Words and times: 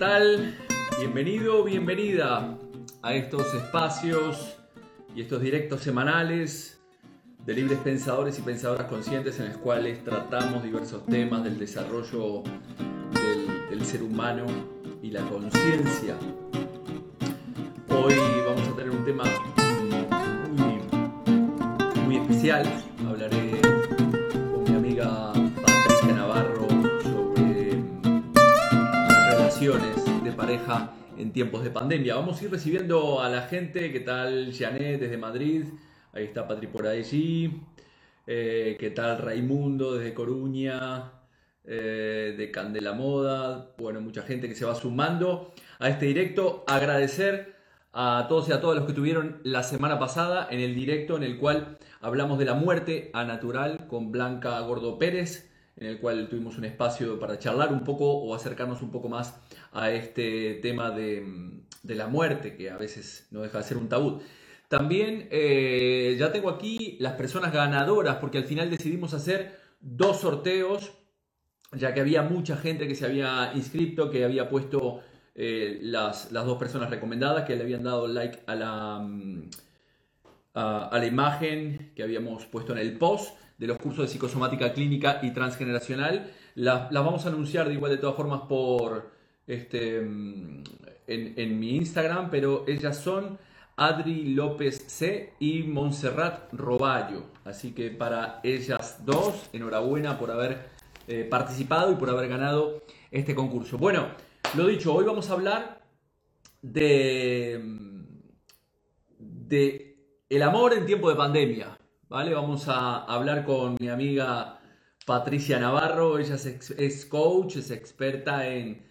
Hola, 0.00 0.18
¿qué 0.18 0.24
tal? 0.24 0.56
Bienvenido, 0.98 1.62
bienvenida 1.62 2.56
a 3.02 3.14
estos 3.14 3.52
espacios 3.52 4.56
y 5.14 5.20
estos 5.20 5.42
directos 5.42 5.82
semanales 5.82 6.80
de 7.44 7.54
libres 7.54 7.78
pensadores 7.80 8.38
y 8.38 8.42
pensadoras 8.42 8.86
conscientes 8.86 9.38
en 9.40 9.48
los 9.48 9.58
cuales 9.58 10.02
tratamos 10.02 10.62
diversos 10.62 11.04
temas 11.04 11.44
del 11.44 11.58
desarrollo 11.58 12.42
del, 13.70 13.84
ser 13.84 14.02
humano 14.02 14.46
y 15.02 15.10
la 15.10 15.20
conciencia. 15.22 16.16
Hoy 17.88 18.14
vamos 18.46 18.68
a 18.68 18.76
tener 18.76 18.90
un 18.90 19.04
tema 19.04 19.24
muy 22.06 22.16
especial. 22.16 22.89
De 29.60 30.32
pareja 30.32 30.90
en 31.18 31.34
tiempos 31.34 31.62
de 31.62 31.68
pandemia. 31.68 32.14
Vamos 32.14 32.40
a 32.40 32.44
ir 32.44 32.50
recibiendo 32.50 33.20
a 33.20 33.28
la 33.28 33.42
gente. 33.42 33.92
¿Qué 33.92 34.00
tal 34.00 34.54
Janet 34.58 34.98
desde 34.98 35.18
Madrid? 35.18 35.64
Ahí 36.14 36.24
está 36.24 36.48
Patri 36.48 36.66
por 36.66 36.86
allí. 36.86 37.60
Eh, 38.26 38.78
¿Qué 38.80 38.88
tal 38.88 39.18
Raimundo 39.18 39.98
desde 39.98 40.14
Coruña? 40.14 41.12
Eh, 41.66 42.34
de 42.38 42.50
Candela 42.50 42.94
Moda. 42.94 43.74
Bueno, 43.76 44.00
mucha 44.00 44.22
gente 44.22 44.48
que 44.48 44.54
se 44.54 44.64
va 44.64 44.74
sumando 44.74 45.52
a 45.78 45.90
este 45.90 46.06
directo. 46.06 46.64
Agradecer 46.66 47.54
a 47.92 48.24
todos 48.30 48.48
y 48.48 48.52
a 48.52 48.62
todas 48.62 48.78
los 48.78 48.86
que 48.86 48.94
tuvieron 48.94 49.42
la 49.44 49.62
semana 49.62 49.98
pasada 49.98 50.48
en 50.50 50.60
el 50.60 50.74
directo 50.74 51.18
en 51.18 51.22
el 51.22 51.36
cual 51.36 51.76
hablamos 52.00 52.38
de 52.38 52.46
la 52.46 52.54
muerte 52.54 53.10
a 53.12 53.24
natural 53.24 53.86
con 53.88 54.10
Blanca 54.10 54.58
Gordo 54.60 54.98
Pérez, 54.98 55.49
en 55.76 55.86
el 55.86 56.00
cual 56.00 56.28
tuvimos 56.28 56.58
un 56.58 56.64
espacio 56.64 57.18
para 57.18 57.38
charlar 57.38 57.72
un 57.72 57.84
poco 57.84 58.10
o 58.12 58.34
acercarnos 58.34 58.82
un 58.82 58.90
poco 58.90 59.08
más 59.08 59.40
a 59.72 59.90
este 59.90 60.54
tema 60.62 60.90
de, 60.90 61.60
de 61.82 61.94
la 61.94 62.06
muerte, 62.06 62.56
que 62.56 62.70
a 62.70 62.76
veces 62.76 63.26
no 63.30 63.40
deja 63.42 63.58
de 63.58 63.64
ser 63.64 63.76
un 63.76 63.88
tabú. 63.88 64.20
También 64.68 65.26
eh, 65.32 66.14
ya 66.18 66.30
tengo 66.30 66.48
aquí 66.48 66.96
las 67.00 67.14
personas 67.14 67.52
ganadoras, 67.52 68.18
porque 68.18 68.38
al 68.38 68.44
final 68.44 68.70
decidimos 68.70 69.14
hacer 69.14 69.58
dos 69.80 70.20
sorteos, 70.20 70.92
ya 71.72 71.92
que 71.92 72.00
había 72.00 72.22
mucha 72.22 72.56
gente 72.56 72.86
que 72.86 72.94
se 72.94 73.06
había 73.06 73.52
inscrito, 73.54 74.10
que 74.10 74.24
había 74.24 74.48
puesto 74.48 75.00
eh, 75.34 75.78
las, 75.82 76.30
las, 76.30 76.44
dos 76.44 76.58
personas 76.58 76.90
recomendadas 76.90 77.46
que 77.46 77.56
le 77.56 77.62
habían 77.62 77.82
dado 77.82 78.06
like 78.06 78.40
a 78.46 78.54
la, 78.54 78.98
mm, 79.00 79.50
a, 80.54 80.88
a, 80.88 80.98
la 80.98 81.06
imagen 81.06 81.92
que 81.96 82.02
habíamos 82.02 82.46
puesto 82.46 82.72
en 82.72 82.78
el 82.78 82.96
post 82.98 83.36
de 83.60 83.66
los 83.66 83.76
cursos 83.76 84.06
de 84.06 84.08
psicosomática 84.08 84.72
clínica 84.72 85.20
y 85.22 85.32
transgeneracional. 85.32 86.32
Las, 86.54 86.90
vamos 86.90 87.26
a 87.26 87.28
anunciar 87.28 87.68
de 87.68 87.74
igual 87.74 87.92
de 87.92 87.98
todas 87.98 88.16
formas 88.16 88.40
por 88.48 89.10
este, 89.46 90.00
mm, 90.00 90.64
en, 91.06 91.34
en 91.36 91.60
mi 91.60 91.76
Instagram, 91.76 92.30
pero 92.30 92.64
ellas 92.66 92.96
son 92.96 93.38
Adri 93.76 94.34
López 94.34 94.82
C 94.86 95.34
y 95.40 95.62
Montserrat 95.64 96.52
Roballo. 96.54 97.24
Así 97.44 97.72
que 97.72 97.90
para 97.90 98.40
ellas 98.42 99.04
dos, 99.04 99.50
enhorabuena 99.52 100.18
por 100.18 100.30
haber 100.30 100.70
eh, 101.06 101.26
participado 101.28 101.92
y 101.92 101.96
por 101.96 102.08
haber 102.08 102.30
ganado 102.30 102.82
este 103.10 103.34
concurso. 103.34 103.76
Bueno, 103.76 104.06
lo 104.56 104.66
dicho, 104.68 104.94
hoy 104.94 105.04
vamos 105.04 105.28
a 105.28 105.34
hablar 105.34 105.82
de, 106.62 107.62
de 109.18 110.24
el 110.30 110.42
amor 110.42 110.72
en 110.72 110.86
tiempo 110.86 111.10
de 111.10 111.16
pandemia, 111.16 111.76
¿vale? 112.10 112.34
Vamos 112.34 112.66
a 112.68 113.04
hablar 113.04 113.44
con 113.44 113.76
mi 113.78 113.88
amiga 113.88 114.58
Patricia 115.06 115.60
Navarro, 115.60 116.18
ella 116.18 116.34
es, 116.34 117.06
coach, 117.06 117.56
es 117.56 117.70
experta 117.70 118.48
en, 118.48 118.84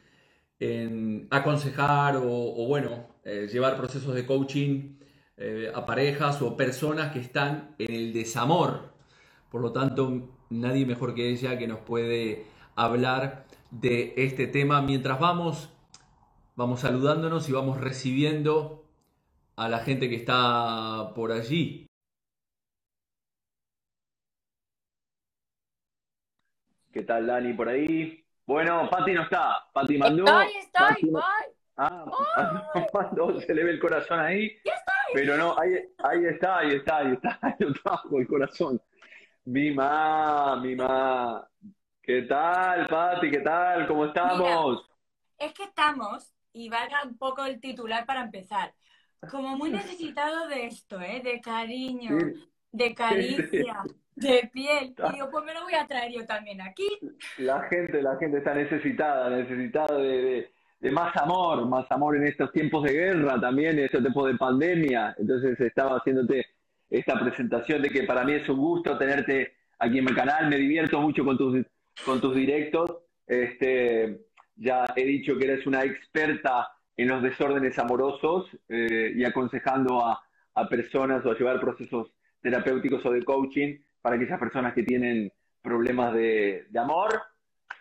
en 0.60 1.28
aconsejar 1.30 2.16
o, 2.16 2.24
o 2.26 2.66
bueno, 2.68 3.08
eh, 3.26 3.48
llevar 3.52 3.76
procesos 3.78 4.16
de 4.16 4.26
coaching 4.26 4.98
eh, 5.38 5.70
a 5.76 5.86
parejas 5.86 6.42
o 6.42 6.56
personas 6.56 7.12
que 7.12 7.20
están 7.20 7.76
en 7.78 7.94
el 7.94 8.14
desamor. 8.14 8.94
Por 9.52 9.62
lo 9.62 9.74
tanto, 9.74 10.30
nadie 10.50 10.86
mejor 10.86 11.14
que 11.14 11.30
ella 11.30 11.58
que 11.58 11.68
nos 11.68 11.80
puede 11.80 12.46
hablar 12.76 13.46
de 13.70 14.14
este 14.16 14.48
tema 14.48 14.82
mientras 14.82 15.20
vamos, 15.20 15.70
vamos 16.56 16.80
saludándonos 16.80 17.50
y 17.50 17.52
vamos 17.52 17.82
recibiendo 17.82 18.86
a 19.58 19.68
la 19.68 19.80
gente 19.80 20.10
que 20.10 20.16
está 20.16 21.12
por 21.16 21.34
allí. 21.34 21.89
¿Qué 27.00 27.06
tal, 27.06 27.28
Dani, 27.28 27.54
por 27.54 27.70
ahí? 27.70 28.26
Bueno, 28.46 28.90
Pati 28.90 29.14
no 29.14 29.24
está. 29.24 29.66
Pati 29.72 29.98
mandó. 29.98 30.26
Estoy, 30.26 30.58
estoy, 30.58 30.86
Pati 30.86 31.06
voy. 31.06 31.22
Ah, 31.78 32.06
¡Ay! 32.36 32.84
mandó, 32.94 33.40
se 33.40 33.54
le 33.54 33.64
ve 33.64 33.72
el 33.72 33.80
corazón 33.80 34.20
ahí. 34.20 34.50
Ya 34.66 34.74
estoy. 34.74 35.14
Pero 35.14 35.38
no, 35.38 35.58
ahí, 35.58 35.76
ahí 36.00 36.26
está, 36.26 36.58
ahí 36.58 36.72
está, 36.72 36.98
ahí 36.98 37.14
está, 37.14 37.40
lo 37.60 37.72
trajo 37.72 38.20
el 38.20 38.28
corazón. 38.28 38.82
Mi 39.46 39.72
ma, 39.72 40.60
mi 40.62 40.76
ma. 40.76 41.50
¿Qué 42.02 42.24
tal, 42.24 42.86
Pati? 42.88 43.32
¿Qué 43.32 43.40
tal? 43.40 43.88
¿Cómo 43.88 44.08
estamos? 44.08 44.86
Es 45.38 45.54
que 45.54 45.64
estamos, 45.64 46.34
y 46.52 46.68
valga 46.68 47.04
un 47.06 47.18
poco 47.18 47.46
el 47.46 47.62
titular 47.62 48.06
para 48.06 48.24
empezar, 48.24 48.74
como 49.32 49.56
muy 49.56 49.70
necesitado 49.72 50.50
de 50.50 50.66
esto, 50.66 51.00
¿eh? 51.00 51.22
De 51.24 51.40
cariño, 51.40 52.20
Sí, 52.20 52.50
de 52.74 52.94
caricia, 52.94 53.84
de 54.20 54.50
piel. 54.52 54.94
Y 55.10 55.14
digo, 55.14 55.30
pues 55.32 55.46
me 55.46 55.54
lo 55.54 55.64
voy 55.64 55.74
a 55.76 55.88
traer 55.88 56.12
yo 56.12 56.26
también 56.26 56.62
aquí. 56.62 56.88
La 57.38 57.62
gente, 57.64 58.02
la 58.02 58.16
gente 58.18 58.38
está 58.40 58.54
necesitada, 58.54 59.30
necesitada 59.30 59.98
de, 59.98 60.22
de- 60.22 60.52
de 60.82 60.92
más 60.92 61.14
amor, 61.18 61.68
más 61.68 61.92
amor 61.92 62.16
en 62.16 62.24
estos 62.24 62.54
tiempos 62.54 62.84
de 62.86 62.94
guerra 62.94 63.38
también, 63.40 63.78
en 63.78 63.84
estos 63.86 64.00
tiempos 64.02 64.32
de 64.32 64.38
pandemia. 64.38 65.14
Entonces 65.18 65.60
estaba 65.60 65.98
haciéndote 65.98 66.46
esta 66.90 67.20
presentación 67.20 67.82
de 67.82 67.90
que 67.90 68.04
para 68.04 68.24
mí 68.24 68.32
es 68.32 68.48
un 68.48 68.60
gusto 68.60 68.98
tenerte 68.98 69.52
aquí 69.78 69.98
en 69.98 70.06
mi 70.06 70.14
canal, 70.14 70.48
me 70.50 70.56
divierto 70.56 71.02
mucho 71.02 71.26
con 71.26 71.38
tus, 71.38 71.66
con 72.06 72.22
tus 72.22 72.34
directos. 72.34 72.90
Este, 73.28 74.22
ya 74.56 74.86
he 74.96 75.04
dicho 75.04 75.38
que 75.38 75.46
eres 75.46 75.68
una 75.68 75.84
experta 75.84 76.70
en 76.96 77.10
los 77.10 77.22
desórdenes 77.24 77.78
amorosos 77.78 78.48
eh, 78.70 79.12
y 79.16 79.24
aconsejando 79.26 80.06
a, 80.06 80.22
a 80.56 80.70
personas 80.70 81.26
o 81.26 81.32
a 81.32 81.38
llevar 81.38 81.60
procesos 81.60 82.08
terapéuticos 82.42 83.06
o 83.06 83.12
de 83.12 83.24
coaching 83.24 83.78
para 84.02 84.16
aquellas 84.16 84.40
personas 84.40 84.74
que 84.74 84.84
tienen 84.84 85.32
problemas 85.62 86.14
de, 86.14 86.66
de 86.70 86.80
amor, 86.80 87.22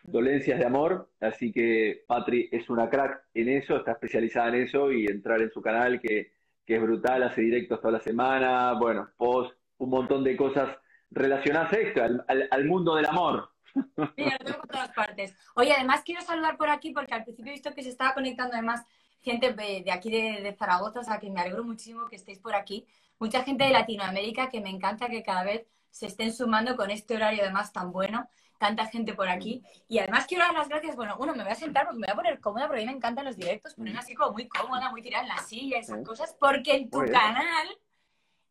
dolencias 0.02 0.58
de 0.58 0.66
amor. 0.66 1.10
Así 1.20 1.52
que 1.52 2.04
Patri 2.06 2.48
es 2.50 2.68
una 2.70 2.88
crack 2.88 3.24
en 3.34 3.48
eso, 3.48 3.76
está 3.76 3.92
especializada 3.92 4.48
en 4.48 4.54
eso 4.62 4.90
y 4.92 5.06
entrar 5.06 5.40
en 5.42 5.50
su 5.50 5.60
canal 5.62 6.00
que, 6.00 6.32
que 6.66 6.76
es 6.76 6.82
brutal, 6.82 7.22
hace 7.22 7.42
directos 7.42 7.80
toda 7.80 7.92
la 7.92 8.00
semana, 8.00 8.72
bueno, 8.74 9.08
post, 9.16 9.54
un 9.78 9.90
montón 9.90 10.24
de 10.24 10.36
cosas 10.36 10.76
relacionadas 11.10 11.72
a 11.72 11.76
esto, 11.76 12.02
al, 12.02 12.24
al- 12.28 12.48
al 12.50 12.64
mundo 12.66 12.94
del 12.96 13.06
amor. 13.06 13.50
Mira, 14.16 14.36
lo 14.40 14.44
tengo 14.44 14.58
por 14.58 14.68
todas 14.68 14.90
partes. 14.92 15.34
Oye, 15.54 15.72
además 15.72 16.02
quiero 16.04 16.20
saludar 16.22 16.56
por 16.56 16.68
aquí 16.68 16.90
porque 16.92 17.14
al 17.14 17.24
principio 17.24 17.50
he 17.50 17.54
visto 17.54 17.72
que 17.74 17.82
se 17.82 17.90
estaba 17.90 18.14
conectando 18.14 18.54
además 18.54 18.84
gente 19.22 19.52
de, 19.52 19.84
aquí 19.92 20.10
de, 20.10 20.42
de 20.42 20.52
Zaragoza, 20.54 21.00
o 21.00 21.04
sea 21.04 21.18
que 21.18 21.30
me 21.30 21.40
alegro 21.40 21.64
muchísimo 21.64 22.06
que 22.08 22.16
estéis 22.16 22.38
por 22.38 22.54
aquí. 22.54 22.86
Mucha 23.18 23.42
gente 23.42 23.64
de 23.64 23.70
Latinoamérica 23.70 24.48
que 24.48 24.60
me 24.60 24.70
encanta 24.70 25.08
que 25.08 25.22
cada 25.22 25.44
vez 25.44 25.66
se 25.90 26.06
estén 26.06 26.32
sumando 26.32 26.76
con 26.76 26.90
este 26.90 27.16
horario 27.16 27.42
además 27.42 27.72
tan 27.72 27.92
bueno, 27.92 28.28
tanta 28.58 28.86
gente 28.86 29.14
por 29.14 29.28
aquí. 29.28 29.62
Y 29.88 29.98
además 29.98 30.26
quiero 30.26 30.44
dar 30.44 30.54
las 30.54 30.68
gracias, 30.68 30.96
bueno, 30.96 31.16
uno, 31.18 31.34
me 31.34 31.42
voy 31.42 31.52
a 31.52 31.56
sentar 31.56 31.86
porque 31.86 32.00
me 32.00 32.06
voy 32.06 32.12
a 32.12 32.16
poner 32.16 32.40
cómoda 32.40 32.66
porque 32.66 32.82
a 32.82 32.84
mí 32.84 32.90
me 32.90 32.96
encantan 32.96 33.24
los 33.24 33.36
directos, 33.36 33.74
ponerme 33.74 34.00
así 34.00 34.14
como 34.14 34.32
muy 34.32 34.48
cómoda, 34.48 34.90
muy 34.90 35.02
tirada 35.02 35.24
en 35.24 35.28
la 35.28 35.38
silla, 35.38 35.78
esas 35.78 36.04
cosas, 36.06 36.36
porque 36.38 36.76
en 36.76 36.90
tu 36.90 36.98
canal 37.00 37.68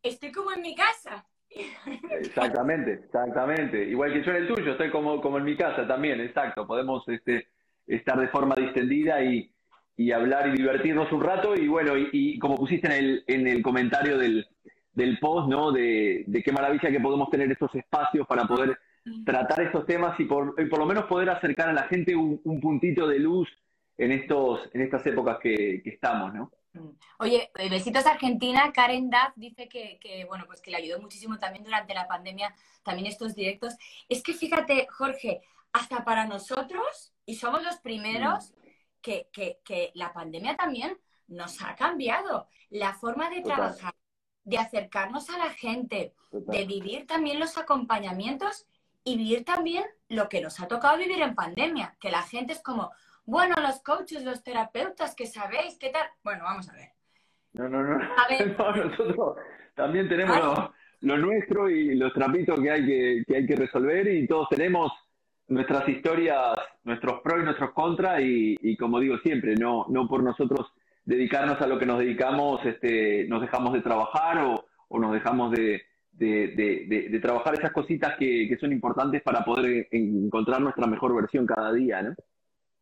estoy 0.01 0.31
como 0.31 0.51
en 0.51 0.61
mi 0.61 0.75
casa. 0.75 1.25
Exactamente, 2.11 2.93
exactamente. 2.93 3.83
Igual 3.83 4.13
que 4.13 4.23
yo 4.23 4.31
en 4.31 4.37
el 4.37 4.47
tuyo, 4.47 4.71
estoy 4.71 4.91
como, 4.91 5.21
como 5.21 5.37
en 5.37 5.43
mi 5.43 5.55
casa 5.55 5.87
también, 5.87 6.19
exacto. 6.21 6.67
Podemos 6.67 7.07
este, 7.07 7.47
estar 7.85 8.19
de 8.19 8.27
forma 8.27 8.55
distendida 8.55 9.23
y, 9.23 9.51
y 9.95 10.11
hablar 10.11 10.49
y 10.49 10.57
divertirnos 10.57 11.11
un 11.11 11.23
rato. 11.23 11.55
Y 11.55 11.67
bueno, 11.67 11.97
y, 11.97 12.09
y 12.11 12.39
como 12.39 12.55
pusiste 12.55 12.87
en 12.87 12.93
el, 12.93 13.23
en 13.27 13.47
el 13.47 13.63
comentario 13.63 14.17
del, 14.17 14.47
del 14.97 15.19
post, 15.19 15.47
¿no? 15.47 15.71
De, 15.71 16.23
de 16.25 16.41
qué 16.41 16.51
maravilla 16.51 16.89
que 16.89 16.99
podemos 16.99 17.29
tener 17.29 17.51
estos 17.51 17.73
espacios 17.75 18.25
para 18.25 18.45
poder 18.47 18.79
tratar 19.23 19.61
estos 19.61 19.85
temas 19.85 20.19
y 20.19 20.25
por, 20.25 20.55
y 20.57 20.65
por 20.65 20.79
lo 20.79 20.85
menos 20.87 21.05
poder 21.05 21.29
acercar 21.29 21.69
a 21.69 21.73
la 21.73 21.83
gente 21.83 22.15
un, 22.15 22.41
un 22.43 22.59
puntito 22.59 23.07
de 23.07 23.19
luz 23.19 23.47
en, 23.95 24.11
estos, 24.11 24.61
en 24.73 24.81
estas 24.81 25.05
épocas 25.05 25.37
que, 25.39 25.81
que 25.83 25.91
estamos, 25.91 26.33
¿no? 26.33 26.51
Oye, 27.19 27.49
eh, 27.57 27.69
besitos 27.69 28.05
a 28.07 28.11
Argentina. 28.11 28.71
Karen 28.73 29.09
Duff 29.09 29.33
dice 29.35 29.69
que, 29.69 29.99
que, 30.01 30.25
bueno, 30.25 30.45
pues 30.47 30.61
que 30.61 30.71
le 30.71 30.77
ayudó 30.77 30.99
muchísimo 30.99 31.37
también 31.37 31.63
durante 31.63 31.93
la 31.93 32.07
pandemia, 32.07 32.55
también 32.83 33.07
estos 33.07 33.35
directos. 33.35 33.75
Es 34.09 34.23
que 34.23 34.33
fíjate, 34.33 34.87
Jorge, 34.89 35.41
hasta 35.73 36.03
para 36.03 36.25
nosotros, 36.25 37.13
y 37.25 37.35
somos 37.35 37.63
los 37.63 37.77
primeros, 37.77 38.53
que, 39.01 39.27
que, 39.31 39.59
que 39.63 39.91
la 39.93 40.11
pandemia 40.11 40.55
también 40.55 40.97
nos 41.27 41.61
ha 41.61 41.75
cambiado 41.75 42.47
la 42.69 42.93
forma 42.93 43.29
de 43.29 43.41
Total. 43.41 43.55
trabajar, 43.55 43.93
de 44.47 44.57
acercarnos 44.57 45.29
a 45.29 45.37
la 45.37 45.49
gente, 45.49 46.13
de 46.31 46.65
vivir 46.65 47.05
también 47.05 47.37
los 47.37 47.57
acompañamientos 47.57 48.65
y 49.03 49.17
vivir 49.17 49.43
también 49.43 49.83
lo 50.07 50.29
que 50.29 50.39
nos 50.39 50.61
ha 50.61 50.69
tocado 50.69 50.97
vivir 50.97 51.21
en 51.21 51.35
pandemia, 51.35 51.95
que 51.99 52.09
la 52.09 52.21
gente 52.21 52.53
es 52.53 52.63
como, 52.63 52.91
bueno, 53.25 53.55
los 53.61 53.81
coaches, 53.81 54.23
los 54.23 54.43
terapeutas, 54.43 55.15
que 55.15 55.25
sabéis, 55.25 55.77
¿qué 55.77 55.89
tal? 55.89 56.07
Bueno, 56.23 56.45
vamos 56.45 56.69
a 56.69 56.73
ver. 56.75 56.91
No, 57.53 57.67
no, 57.67 57.83
no. 57.83 57.95
A 57.95 58.27
ver. 58.29 58.55
No, 58.57 58.71
nosotros 58.73 59.37
también 59.75 60.07
tenemos 60.07 60.39
lo 61.01 61.17
nuestro 61.17 61.69
y 61.69 61.95
los 61.95 62.13
trapitos 62.13 62.57
que 62.61 62.71
hay 62.71 62.85
que, 62.85 63.23
que 63.27 63.35
hay 63.35 63.45
que 63.45 63.55
resolver 63.57 64.07
y 64.07 64.27
todos 64.27 64.47
tenemos 64.47 64.93
nuestras 65.49 65.89
historias, 65.89 66.55
nuestros 66.85 67.19
pros 67.19 67.41
y 67.41 67.43
nuestros 67.43 67.71
contras 67.71 68.21
y, 68.21 68.55
y 68.61 68.77
como 68.77 69.01
digo 69.01 69.17
siempre, 69.17 69.55
no, 69.55 69.85
no 69.89 70.07
por 70.07 70.23
nosotros 70.23 70.71
dedicarnos 71.07 71.59
a 71.61 71.67
lo 71.67 71.79
que 71.79 71.85
nos 71.85 71.99
dedicamos, 71.99 72.63
este, 72.65 73.25
nos 73.29 73.41
dejamos 73.41 73.71
de 73.73 73.81
trabajar 73.81 74.39
o, 74.39 74.65
o 74.89 74.99
nos 74.99 75.13
dejamos 75.13 75.51
de, 75.51 75.81
de, 76.11 76.49
de- 77.09 77.19
trabajar 77.19 77.53
esas 77.55 77.71
cositas 77.71 78.15
que, 78.17 78.47
que 78.49 78.57
son 78.57 78.71
importantes 78.73 79.21
para 79.23 79.43
poder 79.45 79.87
encontrar 79.91 80.59
nuestra 80.61 80.85
mejor 80.85 81.15
versión 81.15 81.45
cada 81.45 81.71
día, 81.71 82.01
¿no? 82.01 82.13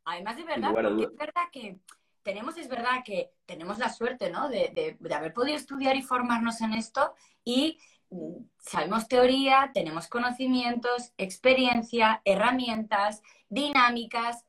Además 0.06 0.36
de 0.38 0.42
Sin 0.42 0.50
verdad, 0.50 0.74
porque 0.74 1.04
es 1.04 1.18
verdad 1.18 1.44
que 1.52 1.78
tenemos, 2.24 2.58
es 2.58 2.68
verdad 2.68 3.04
que 3.06 3.30
tenemos 3.46 3.78
la 3.78 3.90
suerte, 3.90 4.32
¿no? 4.32 4.50
De, 4.50 4.72
de- 4.74 4.98
de 5.00 5.14
haber 5.14 5.32
podido 5.34 5.56
estudiar 5.56 5.96
y 5.96 6.02
formarnos 6.02 6.62
en 6.62 6.74
esto 6.74 7.14
y 7.44 7.78
mm, 8.10 8.38
sabemos 8.58 9.08
teoría, 9.08 9.70
tenemos 9.74 10.08
conocimientos, 10.08 11.12
experiencia, 11.18 12.22
herramientas, 12.26 13.22
dinámicas, 13.50 14.46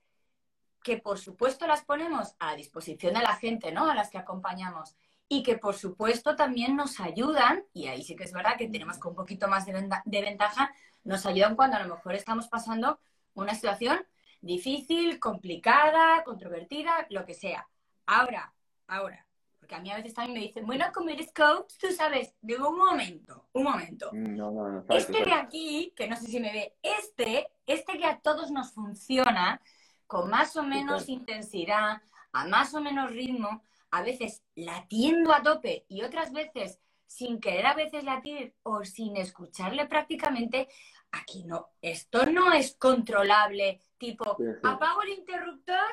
que 0.86 0.98
por 0.98 1.18
supuesto 1.18 1.66
las 1.66 1.84
ponemos 1.84 2.36
a 2.38 2.54
disposición 2.54 3.14
de 3.14 3.20
la 3.20 3.34
gente, 3.34 3.72
¿no? 3.72 3.90
A 3.90 3.94
las 3.96 4.08
que 4.08 4.18
acompañamos. 4.18 4.94
Y 5.28 5.42
que 5.42 5.58
por 5.58 5.74
supuesto 5.74 6.36
también 6.36 6.76
nos 6.76 7.00
ayudan, 7.00 7.64
y 7.72 7.88
ahí 7.88 8.04
sí 8.04 8.14
que 8.14 8.22
es 8.22 8.32
verdad 8.32 8.56
que 8.56 8.68
tenemos 8.68 8.96
con 8.98 9.10
un 9.10 9.16
poquito 9.16 9.48
más 9.48 9.66
de, 9.66 9.72
venta- 9.72 10.04
de 10.04 10.22
ventaja, 10.22 10.72
nos 11.02 11.26
ayudan 11.26 11.56
cuando 11.56 11.76
a 11.76 11.82
lo 11.82 11.96
mejor 11.96 12.14
estamos 12.14 12.46
pasando 12.46 13.00
una 13.34 13.52
situación 13.56 14.06
difícil, 14.40 15.18
complicada, 15.18 16.22
controvertida, 16.22 17.08
lo 17.10 17.24
que 17.24 17.34
sea. 17.34 17.66
Ahora, 18.06 18.54
ahora, 18.86 19.26
porque 19.58 19.74
a 19.74 19.80
mí 19.80 19.90
a 19.90 19.96
veces 19.96 20.14
también 20.14 20.34
me 20.38 20.46
dicen, 20.46 20.64
bueno, 20.66 20.84
como 20.94 21.10
eres 21.10 21.32
coach, 21.32 21.72
tú 21.80 21.88
sabes, 21.90 22.32
digo, 22.40 22.68
un 22.68 22.78
momento, 22.78 23.48
un 23.54 23.64
momento. 23.64 24.10
No, 24.12 24.52
no, 24.52 24.68
no. 24.68 24.78
exacto, 24.82 24.94
Este 24.94 25.24
de 25.24 25.32
aquí, 25.34 25.92
que 25.96 26.06
no 26.06 26.14
sé 26.14 26.26
si 26.26 26.38
me 26.38 26.52
ve, 26.52 26.76
este, 26.80 27.48
este 27.66 27.98
que 27.98 28.04
a 28.06 28.20
todos 28.20 28.52
nos 28.52 28.70
funciona 28.72 29.60
con 30.06 30.30
más 30.30 30.56
o 30.56 30.62
menos 30.62 31.08
intensidad, 31.08 32.00
a 32.32 32.46
más 32.46 32.74
o 32.74 32.80
menos 32.80 33.10
ritmo, 33.10 33.62
a 33.90 34.02
veces 34.02 34.42
latiendo 34.54 35.32
a 35.32 35.42
tope 35.42 35.84
y 35.88 36.02
otras 36.02 36.32
veces 36.32 36.80
sin 37.06 37.40
querer 37.40 37.66
a 37.66 37.74
veces 37.74 38.02
latir 38.04 38.54
o 38.64 38.84
sin 38.84 39.16
escucharle 39.16 39.86
prácticamente, 39.86 40.68
aquí 41.12 41.44
no, 41.44 41.68
esto 41.80 42.26
no 42.26 42.52
es 42.52 42.74
controlable, 42.76 43.80
tipo, 43.96 44.36
Sí, 44.36 44.44
sí. 44.44 44.60
apago 44.64 45.02
el 45.02 45.10
interruptor 45.10 45.86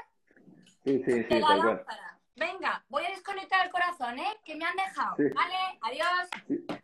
Sí, 0.84 1.02
sí, 1.06 1.12
de 1.24 1.40
la 1.40 1.56
lámpara. 1.56 2.20
Venga, 2.36 2.84
voy 2.90 3.06
a 3.06 3.10
desconectar 3.10 3.64
el 3.66 3.72
corazón, 3.72 4.18
¿eh? 4.18 4.38
Que 4.44 4.56
me 4.56 4.66
han 4.66 4.76
dejado. 4.76 5.16
Vale, 5.18 5.80
adiós. 5.82 6.30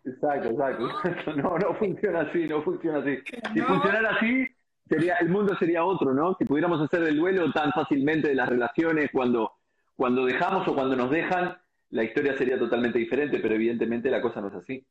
Exacto, 0.06 0.50
exacto. 0.50 0.86
No, 1.36 1.58
no 1.58 1.74
funciona 1.76 2.22
así, 2.22 2.48
no 2.48 2.62
funciona 2.62 3.00
así. 3.00 3.18
Si 3.54 3.60
No. 3.60 3.66
funcionara 3.68 4.12
así, 4.16 4.48
sería, 4.90 5.16
el 5.16 5.30
mundo 5.30 5.56
sería 5.58 5.86
otro, 5.86 6.14
¿no? 6.14 6.36
Si 6.38 6.46
pudiéramos 6.46 6.82
hacer 6.82 7.04
el 7.04 7.18
duelo 7.18 7.52
tan 7.54 7.72
fácilmente 7.72 8.30
de 8.30 8.36
las 8.36 8.50
relaciones 8.50 9.10
cuando, 9.14 9.54
cuando 9.96 10.26
dejamos 10.26 10.68
o 10.68 10.74
cuando 10.74 10.96
nos 10.96 11.10
dejan, 11.10 11.58
la 11.92 12.04
historia 12.04 12.38
sería 12.38 12.58
totalmente 12.58 13.00
diferente, 13.00 13.40
pero 13.40 13.56
evidentemente 13.56 14.10
la 14.10 14.22
cosa 14.22 14.42
no 14.42 14.48
es 14.50 14.56
así. 14.56 14.86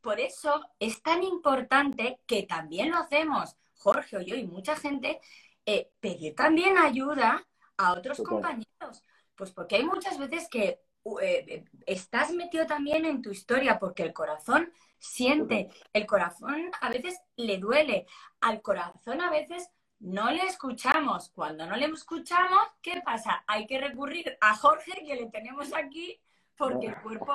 Por 0.00 0.20
eso 0.20 0.60
es 0.78 1.02
tan 1.02 1.22
importante 1.22 2.20
que 2.26 2.44
también 2.44 2.90
lo 2.90 2.98
hacemos, 2.98 3.56
Jorge 3.76 4.16
o 4.16 4.20
yo 4.20 4.36
y 4.36 4.46
mucha 4.46 4.76
gente, 4.76 5.20
eh, 5.66 5.90
pedir 6.00 6.34
también 6.34 6.78
ayuda 6.78 7.44
a 7.76 7.92
otros 7.92 8.18
Total. 8.18 8.32
compañeros. 8.32 9.02
Pues 9.34 9.50
porque 9.50 9.76
hay 9.76 9.84
muchas 9.84 10.18
veces 10.18 10.48
que 10.48 10.80
eh, 11.22 11.44
eh, 11.48 11.64
estás 11.86 12.32
metido 12.32 12.66
también 12.66 13.04
en 13.04 13.20
tu 13.20 13.30
historia 13.30 13.78
porque 13.78 14.02
el 14.02 14.12
corazón 14.12 14.70
siente, 15.04 15.68
el 15.92 16.06
corazón 16.06 16.70
a 16.80 16.88
veces 16.88 17.20
le 17.36 17.58
duele, 17.58 18.06
al 18.40 18.62
corazón 18.62 19.20
a 19.20 19.30
veces 19.30 19.70
no 20.00 20.30
le 20.30 20.42
escuchamos. 20.44 21.30
Cuando 21.30 21.66
no 21.66 21.76
le 21.76 21.86
escuchamos, 21.86 22.60
¿qué 22.82 23.00
pasa? 23.04 23.44
Hay 23.46 23.66
que 23.66 23.80
recurrir 23.80 24.36
a 24.40 24.56
Jorge, 24.56 25.04
que 25.06 25.14
le 25.14 25.26
tenemos 25.26 25.72
aquí, 25.74 26.20
porque 26.56 26.88
el 26.88 26.96
cuerpo 27.00 27.32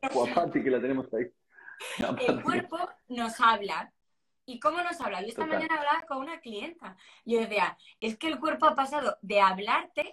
O 0.14 0.26
a 0.26 0.34
Pati, 0.34 0.62
que 0.62 0.70
la 0.70 0.80
tenemos 0.80 1.06
ahí. 1.14 1.32
El 2.26 2.42
cuerpo 2.42 2.78
nos 3.08 3.40
habla. 3.40 3.92
¿Y 4.44 4.58
cómo 4.58 4.82
nos 4.82 5.00
habla? 5.00 5.20
Yo 5.20 5.28
esta 5.28 5.44
Total. 5.44 5.58
mañana 5.58 5.78
hablaba 5.78 6.02
con 6.06 6.18
una 6.18 6.40
clienta. 6.40 6.96
Yo 7.24 7.40
decía, 7.40 7.76
es 8.00 8.18
que 8.18 8.28
el 8.28 8.40
cuerpo 8.40 8.66
ha 8.66 8.74
pasado 8.74 9.16
de 9.22 9.40
hablarte 9.40 10.12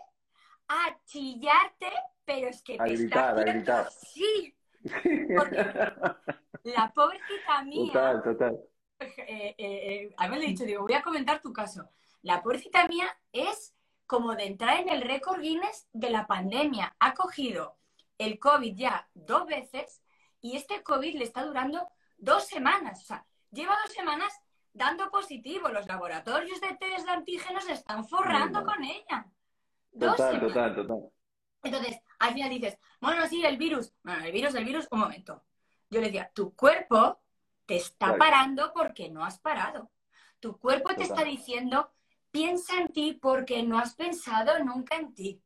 a 0.67 0.97
chillarte, 1.05 1.91
pero 2.25 2.47
es 2.47 2.61
que 2.61 2.75
A 2.79 2.85
te 2.85 2.93
gritar, 2.93 3.37
a 3.37 3.41
está 3.41 3.41
haciendo 3.41 3.51
gritar. 3.51 3.87
Así. 4.85 5.27
La 6.63 6.91
pobrecita 6.93 7.63
mía, 7.63 7.93
Total, 7.93 8.23
total. 8.23 8.59
eh, 8.99 9.15
eh, 9.27 9.55
eh, 9.57 10.13
además 10.17 10.39
le 10.39 10.45
he 10.45 10.49
dicho, 10.49 10.65
digo, 10.65 10.81
voy 10.83 10.93
a 10.93 11.01
comentar 11.01 11.41
tu 11.41 11.53
caso. 11.53 11.89
La 12.21 12.41
pobrecita 12.41 12.87
mía 12.87 13.07
es 13.31 13.73
como 14.05 14.35
de 14.35 14.45
entrar 14.45 14.79
en 14.79 14.89
el 14.89 15.01
récord 15.01 15.39
Guinness 15.41 15.87
de 15.93 16.09
la 16.09 16.27
pandemia. 16.27 16.95
Ha 16.99 17.13
cogido 17.13 17.77
el 18.17 18.39
COVID 18.39 18.75
ya 18.75 19.07
dos 19.13 19.45
veces 19.45 20.01
y 20.41 20.57
este 20.57 20.83
COVID 20.83 21.15
le 21.15 21.23
está 21.23 21.45
durando 21.45 21.87
dos 22.17 22.45
semanas. 22.47 23.01
O 23.03 23.05
sea, 23.05 23.25
lleva 23.51 23.77
dos 23.85 23.93
semanas 23.93 24.33
dando 24.73 25.09
positivo. 25.09 25.69
Los 25.69 25.87
laboratorios 25.87 26.59
de 26.59 26.75
test 26.75 27.05
de 27.05 27.11
antígenos 27.11 27.69
están 27.69 28.05
forrando 28.07 28.63
con 28.65 28.83
ella. 28.83 29.27
Dos 29.91 30.17
Total, 30.17 30.33
semanas. 30.33 30.53
total, 30.53 30.75
total. 30.75 31.09
Entonces, 31.63 31.99
al 32.19 32.33
final 32.33 32.49
dices, 32.49 32.77
bueno, 32.99 33.25
sí, 33.27 33.43
el 33.45 33.57
virus. 33.57 33.93
Bueno, 34.03 34.23
el 34.25 34.31
virus, 34.31 34.53
el 34.55 34.65
virus, 34.65 34.87
un 34.91 34.99
momento. 34.99 35.43
Yo 35.89 35.99
le 35.99 36.07
decía, 36.07 36.31
tu 36.33 36.53
cuerpo 36.55 37.19
te 37.65 37.77
está 37.77 38.07
Claro. 38.07 38.19
parando 38.19 38.73
porque 38.73 39.09
no 39.09 39.23
has 39.23 39.39
parado. 39.39 39.89
Tu 40.39 40.57
cuerpo 40.57 40.93
te 40.95 41.03
está 41.03 41.23
diciendo, 41.23 41.91
piensa 42.31 42.77
en 42.77 42.89
ti 42.93 43.13
porque 43.13 43.63
no 43.63 43.79
has 43.79 43.95
pensado 43.95 44.63
nunca 44.63 44.95
en 44.95 45.13
ti. 45.13 45.41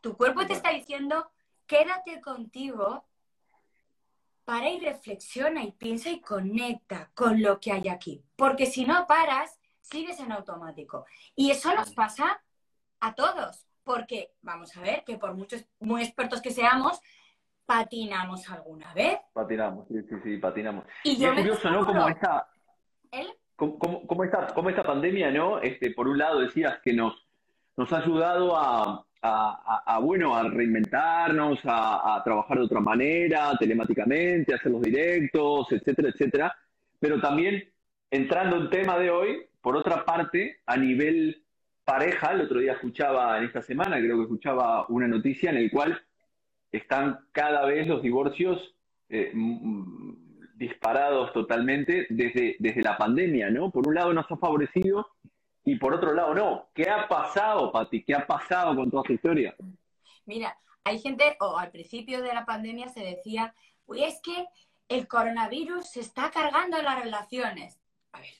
Tu 0.00 0.16
cuerpo 0.16 0.46
te 0.46 0.52
está 0.54 0.70
diciendo, 0.70 1.30
quédate 1.66 2.20
contigo, 2.20 3.06
para 4.44 4.68
y 4.68 4.78
reflexiona 4.80 5.62
y 5.64 5.72
piensa 5.72 6.10
y 6.10 6.20
conecta 6.20 7.10
con 7.14 7.40
lo 7.40 7.58
que 7.60 7.72
hay 7.72 7.88
aquí. 7.88 8.22
Porque 8.36 8.66
si 8.66 8.84
no 8.84 9.06
paras, 9.06 9.58
sigues 9.80 10.20
en 10.20 10.32
automático. 10.32 11.06
Y 11.34 11.50
eso 11.50 11.74
nos 11.74 11.94
pasa 11.94 12.42
a 13.00 13.14
todos. 13.14 13.66
Porque, 13.84 14.30
vamos 14.42 14.76
a 14.76 14.80
ver, 14.80 15.04
que 15.04 15.18
por 15.18 15.34
muchos, 15.34 15.64
muy 15.80 16.02
expertos 16.02 16.40
que 16.40 16.50
seamos, 16.50 17.00
patinamos 17.66 18.48
alguna 18.50 18.92
vez. 18.94 19.18
Patinamos, 19.32 19.86
sí, 19.88 19.94
sí, 20.08 20.14
sí, 20.24 20.36
patinamos. 20.38 20.84
Y 21.04 21.10
Y 21.12 21.16
yo 21.18 21.28
es 21.32 21.34
curioso, 21.38 21.70
¿no? 21.70 21.86
Como 21.86 22.08
esta, 22.08 22.48
como, 23.56 23.78
como- 23.78 24.06
como 24.06 24.24
esta, 24.24 24.46
como 24.48 24.70
esta 24.70 24.82
pandemia, 24.82 25.30
¿no? 25.30 25.58
Este, 25.60 25.90
por 25.92 26.08
un 26.08 26.18
lado 26.18 26.40
decías 26.40 26.78
que 26.82 26.92
nos, 26.92 27.14
nos 27.76 27.92
ha 27.92 27.98
ayudado 27.98 28.56
a, 28.56 28.82
a- 28.82 29.02
a- 29.22 29.82
a, 29.94 29.98
bueno, 29.98 30.34
a 30.34 30.42
reinventarnos, 30.48 31.58
a, 31.64 32.16
a 32.16 32.24
trabajar 32.24 32.58
de 32.58 32.64
otra 32.64 32.80
manera, 32.80 33.52
telemáticamente, 33.58 34.52
a 34.52 34.56
hacer 34.56 34.72
los 34.72 34.82
directos, 34.82 35.70
etcétera, 35.72 36.08
etcétera. 36.08 36.56
Pero 36.98 37.20
también, 37.20 37.70
entrando 38.10 38.56
en 38.56 38.70
tema 38.70 38.98
de 38.98 39.10
hoy, 39.10 39.46
por 39.60 39.76
otra 39.76 40.04
parte, 40.04 40.60
a 40.66 40.76
nivel 40.76 41.43
pareja, 41.84 42.32
el 42.32 42.42
otro 42.42 42.60
día 42.60 42.72
escuchaba, 42.72 43.38
en 43.38 43.44
esta 43.44 43.62
semana, 43.62 43.98
creo 43.98 44.16
que 44.16 44.22
escuchaba 44.22 44.86
una 44.88 45.06
noticia 45.06 45.50
en 45.50 45.56
el 45.56 45.70
cual 45.70 46.02
están 46.72 47.26
cada 47.32 47.64
vez 47.66 47.86
los 47.86 48.02
divorcios 48.02 48.74
eh, 49.08 49.32
disparados 50.56 51.32
totalmente 51.32 52.06
desde, 52.10 52.56
desde 52.58 52.82
la 52.82 52.96
pandemia, 52.96 53.50
¿no? 53.50 53.70
Por 53.70 53.86
un 53.86 53.94
lado 53.94 54.12
nos 54.12 54.30
ha 54.30 54.36
favorecido 54.36 55.08
y 55.64 55.76
por 55.76 55.94
otro 55.94 56.14
lado 56.14 56.34
no. 56.34 56.68
¿Qué 56.74 56.88
ha 56.88 57.06
pasado, 57.08 57.70
Pati? 57.70 58.02
¿Qué 58.02 58.14
ha 58.14 58.26
pasado 58.26 58.74
con 58.74 58.90
toda 58.90 59.02
esta 59.02 59.12
historia? 59.14 59.54
mira, 60.26 60.56
hay 60.84 60.98
gente, 60.98 61.36
o 61.40 61.58
al 61.58 61.70
principio 61.70 62.22
de 62.22 62.34
la 62.34 62.44
pandemia 62.44 62.88
se 62.88 63.00
decía, 63.00 63.54
pues 63.84 64.02
es 64.02 64.20
que 64.22 64.46
el 64.88 65.06
coronavirus 65.08 65.88
se 65.88 66.00
está 66.00 66.30
cargando 66.30 66.80
las 66.82 67.02
relaciones. 67.02 67.80
A 68.12 68.20
ver, 68.20 68.34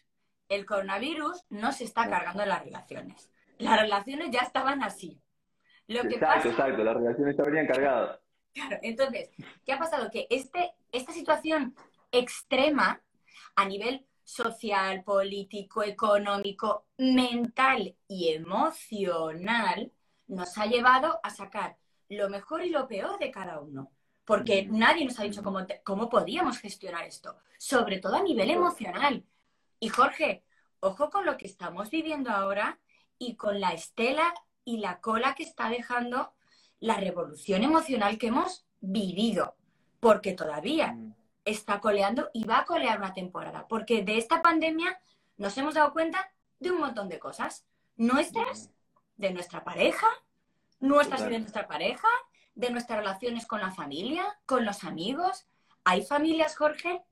el 0.48 0.66
coronavirus 0.66 1.44
no 1.50 1.72
se 1.72 1.84
está 1.84 2.08
cargando 2.08 2.44
las 2.46 2.64
relaciones. 2.64 3.30
Las 3.58 3.80
relaciones 3.80 4.30
ya 4.30 4.40
estaban 4.40 4.82
así. 4.82 5.20
Lo 5.86 6.02
que 6.02 6.14
Exacto, 6.14 6.36
pasa 6.36 6.48
exacto, 6.48 6.84
las 6.84 6.94
relaciones 6.96 7.36
estarían 7.38 7.66
cargadas. 7.66 8.20
Claro, 8.52 8.78
entonces, 8.82 9.30
¿qué 9.64 9.72
ha 9.72 9.78
pasado? 9.78 10.10
Que 10.10 10.26
este, 10.30 10.72
esta 10.92 11.12
situación 11.12 11.74
extrema 12.12 13.02
a 13.56 13.64
nivel 13.66 14.06
social, 14.22 15.02
político, 15.04 15.82
económico, 15.82 16.86
mental 16.96 17.96
y 18.08 18.30
emocional 18.32 19.92
nos 20.28 20.56
ha 20.56 20.66
llevado 20.66 21.20
a 21.22 21.30
sacar 21.30 21.76
lo 22.08 22.28
mejor 22.30 22.64
y 22.64 22.70
lo 22.70 22.86
peor 22.88 23.18
de 23.18 23.30
cada 23.30 23.60
uno. 23.60 23.90
Porque 24.24 24.66
Mm. 24.66 24.78
nadie 24.78 25.04
nos 25.04 25.18
ha 25.20 25.24
dicho 25.24 25.42
cómo, 25.42 25.66
te- 25.66 25.82
cómo 25.82 26.08
podíamos 26.08 26.58
gestionar 26.58 27.04
esto, 27.04 27.36
sobre 27.58 27.98
todo 27.98 28.16
a 28.16 28.22
nivel 28.22 28.50
emocional. 28.50 29.22
Y 29.80 29.88
Jorge, 29.88 30.44
ojo 30.80 31.10
con 31.10 31.26
lo 31.26 31.36
que 31.36 31.46
estamos 31.46 31.90
viviendo 31.90 32.30
ahora 32.30 32.78
y 33.18 33.36
con 33.36 33.60
la 33.60 33.72
estela 33.72 34.34
y 34.64 34.78
la 34.78 35.00
cola 35.00 35.34
que 35.34 35.42
está 35.42 35.68
dejando 35.68 36.32
la 36.80 36.96
revolución 36.96 37.62
emocional 37.62 38.18
que 38.18 38.28
hemos 38.28 38.66
vivido, 38.80 39.56
porque 40.00 40.32
todavía 40.32 40.92
mm. 40.92 41.14
está 41.44 41.80
coleando 41.80 42.30
y 42.32 42.44
va 42.44 42.58
a 42.58 42.64
colear 42.64 42.98
una 42.98 43.14
temporada, 43.14 43.66
porque 43.68 44.02
de 44.04 44.18
esta 44.18 44.42
pandemia 44.42 45.00
nos 45.36 45.56
hemos 45.58 45.74
dado 45.74 45.92
cuenta 45.92 46.30
de 46.60 46.70
un 46.70 46.80
montón 46.80 47.08
de 47.08 47.18
cosas, 47.18 47.64
nuestras, 47.96 48.68
mm. 48.68 49.20
de 49.22 49.30
nuestra 49.32 49.64
pareja, 49.64 50.06
nuestras 50.80 51.22
y 51.22 51.30
de 51.30 51.38
nuestra 51.38 51.66
pareja, 51.66 52.08
de 52.54 52.70
nuestras 52.70 52.98
relaciones 52.98 53.46
con 53.46 53.60
la 53.60 53.70
familia, 53.70 54.24
con 54.46 54.64
los 54.64 54.84
amigos. 54.84 55.46
Hay 55.84 56.02
familias, 56.02 56.56
Jorge, 56.56 57.02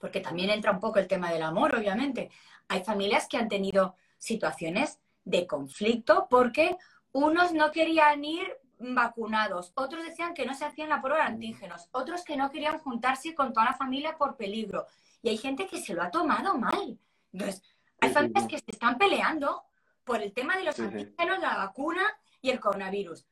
porque 0.00 0.20
también 0.20 0.50
entra 0.50 0.72
un 0.72 0.80
poco 0.80 0.98
el 0.98 1.06
tema 1.06 1.30
del 1.30 1.42
amor, 1.42 1.74
obviamente. 1.74 2.30
Hay 2.68 2.82
familias 2.82 3.28
que 3.28 3.36
han 3.36 3.48
tenido 3.48 3.94
situaciones 4.18 5.01
de 5.24 5.46
conflicto 5.46 6.26
porque 6.28 6.76
unos 7.12 7.52
no 7.52 7.70
querían 7.70 8.24
ir 8.24 8.56
vacunados, 8.78 9.72
otros 9.76 10.04
decían 10.04 10.34
que 10.34 10.44
no 10.46 10.54
se 10.54 10.64
hacían 10.64 10.88
la 10.88 11.00
prueba 11.00 11.24
de 11.24 11.30
antígenos, 11.32 11.88
otros 11.92 12.24
que 12.24 12.36
no 12.36 12.50
querían 12.50 12.78
juntarse 12.78 13.34
con 13.34 13.52
toda 13.52 13.66
la 13.66 13.74
familia 13.74 14.16
por 14.16 14.36
peligro. 14.36 14.86
Y 15.22 15.28
hay 15.28 15.38
gente 15.38 15.66
que 15.66 15.80
se 15.80 15.94
lo 15.94 16.02
ha 16.02 16.10
tomado 16.10 16.58
mal. 16.58 16.98
Entonces, 17.32 17.62
hay 18.00 18.10
familias 18.10 18.48
que 18.48 18.58
se 18.58 18.72
están 18.72 18.98
peleando 18.98 19.62
por 20.04 20.20
el 20.20 20.32
tema 20.32 20.56
de 20.56 20.64
los 20.64 20.78
antígenos, 20.80 21.38
la 21.38 21.56
vacuna 21.56 22.02
y 22.40 22.50
el 22.50 22.58
coronavirus. 22.58 23.24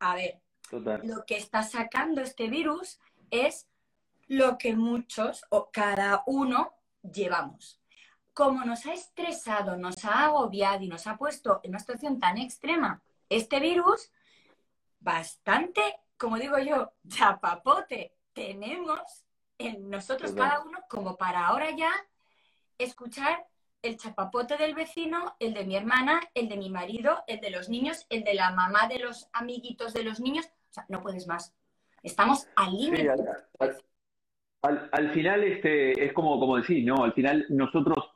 A 0.00 0.16
ver, 0.16 0.40
lo 1.04 1.24
que 1.24 1.36
está 1.36 1.62
sacando 1.62 2.20
este 2.20 2.48
virus 2.48 2.98
es 3.30 3.68
lo 4.26 4.58
que 4.58 4.74
muchos 4.74 5.44
o 5.50 5.70
cada 5.70 6.24
uno 6.26 6.74
llevamos. 7.02 7.80
Como 8.36 8.66
nos 8.66 8.84
ha 8.84 8.92
estresado, 8.92 9.78
nos 9.78 10.04
ha 10.04 10.26
agobiado 10.26 10.82
y 10.84 10.88
nos 10.88 11.06
ha 11.06 11.16
puesto 11.16 11.60
en 11.62 11.70
una 11.70 11.78
situación 11.78 12.20
tan 12.20 12.36
extrema 12.36 13.00
este 13.30 13.60
virus, 13.60 14.10
bastante, 15.00 15.80
como 16.18 16.36
digo 16.36 16.58
yo, 16.58 16.92
chapapote 17.08 18.12
tenemos 18.34 19.00
en 19.56 19.88
nosotros 19.88 20.32
cada 20.32 20.60
uno 20.60 20.80
como 20.90 21.16
para 21.16 21.46
ahora 21.46 21.70
ya 21.70 21.90
escuchar 22.76 23.46
el 23.80 23.96
chapapote 23.96 24.58
del 24.58 24.74
vecino, 24.74 25.34
el 25.40 25.54
de 25.54 25.64
mi 25.64 25.74
hermana, 25.74 26.20
el 26.34 26.50
de 26.50 26.58
mi 26.58 26.68
marido, 26.68 27.24
el 27.28 27.40
de 27.40 27.48
los 27.48 27.70
niños, 27.70 28.04
el 28.10 28.22
de 28.22 28.34
la 28.34 28.50
mamá 28.50 28.86
de 28.86 28.98
los 28.98 29.30
amiguitos 29.32 29.94
de 29.94 30.04
los 30.04 30.20
niños. 30.20 30.44
O 30.44 30.74
sea, 30.74 30.84
no 30.90 31.00
puedes 31.00 31.26
más. 31.26 31.54
Estamos 32.02 32.46
al 32.54 32.76
límite. 32.76 33.10
al, 34.60 35.10
final 35.14 35.42
este, 35.42 36.04
es 36.04 36.12
como, 36.12 36.38
como 36.38 36.58
decir, 36.58 36.84
¿no? 36.84 37.02
Al 37.02 37.14
final 37.14 37.46
nosotros 37.48 38.12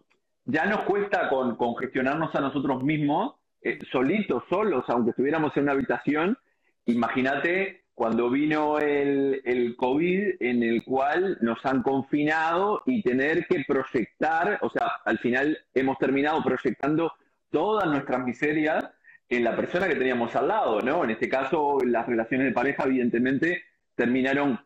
ya 0.50 0.66
nos 0.66 0.82
cuesta 0.82 1.28
con, 1.28 1.56
gestionarnos 1.76 2.34
a 2.34 2.40
nosotros 2.40 2.82
mismos, 2.82 3.34
eh, 3.62 3.78
solitos, 3.90 4.44
solos, 4.48 4.84
aunque 4.88 5.10
estuviéramos 5.10 5.56
en 5.56 5.64
una 5.64 5.72
habitación. 5.72 6.38
Imagínate 6.86 7.84
cuando 7.94 8.30
vino 8.30 8.78
el, 8.78 9.42
el, 9.44 9.76
COVID 9.76 10.36
en 10.40 10.62
el 10.62 10.82
cual 10.84 11.36
nos 11.42 11.64
han 11.66 11.82
confinado 11.82 12.82
y 12.86 13.02
tener 13.02 13.46
que 13.46 13.62
proyectar, 13.66 14.58
o 14.62 14.70
sea, 14.70 14.90
al 15.04 15.18
final 15.18 15.58
hemos 15.74 15.98
terminado 15.98 16.42
proyectando 16.42 17.12
todas 17.50 17.86
nuestras 17.88 18.24
miserias 18.24 18.90
en 19.28 19.44
la 19.44 19.54
persona 19.54 19.86
que 19.86 19.96
teníamos 19.96 20.34
al 20.34 20.48
lado, 20.48 20.80
¿no? 20.80 21.04
En 21.04 21.10
este 21.10 21.28
caso, 21.28 21.78
las 21.84 22.06
relaciones 22.06 22.46
de 22.46 22.52
pareja, 22.52 22.84
evidentemente, 22.84 23.62
terminaron 23.94 24.58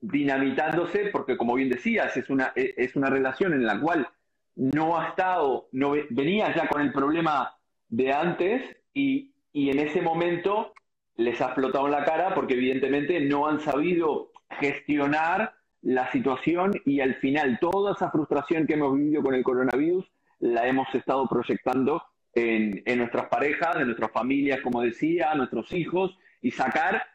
dinamitándose 0.00 1.06
porque, 1.06 1.36
como 1.36 1.54
bien 1.54 1.70
decías, 1.70 2.16
es 2.16 2.28
una, 2.28 2.52
es 2.54 2.94
una 2.94 3.08
relación 3.08 3.54
en 3.54 3.64
la 3.64 3.80
cual 3.80 4.06
no 4.56 4.98
ha 4.98 5.08
estado, 5.08 5.68
no 5.72 5.94
venía 6.10 6.54
ya 6.54 6.68
con 6.68 6.82
el 6.82 6.92
problema 6.92 7.56
de 7.88 8.12
antes 8.12 8.76
y, 8.92 9.32
y 9.52 9.70
en 9.70 9.78
ese 9.78 10.02
momento 10.02 10.72
les 11.16 11.40
ha 11.40 11.46
explotado 11.46 11.86
en 11.86 11.92
la 11.92 12.04
cara 12.04 12.34
porque 12.34 12.54
evidentemente 12.54 13.20
no 13.20 13.46
han 13.46 13.60
sabido 13.60 14.32
gestionar 14.50 15.54
la 15.82 16.10
situación 16.12 16.72
y 16.84 17.00
al 17.00 17.16
final 17.16 17.58
toda 17.60 17.92
esa 17.92 18.10
frustración 18.10 18.66
que 18.66 18.74
hemos 18.74 18.94
vivido 18.94 19.22
con 19.22 19.34
el 19.34 19.42
coronavirus 19.42 20.06
la 20.38 20.66
hemos 20.66 20.92
estado 20.94 21.28
proyectando 21.28 22.02
en, 22.34 22.82
nuestras 22.98 23.28
parejas, 23.28 23.76
en 23.76 23.86
nuestras 23.86 24.10
familias, 24.10 24.60
como 24.60 24.80
decía, 24.80 25.34
nuestros 25.34 25.72
hijos 25.72 26.16
y 26.40 26.50
sacar 26.50 27.06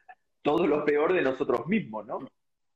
todo 0.41 0.67
lo 0.67 0.85
peor 0.85 1.13
de 1.13 1.21
nosotros 1.21 1.67
mismos, 1.67 2.05
¿no? 2.05 2.19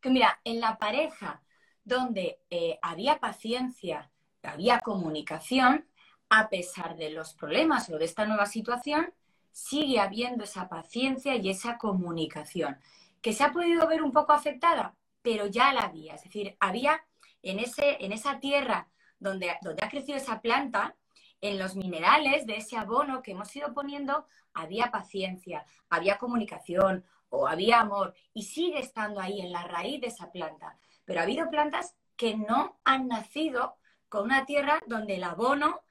Que 0.02 0.10
mira, 0.10 0.40
en 0.44 0.60
la 0.60 0.78
pareja 0.78 1.42
donde 1.84 2.40
eh, 2.50 2.80
había 2.82 3.20
paciencia, 3.20 4.11
había 4.48 4.80
comunicación, 4.80 5.88
a 6.30 6.50
pesar 6.50 6.96
de 6.96 7.10
los 7.10 7.34
problemas 7.34 7.90
o 7.90 7.98
de 7.98 8.06
esta 8.06 8.26
nueva 8.26 8.46
situación, 8.46 9.14
sigue 9.52 10.00
habiendo 10.00 10.44
esa 10.44 10.70
paciencia 10.70 11.36
y 11.36 11.50
esa 11.50 11.78
comunicación, 11.78 12.78
que 13.22 13.34
se 13.34 13.44
ha 13.44 13.52
podido 13.52 13.88
ver 13.88 14.02
un 14.02 14.12
poco 14.12 14.32
afectada, 14.32 14.96
pero 15.22 15.46
ya 15.48 15.74
la 15.74 15.82
había. 15.82 16.16
Es 16.16 16.24
decir, 16.24 16.56
había 16.60 17.04
en, 17.42 17.60
ese, 17.60 17.98
en 18.04 18.12
esa 18.12 18.40
tierra 18.40 18.88
donde, 19.20 19.56
donde 19.62 19.84
ha 19.84 19.90
crecido 19.90 20.18
esa 20.18 20.42
planta, 20.42 20.96
en 21.42 21.58
los 21.58 21.76
minerales 21.76 22.46
de 22.46 22.58
ese 22.58 22.78
abono 22.78 23.22
que 23.24 23.32
hemos 23.32 23.54
ido 23.56 23.74
poniendo, 23.74 24.28
había 24.54 24.92
paciencia, 24.92 25.66
había 25.90 26.18
comunicación 26.18 27.04
o 27.30 27.48
había 27.48 27.80
amor 27.80 28.14
y 28.34 28.44
sigue 28.44 28.80
estando 28.80 29.20
ahí 29.20 29.42
en 29.42 29.52
la 29.52 29.64
raíz 29.64 30.00
de 30.02 30.08
esa 30.08 30.32
planta. 30.32 30.78
Pero 31.04 31.20
ha 31.20 31.24
habido 31.24 31.50
plantas 31.50 31.96
que 32.16 32.38
no 32.38 32.80
han 32.84 33.08
nacido 33.08 33.78
con 34.12 34.26
una 34.26 34.46
tierra 34.46 34.78
donde 34.88 35.16
el 35.16 35.24
abono 35.24 35.84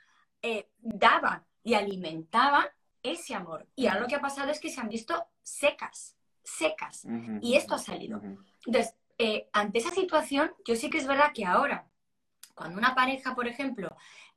eh, 0.43 0.69
daba 0.79 1.43
y 1.65 1.73
alimentaba 1.73 2.71
ese 3.03 3.35
amor. 3.35 3.67
Y 3.75 3.87
ahora 3.87 4.01
lo 4.01 4.07
que 4.09 4.15
ha 4.15 4.21
pasado 4.21 4.51
es 4.51 4.61
que 4.61 4.69
se 4.69 4.79
han 4.79 4.91
visto 4.91 5.25
secas, 5.43 6.19
secas. 6.45 7.07
y 7.41 7.57
esto 7.57 7.77
ha 7.77 7.79
salido. 7.79 8.21
Entonces, 8.67 8.95
eh, 9.17 9.49
ante 9.55 9.79
esa 9.79 9.91
situación, 9.91 10.53
yo 10.67 10.77
sí 10.77 10.91
que 10.91 10.99
es 10.99 11.07
verdad 11.07 11.33
que 11.33 11.47
ahora, 11.47 11.87
cuando 12.55 12.77
una 12.77 12.95
pareja, 12.95 13.35
por 13.35 13.49
ejemplo, 13.49 13.89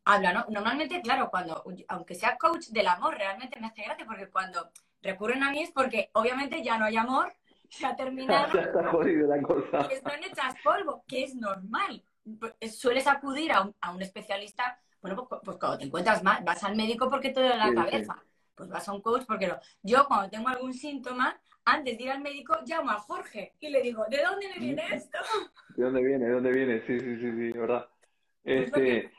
habla, 0.05 0.31
¿no? 0.31 0.45
Normalmente, 0.47 1.01
claro, 1.01 1.29
cuando, 1.29 1.61
aunque 1.89 2.15
sea 2.15 2.37
coach 2.37 2.67
del 2.67 2.87
amor, 2.87 3.17
realmente 3.17 3.59
me 3.59 3.67
hace 3.67 3.83
gracia 3.83 4.05
porque 4.05 4.29
cuando 4.29 4.71
recurren 5.01 5.43
a 5.43 5.51
mí 5.51 5.61
es 5.61 5.71
porque 5.71 6.09
obviamente 6.13 6.63
ya 6.63 6.77
no 6.77 6.85
hay 6.85 6.95
amor, 6.95 7.33
se 7.69 7.85
ha 7.85 7.97
terminado. 7.97 8.47
ya 8.53 8.61
está 8.61 8.87
jodido 8.87 9.27
la 9.27 9.41
cosa. 9.41 9.87
Y 9.91 9.95
están 9.95 10.23
hechas 10.23 10.55
polvo, 10.63 11.03
que 11.05 11.25
es 11.25 11.35
normal. 11.35 12.01
Pues, 12.39 12.77
sueles 12.77 13.07
acudir 13.07 13.51
a 13.51 13.61
un, 13.61 13.75
a 13.81 13.91
un 13.91 14.01
especialista, 14.01 14.79
bueno, 15.01 15.27
pues, 15.27 15.41
pues, 15.43 15.57
cuando 15.57 15.77
te 15.77 15.85
encuentras 15.85 16.23
mal, 16.23 16.43
vas 16.43 16.63
al 16.63 16.75
médico 16.75 17.09
porque 17.09 17.29
te 17.29 17.41
duele 17.41 17.57
la 17.57 17.73
cabeza 17.73 18.23
pues 18.55 18.69
vas 18.69 18.87
a 18.87 18.93
un 18.93 19.01
coach 19.01 19.23
porque 19.27 19.47
no. 19.47 19.57
Yo 19.81 20.05
cuando 20.07 20.29
tengo 20.29 20.49
algún 20.49 20.73
síntoma, 20.73 21.39
antes 21.65 21.97
de 21.97 22.03
ir 22.03 22.11
al 22.11 22.21
médico, 22.21 22.57
llamo 22.65 22.91
a 22.91 22.99
Jorge 22.99 23.53
y 23.59 23.69
le 23.69 23.81
digo, 23.81 24.05
¿de 24.09 24.21
dónde 24.21 24.47
me 24.49 24.59
viene 24.59 24.83
esto? 24.91 25.17
¿De 25.75 25.83
dónde 25.83 26.03
viene? 26.03 26.25
¿De 26.25 26.31
dónde 26.31 26.51
viene? 26.51 26.81
Sí, 26.85 26.99
sí, 26.99 27.15
sí, 27.17 27.31
sí, 27.31 27.57
verdad. 27.57 27.87
Pues 28.43 28.67
este, 28.67 29.11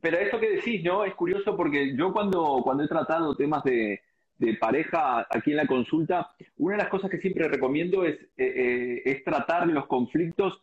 pero 0.00 0.18
esto 0.18 0.40
que 0.40 0.50
decís, 0.50 0.82
¿no? 0.84 1.04
Es 1.04 1.14
curioso 1.14 1.56
porque 1.56 1.96
yo 1.96 2.12
cuando, 2.12 2.60
cuando 2.62 2.84
he 2.84 2.88
tratado 2.88 3.36
temas 3.36 3.62
de, 3.64 4.00
pareja 4.60 5.20
aquí 5.30 5.52
en 5.52 5.58
la 5.58 5.66
consulta, 5.68 6.34
una 6.56 6.74
de 6.76 6.82
las 6.82 6.90
cosas 6.90 7.08
que 7.08 7.18
siempre 7.18 7.46
recomiendo 7.46 8.04
es, 8.04 8.20
eh, 8.36 8.38
eh, 8.38 9.02
es 9.04 9.22
tratar 9.22 9.68
los 9.68 9.86
conflictos 9.86 10.60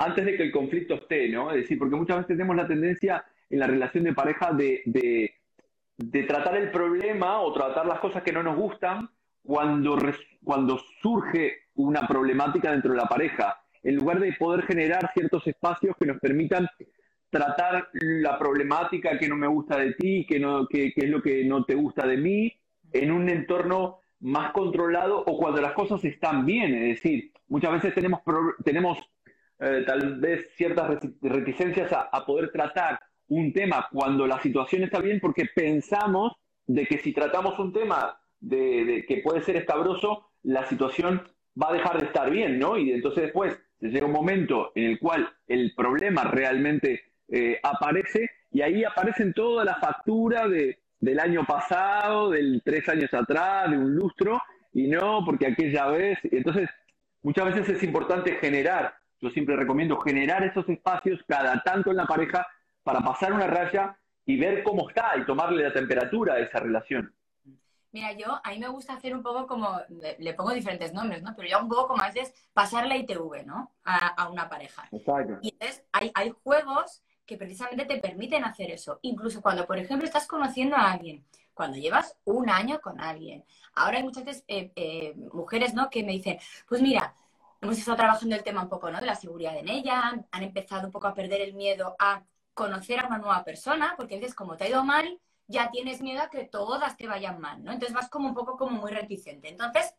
antes 0.00 0.24
de 0.24 0.36
que 0.36 0.42
el 0.42 0.52
conflicto 0.52 0.94
esté, 0.94 1.28
¿no? 1.28 1.50
Es 1.50 1.62
decir, 1.62 1.78
porque 1.78 1.96
muchas 1.96 2.18
veces 2.18 2.36
tenemos 2.36 2.56
la 2.56 2.66
tendencia 2.66 3.24
en 3.48 3.58
la 3.58 3.66
relación 3.66 4.04
de 4.04 4.12
pareja 4.12 4.52
de 4.52 4.82
de 6.00 6.22
tratar 6.22 6.56
el 6.56 6.70
problema 6.70 7.40
o 7.40 7.52
tratar 7.52 7.86
las 7.86 7.98
cosas 7.98 8.22
que 8.22 8.32
no 8.32 8.42
nos 8.42 8.56
gustan 8.56 9.08
cuando, 9.42 9.98
cuando 10.42 10.78
surge 11.02 11.68
una 11.74 12.06
problemática 12.06 12.72
dentro 12.72 12.92
de 12.92 12.96
la 12.96 13.06
pareja, 13.06 13.60
en 13.82 13.96
lugar 13.96 14.20
de 14.20 14.32
poder 14.32 14.62
generar 14.62 15.10
ciertos 15.12 15.46
espacios 15.46 15.94
que 15.98 16.06
nos 16.06 16.18
permitan 16.18 16.66
tratar 17.28 17.88
la 17.92 18.38
problemática 18.38 19.18
que 19.18 19.28
no 19.28 19.36
me 19.36 19.46
gusta 19.46 19.78
de 19.78 19.92
ti, 19.92 20.26
que, 20.26 20.40
no, 20.40 20.66
que, 20.66 20.92
es 20.94 21.08
lo 21.08 21.22
que 21.22 21.44
no 21.44 21.64
te 21.64 21.74
gusta 21.74 22.06
de 22.06 22.16
mí, 22.16 22.52
en 22.92 23.12
un 23.12 23.28
entorno 23.28 23.98
más 24.20 24.52
controlado 24.52 25.22
o 25.26 25.38
cuando 25.38 25.60
las 25.60 25.72
cosas 25.72 26.02
están 26.04 26.44
bien. 26.46 26.74
Es 26.74 27.02
decir, 27.02 27.30
muchas 27.48 27.72
veces 27.72 27.94
tenemos, 27.94 28.20
tenemos 28.64 28.98
eh, 29.60 29.84
tal 29.86 30.18
vez 30.20 30.50
ciertas 30.56 30.98
reticencias 31.20 31.92
a 31.92 32.24
poder 32.26 32.50
tratar 32.50 32.98
un 33.30 33.52
tema 33.52 33.88
cuando 33.90 34.26
la 34.26 34.40
situación 34.42 34.82
está 34.82 35.00
bien 35.00 35.20
porque 35.20 35.46
pensamos 35.54 36.32
de 36.66 36.86
que 36.86 36.98
si 36.98 37.12
tratamos 37.12 37.58
un 37.58 37.72
tema 37.72 38.20
de, 38.40 39.04
que 39.06 39.18
puede 39.18 39.42
ser 39.42 39.56
escabroso, 39.56 40.30
la 40.42 40.66
situación 40.68 41.22
va 41.60 41.70
a 41.70 41.72
dejar 41.72 42.00
de 42.00 42.06
estar 42.06 42.30
bien, 42.30 42.58
¿no? 42.58 42.76
Y 42.76 42.92
entonces 42.92 43.24
después 43.24 43.58
llega 43.80 44.06
un 44.06 44.12
momento 44.12 44.72
en 44.74 44.84
el 44.90 44.98
cual 44.98 45.28
el 45.46 45.74
problema 45.74 46.24
realmente 46.24 47.02
eh, 47.28 47.58
aparece 47.62 48.28
y 48.50 48.62
ahí 48.62 48.84
aparecen 48.84 49.32
todas 49.32 49.64
las 49.64 49.78
facturas 49.78 50.50
de, 50.50 50.78
del 50.98 51.20
año 51.20 51.44
pasado, 51.44 52.30
del 52.30 52.62
tres 52.64 52.88
años 52.88 53.12
atrás, 53.14 53.70
de 53.70 53.78
un 53.78 53.94
lustro, 53.94 54.40
y 54.72 54.88
no 54.88 55.22
porque 55.24 55.46
aquella 55.46 55.86
vez, 55.86 56.18
entonces 56.30 56.68
muchas 57.22 57.46
veces 57.46 57.68
es 57.76 57.82
importante 57.82 58.32
generar, 58.36 58.94
yo 59.20 59.30
siempre 59.30 59.56
recomiendo 59.56 59.98
generar 60.00 60.44
esos 60.44 60.68
espacios 60.68 61.20
cada 61.26 61.62
tanto 61.62 61.90
en 61.90 61.96
la 61.96 62.06
pareja 62.06 62.46
para 62.82 63.00
pasar 63.00 63.32
una 63.32 63.46
raya 63.46 63.96
y 64.24 64.38
ver 64.38 64.62
cómo 64.62 64.88
está 64.88 65.12
y 65.16 65.26
tomarle 65.26 65.62
la 65.62 65.72
temperatura 65.72 66.34
a 66.34 66.38
esa 66.38 66.60
relación. 66.60 67.14
Mira, 67.92 68.12
yo, 68.12 68.40
a 68.44 68.50
mí 68.50 68.58
me 68.58 68.68
gusta 68.68 68.94
hacer 68.94 69.14
un 69.14 69.22
poco 69.22 69.46
como, 69.48 69.80
le, 70.18 70.34
pongo 70.34 70.52
diferentes 70.52 70.92
nombres, 70.92 71.22
¿no? 71.22 71.34
Pero 71.34 71.48
yo 71.48 71.60
un 71.60 71.68
poco 71.68 71.88
como 71.88 72.02
a 72.02 72.06
veces 72.06 72.32
pasar 72.52 72.86
la 72.86 72.96
ITV, 72.96 73.44
¿no? 73.44 73.72
A, 73.84 74.28
una 74.28 74.48
pareja. 74.48 74.88
Exacto. 74.92 75.38
Y 75.42 75.50
entonces 75.50 75.84
hay, 75.90 76.12
hay 76.14 76.30
juegos 76.44 77.02
que 77.26 77.36
precisamente 77.36 77.84
te 77.86 77.98
permiten 77.98 78.44
hacer 78.44 78.70
eso. 78.70 79.00
Incluso 79.02 79.42
cuando, 79.42 79.66
por 79.66 79.78
ejemplo, 79.78 80.06
estás 80.06 80.28
conociendo 80.28 80.76
a 80.76 80.92
alguien, 80.92 81.24
cuando 81.52 81.78
llevas 81.78 82.16
un 82.24 82.48
año 82.48 82.80
con 82.80 83.00
alguien. 83.00 83.44
Ahora 83.74 83.98
hay 83.98 84.04
muchas 84.04 84.24
veces 84.24 84.44
eh, 84.48 84.72
eh, 84.76 85.14
mujeres, 85.32 85.74
¿no? 85.74 85.90
Que 85.90 86.02
me 86.02 86.12
dicen, 86.12 86.38
pues 86.68 86.80
mira, 86.80 87.14
hemos 87.60 87.78
estado 87.78 87.96
trabajando 87.96 88.34
el 88.34 88.42
tema 88.42 88.62
un 88.62 88.68
poco, 88.68 88.90
¿no? 88.90 89.00
De 89.00 89.06
la 89.06 89.14
seguridad 89.14 89.56
en 89.56 89.68
ella, 89.68 90.24
han 90.30 90.42
empezado 90.42 90.86
un 90.86 90.92
poco 90.92 91.08
a 91.08 91.14
perder 91.14 91.40
el 91.40 91.54
miedo 91.54 91.96
a 91.98 92.22
conocer 92.54 93.00
a 93.00 93.06
una 93.06 93.18
nueva 93.18 93.44
persona, 93.44 93.94
porque 93.96 94.16
a 94.16 94.18
veces 94.18 94.34
como 94.34 94.56
te 94.56 94.64
ha 94.64 94.68
ido 94.68 94.84
mal, 94.84 95.20
ya 95.46 95.70
tienes 95.70 96.00
miedo 96.00 96.22
a 96.22 96.30
que 96.30 96.44
todas 96.44 96.96
te 96.96 97.08
vayan 97.08 97.40
mal, 97.40 97.62
¿no? 97.64 97.72
Entonces 97.72 97.94
vas 97.94 98.08
como 98.08 98.28
un 98.28 98.34
poco 98.34 98.56
como 98.56 98.78
muy 98.78 98.92
reticente. 98.92 99.48
Entonces 99.48 99.94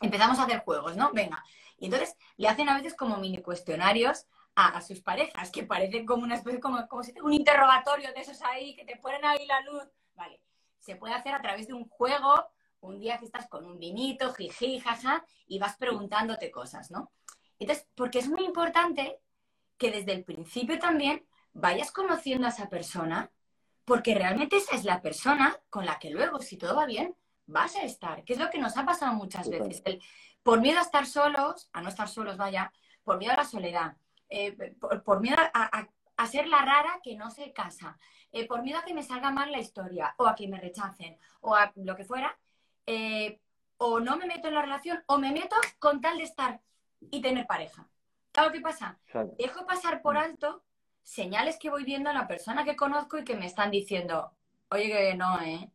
empezamos 0.00 0.38
a 0.38 0.44
hacer 0.44 0.60
juegos, 0.60 0.96
¿no? 0.96 1.10
Venga. 1.12 1.44
Y 1.78 1.86
entonces 1.86 2.16
le 2.36 2.48
hacen 2.48 2.68
a 2.68 2.76
veces 2.76 2.94
como 2.94 3.16
mini 3.16 3.42
cuestionarios 3.42 4.26
a, 4.54 4.80
sus 4.80 5.00
parejas, 5.00 5.50
que 5.50 5.64
parecen 5.64 6.06
como 6.06 6.22
una 6.22 6.36
especie, 6.36 6.60
como, 6.60 6.86
como 6.88 7.02
si 7.02 7.12
un 7.20 7.32
interrogatorio 7.32 8.10
de 8.12 8.20
esos 8.20 8.40
ahí, 8.42 8.74
que 8.74 8.84
te 8.84 8.96
ponen 8.96 9.24
ahí 9.24 9.46
la 9.46 9.60
luz. 9.60 9.84
Vale. 10.14 10.40
Se 10.78 10.96
puede 10.96 11.14
hacer 11.14 11.34
a 11.34 11.42
través 11.42 11.66
de 11.66 11.74
un 11.74 11.88
juego, 11.88 12.46
un 12.86 12.98
día 12.98 13.18
que 13.18 13.26
estás 13.26 13.48
con 13.48 13.66
un 13.66 13.78
vinito, 13.78 14.32
jiji, 14.32 14.80
jaja, 14.80 15.24
y 15.46 15.58
vas 15.58 15.76
preguntándote 15.76 16.50
cosas, 16.50 16.90
¿no? 16.90 17.12
Entonces, 17.58 17.86
porque 17.94 18.18
es 18.18 18.28
muy 18.28 18.44
importante 18.44 19.20
que 19.78 19.90
desde 19.90 20.12
el 20.12 20.24
principio 20.24 20.78
también 20.78 21.26
vayas 21.52 21.90
conociendo 21.90 22.46
a 22.46 22.50
esa 22.50 22.68
persona 22.68 23.30
porque 23.86 24.14
realmente 24.14 24.56
esa 24.56 24.74
es 24.74 24.84
la 24.84 25.00
persona 25.00 25.56
con 25.70 25.86
la 25.86 25.98
que 25.98 26.10
luego, 26.10 26.40
si 26.40 26.58
todo 26.58 26.74
va 26.74 26.86
bien, 26.86 27.14
vas 27.46 27.76
a 27.76 27.82
estar, 27.82 28.24
que 28.24 28.32
es 28.32 28.38
lo 28.38 28.50
que 28.50 28.58
nos 28.58 28.76
ha 28.76 28.84
pasado 28.84 29.14
muchas 29.14 29.48
veces. 29.48 29.82
por 30.42 30.60
miedo 30.60 30.78
a 30.78 30.82
estar 30.82 31.06
solos, 31.06 31.70
a 31.72 31.80
no 31.80 31.88
estar 31.88 32.08
solos, 32.08 32.36
vaya, 32.36 32.72
por 33.04 33.16
miedo 33.18 33.32
a 33.32 33.36
la 33.36 33.44
soledad, 33.44 33.96
eh, 34.28 34.74
por, 35.04 35.20
miedo 35.20 35.36
a, 35.54 36.26
ser 36.26 36.48
la 36.48 36.58
rara 36.58 37.00
que 37.02 37.16
no 37.16 37.30
se 37.30 37.52
casa, 37.52 37.96
eh, 38.32 38.46
por 38.46 38.62
miedo 38.62 38.80
a 38.80 38.84
que 38.84 38.94
me 38.94 39.04
salga 39.04 39.30
mal 39.30 39.52
la 39.52 39.60
historia, 39.60 40.14
o 40.18 40.26
a 40.26 40.34
que 40.34 40.48
me 40.48 40.60
rechacen, 40.60 41.16
o 41.40 41.54
a 41.54 41.72
lo 41.76 41.94
que 41.94 42.04
fuera, 42.04 42.36
eh, 42.86 43.40
o 43.78 44.00
no 44.00 44.16
me 44.16 44.26
meto 44.26 44.48
en 44.48 44.54
la 44.54 44.62
relación, 44.62 45.02
o 45.06 45.18
me 45.18 45.32
meto 45.32 45.56
con 45.78 46.00
tal 46.00 46.18
de 46.18 46.24
estar 46.24 46.60
y 47.00 47.20
tener 47.20 47.46
pareja. 47.46 47.86
¿Sabes 48.34 48.52
qué 48.52 48.60
pasa? 48.60 48.98
Dejo 49.38 49.66
pasar 49.66 50.02
por 50.02 50.16
alto 50.16 50.62
señales 51.02 51.58
que 51.58 51.70
voy 51.70 51.84
viendo 51.84 52.10
en 52.10 52.16
la 52.16 52.26
persona 52.26 52.64
que 52.64 52.76
conozco 52.76 53.18
y 53.18 53.24
que 53.24 53.36
me 53.36 53.46
están 53.46 53.70
diciendo, 53.70 54.32
oye, 54.70 54.88
que 54.88 55.14
no, 55.14 55.40
¿eh? 55.40 55.70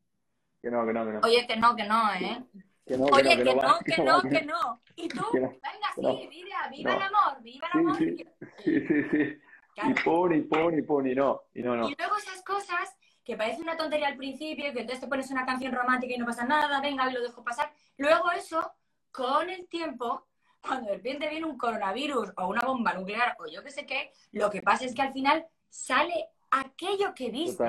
Que 0.62 0.70
no, 0.70 0.86
que 0.86 0.94
no, 0.94 1.06
que 1.06 1.12
no. 1.14 1.20
Oye, 1.24 1.48
que 1.48 1.56
no, 1.56 1.76
que 1.76 1.84
no, 1.86 2.14
¿eh? 2.14 2.44
oye, 2.88 3.38
que 3.38 3.56
no, 3.56 3.80
que 3.80 4.04
no, 4.04 4.22
que 4.22 4.42
no, 4.42 4.82
Y 4.96 5.08
tú, 5.08 5.24
venga, 5.34 5.62
sí, 5.96 6.28
viva, 6.28 6.68
viva 6.70 6.96
el 6.96 7.02
amor, 7.02 7.42
viva 7.42 7.68
el 7.74 7.80
amor. 7.80 7.98
Sí, 7.98 8.18
sí, 8.64 8.88
sí. 8.88 9.04
sí. 9.10 9.42
Y 9.84 9.94
pone, 10.04 10.38
y 10.38 10.42
pone, 10.42 10.80
y 10.80 10.82
pone, 10.82 11.12
y 11.14 11.16
no, 11.16 11.44
y 11.54 11.64
no, 11.64 11.76
no. 11.76 11.90
Y 11.90 11.96
luego 11.98 12.18
esas 12.18 12.44
cosas 12.44 12.96
que 13.32 13.38
parecen 13.38 13.64
una 13.64 13.78
tontería 13.78 14.10
al 14.10 14.18
principio, 14.18 14.74
que 14.74 14.82
entonces 14.82 15.00
te 15.00 15.08
pones 15.08 15.32
una 15.32 15.46
canción 15.46 15.72
romántica 15.72 16.14
y 16.14 16.18
no 16.18 16.26
pasa 16.26 16.44
nada, 16.44 16.82
venga, 16.82 17.10
y 17.10 17.14
lo 17.14 17.22
dejo 17.22 17.42
pasar. 17.46 17.72
Luego 17.96 18.30
eso, 18.32 18.74
con 19.10 19.50
el 19.50 19.70
tiempo, 19.70 20.28
cuando 20.60 20.90
de 20.90 20.98
repente 20.98 21.30
viene 21.30 21.46
un 21.46 21.58
coronavirus 21.58 22.34
o 22.36 22.48
una 22.50 22.60
bomba 22.60 22.94
nuclear 22.94 23.38
o 23.40 23.48
yo 23.48 23.64
qué 23.64 23.72
sé 23.72 23.86
qué, 23.86 24.12
lo 24.34 24.50
que 24.50 24.62
pasa 24.62 24.84
es 24.84 24.94
que 24.94 25.02
al 25.02 25.14
final 25.14 25.48
sale 25.70 26.28
aquello 26.50 27.14
que 27.16 27.32
viste. 27.32 27.64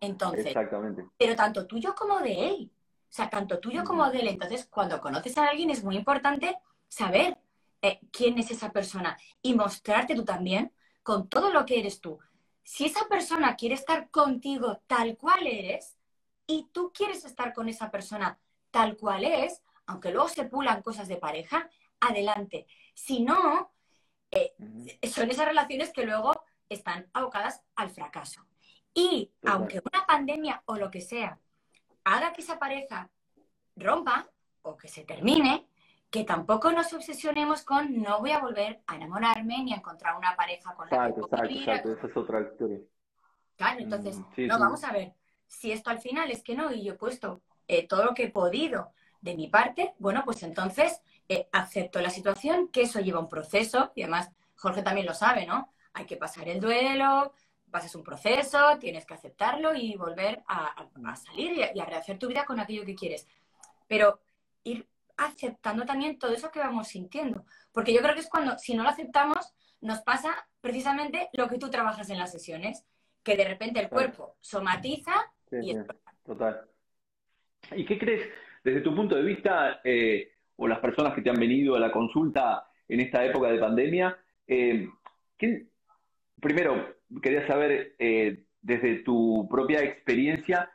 Entonces, 0.00 0.46
Exactamente. 0.46 1.04
pero 1.18 1.36
tanto 1.36 1.66
tuyo 1.66 1.94
como 1.94 2.20
de 2.20 2.48
él. 2.48 2.70
O 2.72 3.12
sea, 3.14 3.28
tanto 3.28 3.60
tuyo 3.60 3.84
como 3.84 4.10
de 4.10 4.20
él. 4.20 4.28
Entonces, 4.28 4.66
cuando 4.70 5.02
conoces 5.02 5.36
a 5.36 5.48
alguien 5.48 5.68
es 5.68 5.84
muy 5.84 5.96
importante 5.96 6.56
saber 6.88 7.36
eh, 7.82 8.00
quién 8.10 8.38
es 8.38 8.50
esa 8.50 8.72
persona 8.72 9.18
y 9.42 9.52
mostrarte 9.52 10.14
tú 10.14 10.24
también 10.24 10.72
con 11.02 11.28
todo 11.28 11.52
lo 11.52 11.66
que 11.66 11.78
eres 11.78 12.00
tú. 12.00 12.18
Si 12.64 12.86
esa 12.86 13.06
persona 13.08 13.56
quiere 13.56 13.74
estar 13.74 14.10
contigo 14.10 14.82
tal 14.86 15.16
cual 15.16 15.46
eres 15.46 15.96
y 16.46 16.68
tú 16.72 16.92
quieres 16.92 17.24
estar 17.24 17.52
con 17.52 17.68
esa 17.68 17.90
persona 17.90 18.38
tal 18.70 18.96
cual 18.96 19.24
es, 19.24 19.62
aunque 19.86 20.10
luego 20.10 20.28
se 20.28 20.44
pulan 20.44 20.82
cosas 20.82 21.06
de 21.06 21.18
pareja, 21.18 21.70
adelante. 22.00 22.66
Si 22.94 23.22
no, 23.22 23.72
eh, 24.30 24.54
son 25.08 25.30
esas 25.30 25.46
relaciones 25.46 25.92
que 25.92 26.04
luego 26.04 26.32
están 26.68 27.08
abocadas 27.12 27.62
al 27.76 27.90
fracaso. 27.90 28.46
Y 28.94 29.32
aunque 29.44 29.80
una 29.92 30.06
pandemia 30.06 30.62
o 30.66 30.76
lo 30.76 30.90
que 30.90 31.00
sea 31.00 31.38
haga 32.04 32.32
que 32.32 32.40
esa 32.42 32.58
pareja 32.58 33.10
rompa 33.76 34.30
o 34.62 34.76
que 34.76 34.88
se 34.88 35.04
termine, 35.04 35.68
que 36.14 36.22
tampoco 36.22 36.70
nos 36.70 36.92
obsesionemos 36.92 37.64
con 37.64 38.00
no 38.00 38.20
voy 38.20 38.30
a 38.30 38.38
volver 38.38 38.80
a 38.86 38.94
enamorarme 38.94 39.64
ni 39.64 39.72
a 39.72 39.78
encontrar 39.78 40.16
una 40.16 40.36
pareja 40.36 40.72
con 40.72 40.88
la 40.88 41.12
que 41.12 41.20
exacto, 41.20 41.48
exacto, 41.48 41.92
esa 41.92 42.06
es 42.06 42.16
otra 42.16 42.40
historia. 42.40 42.78
Claro, 43.56 43.80
entonces, 43.80 44.18
mm, 44.18 44.46
no, 44.46 44.60
vamos 44.60 44.84
a 44.84 44.92
ver, 44.92 45.12
si 45.48 45.72
esto 45.72 45.90
al 45.90 45.98
final 45.98 46.30
es 46.30 46.44
que 46.44 46.54
no, 46.54 46.70
y 46.72 46.84
yo 46.84 46.92
he 46.92 46.96
puesto 46.96 47.40
eh, 47.66 47.88
todo 47.88 48.04
lo 48.04 48.14
que 48.14 48.26
he 48.26 48.30
podido 48.30 48.92
de 49.22 49.34
mi 49.34 49.48
parte, 49.48 49.94
bueno, 49.98 50.22
pues 50.24 50.44
entonces 50.44 51.02
eh, 51.28 51.48
acepto 51.50 52.00
la 52.00 52.10
situación, 52.10 52.68
que 52.68 52.82
eso 52.82 53.00
lleva 53.00 53.18
un 53.18 53.28
proceso, 53.28 53.90
y 53.96 54.02
además 54.02 54.30
Jorge 54.54 54.84
también 54.84 55.08
lo 55.08 55.14
sabe, 55.14 55.46
¿no? 55.46 55.68
Hay 55.94 56.06
que 56.06 56.16
pasar 56.16 56.48
el 56.48 56.60
duelo, 56.60 57.32
pasas 57.72 57.92
un 57.96 58.04
proceso, 58.04 58.78
tienes 58.78 59.04
que 59.04 59.14
aceptarlo 59.14 59.74
y 59.74 59.96
volver 59.96 60.44
a, 60.46 60.86
salir 61.16 61.72
y 61.74 61.80
a, 61.80 61.84
rehacer 61.84 62.20
tu 62.20 62.28
vida 62.28 62.44
con 62.44 62.60
aquello 62.60 62.84
que 62.84 62.94
quieres. 62.94 63.26
Pero 63.88 64.20
ir 64.62 64.88
aceptando 65.16 65.84
también 65.84 66.18
todo 66.18 66.32
eso 66.32 66.50
que 66.50 66.58
vamos 66.58 66.88
sintiendo. 66.88 67.44
Porque 67.72 67.92
yo 67.92 68.00
creo 68.00 68.14
que 68.14 68.20
es 68.20 68.28
cuando, 68.28 68.58
si 68.58 68.74
no 68.74 68.82
lo 68.82 68.88
aceptamos, 68.88 69.54
nos 69.80 70.00
pasa 70.00 70.34
precisamente 70.60 71.28
lo 71.34 71.48
que 71.48 71.58
tú 71.58 71.70
trabajas 71.70 72.08
en 72.10 72.18
las 72.18 72.32
sesiones, 72.32 72.84
que 73.22 73.36
de 73.36 73.46
repente 73.46 73.80
el 73.80 73.88
cuerpo 73.88 74.36
somatiza 74.40 75.12
y 75.50 75.76
Total. 76.24 76.62
¿Y 77.76 77.84
qué 77.84 77.98
crees, 77.98 78.28
desde 78.62 78.80
tu 78.80 78.94
punto 78.94 79.14
de 79.14 79.22
vista, 79.22 79.80
eh, 79.84 80.32
o 80.56 80.66
las 80.66 80.78
personas 80.78 81.14
que 81.14 81.22
te 81.22 81.30
han 81.30 81.38
venido 81.38 81.76
a 81.76 81.80
la 81.80 81.92
consulta 81.92 82.66
en 82.88 83.00
esta 83.00 83.24
época 83.24 83.50
de 83.50 83.58
pandemia. 83.58 84.16
Eh, 84.46 84.88
primero, 86.40 86.96
quería 87.22 87.46
saber 87.46 87.94
eh, 87.98 88.44
desde 88.62 89.02
tu 89.02 89.46
propia 89.50 89.82
experiencia, 89.82 90.70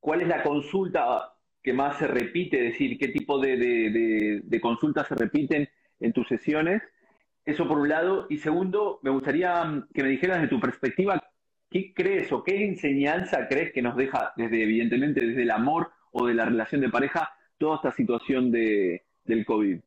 ¿cuál 0.00 0.22
es 0.22 0.28
la 0.28 0.42
consulta 0.42 1.34
que 1.68 1.74
más 1.74 1.98
se 1.98 2.06
repite? 2.06 2.56
Es 2.56 2.72
decir, 2.72 2.96
¿qué 2.98 3.08
tipo 3.08 3.38
de, 3.38 3.58
de, 4.42 4.60
consultas 4.62 5.06
se 5.06 5.14
repiten 5.14 5.68
en 6.00 6.14
tus 6.14 6.26
sesiones? 6.26 6.82
Eso 7.44 7.68
por 7.68 7.78
un 7.78 7.90
lado. 7.90 8.26
Y 8.30 8.38
segundo, 8.38 9.00
me 9.02 9.10
gustaría 9.10 9.62
mm, 9.64 9.88
que 9.92 10.02
me 10.02 10.08
dijeras 10.08 10.40
de 10.40 10.48
tu 10.48 10.58
perspectiva, 10.58 11.22
¿qué 11.70 11.92
crees 11.92 12.32
o 12.32 12.42
qué 12.42 12.64
enseñanza 12.64 13.46
crees 13.48 13.74
que 13.74 13.82
nos 13.82 13.96
deja, 13.96 14.32
desde 14.34 14.62
evidentemente 14.62 15.26
desde 15.26 15.42
el 15.42 15.50
amor 15.50 15.92
o 16.10 16.26
de 16.26 16.32
la 16.32 16.46
relación 16.46 16.80
de 16.80 16.88
pareja, 16.88 17.34
toda 17.58 17.76
esta 17.76 17.92
situación 17.92 18.50
de, 18.50 19.04
del 19.24 19.44
COVID? 19.44 19.78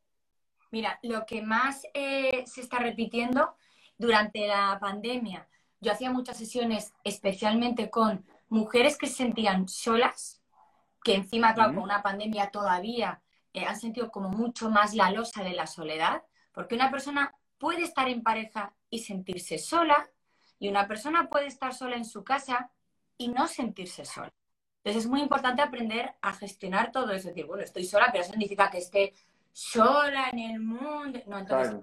Mira, 0.70 1.00
lo 1.02 1.26
que 1.26 1.42
más 1.42 1.88
eh, 1.96 2.44
se 2.46 2.62
está 2.62 2.78
repitiendo 2.78 3.56
durante 3.98 4.46
la 4.46 4.78
pandemia, 4.80 5.48
yo 5.80 5.92
hacía 5.94 6.12
muchas 6.12 6.38
sesiones 6.38 6.94
especialmente 7.04 7.90
con 7.90 8.24
mujeres 8.50 9.00
que 9.00 9.08
se 9.08 9.16
sentían 9.16 9.68
solas, 9.68 10.41
que 11.04 11.16
encima, 11.16 11.54
claro, 11.54 11.74
con 11.74 11.84
una 11.84 12.04
pandemia 12.04 12.52
todavía 12.52 13.22
eh, 13.54 13.66
han 13.66 13.80
sentido 13.80 14.12
como 14.12 14.30
mucho 14.30 14.70
más 14.70 14.94
la 14.94 15.12
losa 15.12 15.44
de 15.44 15.54
la 15.54 15.68
soledad, 15.68 16.24
porque 16.52 16.76
una 16.76 16.92
persona 16.92 17.36
puede 17.58 17.84
estar 17.84 18.08
en 18.08 18.24
pareja 18.24 18.74
y 18.90 19.00
sentirse 19.00 19.58
sola, 19.58 20.10
y 20.60 20.70
una 20.70 20.88
persona 20.88 21.28
puede 21.28 21.48
estar 21.48 21.74
sola 21.74 21.96
en 21.96 22.06
su 22.06 22.24
casa 22.24 22.70
y 23.18 23.30
no 23.30 23.48
sentirse 23.48 24.06
sola. 24.06 24.32
Entonces 24.84 25.06
es 25.06 25.10
muy 25.10 25.22
importante 25.22 25.62
aprender 25.62 26.16
a 26.22 26.34
gestionar 26.34 26.92
todo 26.92 27.12
eso. 27.12 27.30
Es 27.30 27.36
decir, 27.36 27.46
bueno, 27.46 27.64
estoy 27.64 27.84
sola, 27.86 28.10
pero 28.12 28.24
eso 28.24 28.32
significa 28.32 28.70
que 28.70 28.80
esté 28.80 29.14
sola 29.52 30.30
en 30.32 30.40
el 30.40 30.60
mundo. 30.60 31.20
No, 31.28 31.40
entonces 31.40 31.76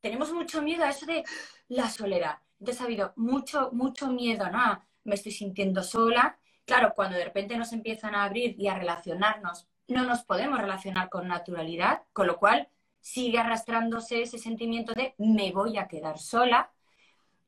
tenemos 0.00 0.32
mucho 0.32 0.60
miedo 0.62 0.84
a 0.84 0.90
eso 0.90 1.06
de 1.06 1.24
la 1.68 1.88
soledad. 1.88 2.38
Entonces 2.58 2.82
ha 2.82 2.84
habido 2.84 3.12
mucho, 3.16 3.70
mucho 3.72 4.08
miedo, 4.08 4.50
¿no? 4.50 4.82
Me 5.04 5.14
estoy 5.14 5.32
sintiendo 5.32 5.82
sola. 5.82 6.38
Claro, 6.64 6.92
cuando 6.94 7.16
de 7.16 7.24
repente 7.24 7.56
nos 7.56 7.72
empiezan 7.72 8.14
a 8.14 8.24
abrir 8.24 8.56
y 8.58 8.68
a 8.68 8.74
relacionarnos, 8.74 9.68
no 9.88 10.04
nos 10.04 10.24
podemos 10.24 10.58
relacionar 10.58 11.10
con 11.10 11.28
naturalidad, 11.28 12.02
con 12.12 12.26
lo 12.26 12.38
cual 12.38 12.68
sigue 13.00 13.38
arrastrándose 13.38 14.22
ese 14.22 14.38
sentimiento 14.38 14.94
de 14.94 15.14
me 15.18 15.52
voy 15.52 15.76
a 15.76 15.88
quedar 15.88 16.18
sola. 16.18 16.70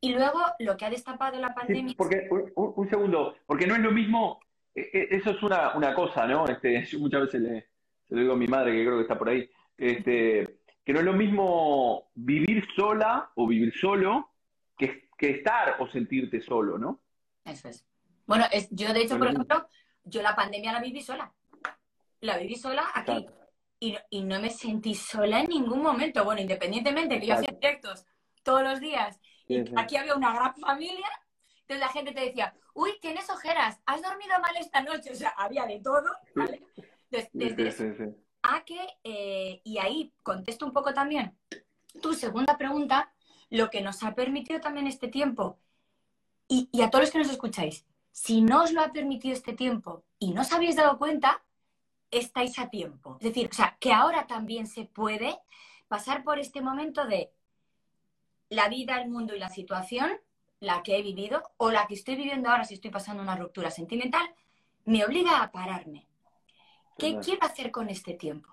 Y 0.01 0.13
luego 0.13 0.41
lo 0.59 0.77
que 0.77 0.85
ha 0.85 0.91
destapado 0.91 1.41
la 1.41 1.55
pandemia. 1.55 1.95
porque, 1.97 2.29
un, 2.55 2.89
segundo, 2.91 3.37
porque 3.47 3.67
no 3.67 3.75
es 3.75 3.81
lo 3.81 3.91
mismo 3.91 4.41
e, 4.75 4.91
e, 4.93 5.17
eso 5.17 5.31
es 5.31 5.43
una, 5.43 5.75
una 5.75 5.95
cosa, 5.95 6.27
¿no? 6.27 6.47
Este, 6.47 6.85
yo 6.91 6.99
muchas 6.99 7.23
veces 7.23 7.41
le, 7.41 7.69
se 8.07 8.15
lo 8.15 8.21
digo 8.21 8.35
a 8.35 8.37
mi 8.37 8.47
madre, 8.47 8.73
que 8.73 8.85
creo 8.85 8.97
que 8.97 9.03
está 9.03 9.19
por 9.19 9.31
ahí, 9.31 9.49
este, 9.79 10.59
que 10.85 10.93
no 10.93 10.99
es 10.99 11.05
lo 11.05 11.15
mismo 11.15 12.11
vivir 12.15 12.67
sola 12.77 13.31
o 13.35 13.47
vivir 13.47 13.73
solo 13.75 14.31
que, 14.77 15.09
que 15.17 15.31
estar 15.31 15.77
o 15.81 15.89
sentirte 15.89 16.43
solo, 16.43 16.77
¿no? 16.77 17.01
Eso 17.45 17.69
es. 17.69 17.87
Bueno, 18.27 18.45
es, 18.51 18.69
yo 18.71 18.93
de 18.93 19.03
hecho, 19.03 19.19
por 19.19 19.29
ejemplo, 19.29 19.69
yo 20.05 20.23
la 20.23 20.35
pandemia 20.35 20.73
la 20.73 20.81
viví 20.81 21.03
sola. 21.03 21.33
La 22.21 22.39
viví 22.39 22.57
sola 22.57 22.85
aquí. 22.95 23.27
Y, 23.79 23.97
y, 24.11 24.23
no 24.23 24.41
me 24.41 24.51
sentí 24.51 24.95
sola 24.95 25.41
en 25.41 25.49
ningún 25.49 25.83
momento. 25.83 26.25
Bueno, 26.25 26.41
independientemente 26.41 27.21
que 27.21 27.27
yo 27.27 27.35
hacía 27.35 27.55
directos 27.61 28.05
todos 28.43 28.63
los 28.63 28.81
días 28.81 29.21
y 29.49 29.65
aquí 29.77 29.97
había 29.97 30.15
una 30.15 30.35
gran 30.35 30.55
familia, 30.57 31.07
entonces 31.61 31.81
la 31.81 31.89
gente 31.89 32.13
te 32.13 32.21
decía, 32.21 32.55
uy, 32.75 32.99
tienes 33.01 33.29
ojeras, 33.31 33.79
has 33.87 34.03
dormido 34.03 34.39
mal 34.41 34.57
esta 34.57 34.81
noche. 34.83 35.13
O 35.13 35.15
sea, 35.15 35.31
había 35.37 35.67
de 35.67 35.81
todo, 35.81 36.11
¿vale? 36.35 36.63
Desde, 37.11 38.15
a 38.43 38.65
que, 38.65 38.81
eh, 39.05 39.61
y 39.65 39.79
ahí 39.79 40.13
contesto 40.23 40.67
un 40.67 40.73
poco 40.73 40.95
también 40.95 41.37
tu 42.01 42.15
segunda 42.15 42.57
pregunta, 42.57 43.13
lo 43.51 43.71
que 43.71 43.81
nos 43.81 44.03
ha 44.03 44.15
permitido 44.15 44.61
también 44.61 44.87
este 44.87 45.09
tiempo, 45.09 45.59
y, 46.49 46.69
y 46.73 46.83
a 46.83 46.91
todos 46.91 47.05
los 47.05 47.11
que 47.11 47.19
nos 47.19 47.31
escucháis, 47.31 47.85
si 48.17 48.41
no 48.41 48.63
os 48.63 48.73
lo 48.73 48.81
ha 48.81 48.93
permitido 48.93 49.35
este 49.35 49.53
tiempo 49.53 50.03
y 50.19 50.33
no 50.33 50.41
os 50.41 50.51
habéis 50.51 50.75
dado 50.75 50.97
cuenta, 50.97 51.45
estáis 52.11 52.59
a 52.59 52.71
tiempo. 52.71 53.19
Es 53.21 53.27
decir, 53.29 53.51
o 53.53 53.55
sea, 53.55 53.77
que 53.79 53.93
ahora 53.93 54.27
también 54.27 54.67
se 54.67 54.87
puede 54.87 55.39
pasar 55.87 56.25
por 56.25 56.39
este 56.39 56.63
momento 56.63 57.05
de 57.05 57.31
la 58.49 58.71
vida, 58.71 58.99
el 59.03 59.11
mundo 59.11 59.37
y 59.37 59.39
la 59.39 59.51
situación, 59.51 60.11
la 60.61 60.83
que 60.83 60.97
he 60.97 61.03
vivido 61.03 61.43
o 61.59 61.71
la 61.71 61.87
que 61.87 61.93
estoy 61.93 62.17
viviendo 62.17 62.49
ahora 62.49 62.65
si 62.65 62.73
estoy 62.73 62.91
pasando 62.91 63.23
una 63.23 63.37
ruptura 63.37 63.71
sentimental, 63.71 64.27
me 64.87 65.05
obliga 65.05 65.43
a 65.43 65.53
pararme. 65.53 66.09
¿Qué 66.99 67.19
quiero 67.23 67.45
hacer 67.45 67.71
con 67.71 67.91
este 67.91 68.15
tiempo? 68.15 68.49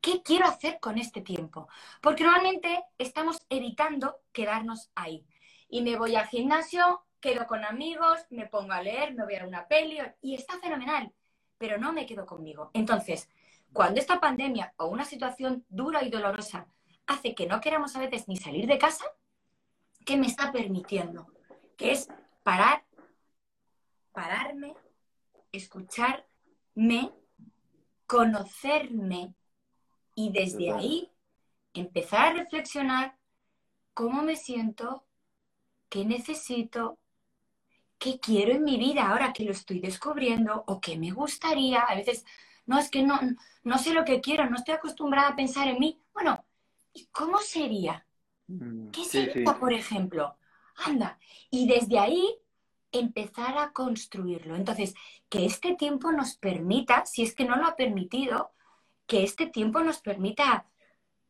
¿Qué 0.00 0.20
quiero 0.24 0.46
hacer 0.46 0.80
con 0.80 0.98
este 0.98 1.20
tiempo? 1.20 1.68
Porque 2.00 2.24
normalmente 2.24 2.82
estamos 2.98 3.46
evitando 3.50 4.16
quedarnos 4.32 4.90
ahí. 4.96 5.24
Y 5.68 5.82
me 5.82 5.96
voy 5.96 6.16
al 6.16 6.26
gimnasio, 6.26 7.05
quedo 7.20 7.46
con 7.46 7.64
amigos, 7.64 8.18
me 8.30 8.46
pongo 8.46 8.72
a 8.72 8.82
leer, 8.82 9.14
me 9.14 9.24
voy 9.24 9.36
a 9.36 9.46
una 9.46 9.66
peli 9.66 9.98
y 10.20 10.34
está 10.34 10.58
fenomenal, 10.58 11.12
pero 11.58 11.78
no 11.78 11.92
me 11.92 12.06
quedo 12.06 12.26
conmigo. 12.26 12.70
Entonces, 12.74 13.28
cuando 13.72 14.00
esta 14.00 14.20
pandemia 14.20 14.72
o 14.76 14.86
una 14.86 15.04
situación 15.04 15.64
dura 15.68 16.02
y 16.04 16.10
dolorosa 16.10 16.68
hace 17.06 17.34
que 17.34 17.46
no 17.46 17.60
queramos 17.60 17.94
a 17.96 18.00
veces 18.00 18.28
ni 18.28 18.36
salir 18.36 18.66
de 18.66 18.78
casa, 18.78 19.04
¿qué 20.04 20.16
me 20.16 20.26
está 20.26 20.52
permitiendo? 20.52 21.26
Que 21.76 21.92
es 21.92 22.08
parar, 22.42 22.84
pararme, 24.12 24.74
escucharme, 25.52 27.12
conocerme 28.06 29.34
y 30.14 30.32
desde 30.32 30.72
ahí 30.72 31.12
empezar 31.74 32.28
a 32.28 32.32
reflexionar 32.32 33.18
cómo 33.94 34.22
me 34.22 34.36
siento, 34.36 35.06
qué 35.88 36.04
necesito, 36.04 36.98
qué 37.98 38.18
quiero 38.20 38.52
en 38.52 38.64
mi 38.64 38.76
vida 38.76 39.08
ahora 39.08 39.32
que 39.32 39.44
lo 39.44 39.52
estoy 39.52 39.80
descubriendo 39.80 40.64
o 40.66 40.80
qué 40.80 40.98
me 40.98 41.10
gustaría. 41.10 41.80
A 41.80 41.94
veces, 41.94 42.24
no, 42.66 42.78
es 42.78 42.90
que 42.90 43.02
no, 43.02 43.18
no 43.62 43.78
sé 43.78 43.92
lo 43.92 44.04
que 44.04 44.20
quiero, 44.20 44.48
no 44.48 44.56
estoy 44.56 44.74
acostumbrada 44.74 45.28
a 45.28 45.36
pensar 45.36 45.68
en 45.68 45.78
mí. 45.78 46.00
Bueno, 46.12 46.44
¿y 46.92 47.06
cómo 47.06 47.38
sería? 47.38 48.06
Mm, 48.48 48.90
¿Qué 48.90 49.04
sería, 49.04 49.44
por 49.58 49.72
ejemplo? 49.72 50.36
Anda, 50.76 51.18
y 51.50 51.66
desde 51.66 51.98
ahí 51.98 52.36
empezar 52.92 53.58
a 53.58 53.72
construirlo. 53.72 54.56
Entonces, 54.56 54.94
que 55.28 55.46
este 55.46 55.74
tiempo 55.74 56.12
nos 56.12 56.36
permita, 56.36 57.06
si 57.06 57.22
es 57.22 57.34
que 57.34 57.44
no 57.44 57.56
lo 57.56 57.66
ha 57.66 57.76
permitido, 57.76 58.52
que 59.06 59.22
este 59.22 59.46
tiempo 59.46 59.80
nos 59.80 60.00
permita 60.00 60.66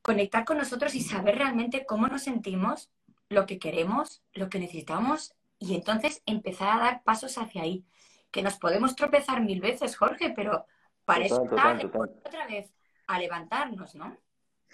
conectar 0.03 0.45
con 0.45 0.59
nosotros 0.59 0.95
y 0.95 1.01
saber 1.01 1.37
realmente 1.37 1.85
cómo 1.87 2.07
nos 2.09 2.23
sentimos, 2.23 2.91
lo 3.29 3.47
que 3.47 3.59
queremos, 3.59 4.23
lo 4.35 4.49
que 4.49 4.61
necesitamos 4.61 5.35
y 5.59 5.75
entonces 5.75 6.23
empezar 6.27 6.69
a 6.71 6.85
dar 6.85 7.03
pasos 7.03 7.39
hacia 7.39 7.63
ahí. 7.63 7.85
Que 8.31 8.43
nos 8.43 8.59
podemos 8.59 8.97
tropezar 8.97 9.41
mil 9.43 9.61
veces, 9.61 9.97
Jorge, 9.97 10.33
pero 10.35 10.67
para 11.05 11.25
eso 11.25 11.43
otra 11.43 12.47
vez 12.49 12.75
a 13.07 13.19
levantarnos, 13.19 13.95
¿no? 13.95 14.17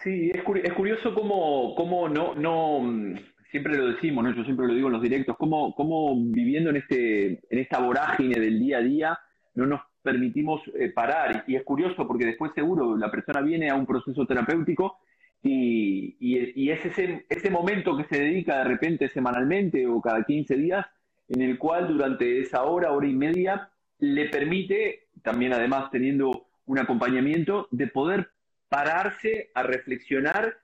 Sí, 0.03 0.33
es, 0.35 0.43
curioso 0.43 1.15
cómo, 1.15 1.75
cómo 1.77 2.09
no, 2.09 2.35
no, 2.35 3.17
siempre 3.51 3.77
lo 3.77 3.89
decimos, 3.89 4.25
¿no? 4.25 4.35
yo 4.35 4.43
siempre 4.43 4.67
lo 4.67 4.75
digo 4.75 4.89
en 4.89 4.95
los 4.95 5.03
directos, 5.03 5.37
cómo, 5.37 5.75
cómo 5.75 6.17
viviendo 6.17 6.71
en, 6.71 6.77
este, 6.77 7.27
en 7.49 7.59
esta 7.59 7.79
vorágine 7.79 8.41
del 8.41 8.59
día 8.59 8.79
a 8.79 8.81
día 8.81 9.21
no 9.55 9.67
nos 9.67 9.83
permitimos 10.03 10.61
eh, 10.75 10.91
parar. 10.91 11.45
Y 11.47 11.55
es 11.55 11.63
curioso 11.63 12.09
porque 12.09 12.25
después 12.25 12.53
seguro 12.55 12.97
la 12.97 13.11
persona 13.11 13.43
viene 13.43 13.71
a 13.71 13.75
un 13.75 13.87
proceso 13.87 14.27
terapéutico 14.27 14.99
y, 15.43 16.17
y, 16.21 16.71
es 16.71 16.85
ese, 16.85 17.27
ese 17.29 17.51
momento 17.51 17.97
que 17.97 18.05
se 18.05 18.23
dedica 18.23 18.59
de 18.59 18.65
repente 18.65 19.09
semanalmente 19.09 19.87
o 19.87 20.01
cada 20.01 20.25
15 20.25 20.55
días 20.57 20.87
en 21.29 21.43
el 21.43 21.59
cual 21.59 21.89
durante 21.89 22.41
esa 22.41 22.65
hora, 22.65 22.93
hora 22.93 23.09
y 23.09 23.15
media, 23.15 23.71
le 23.99 24.29
permite, 24.29 25.09
también 25.23 25.53
además 25.53 25.91
teniendo 25.91 26.47
un 26.67 26.79
acompañamiento, 26.79 27.69
de 27.71 27.87
poder 27.89 28.31
pararse 28.69 29.51
a 29.55 29.63
reflexionar 29.63 30.59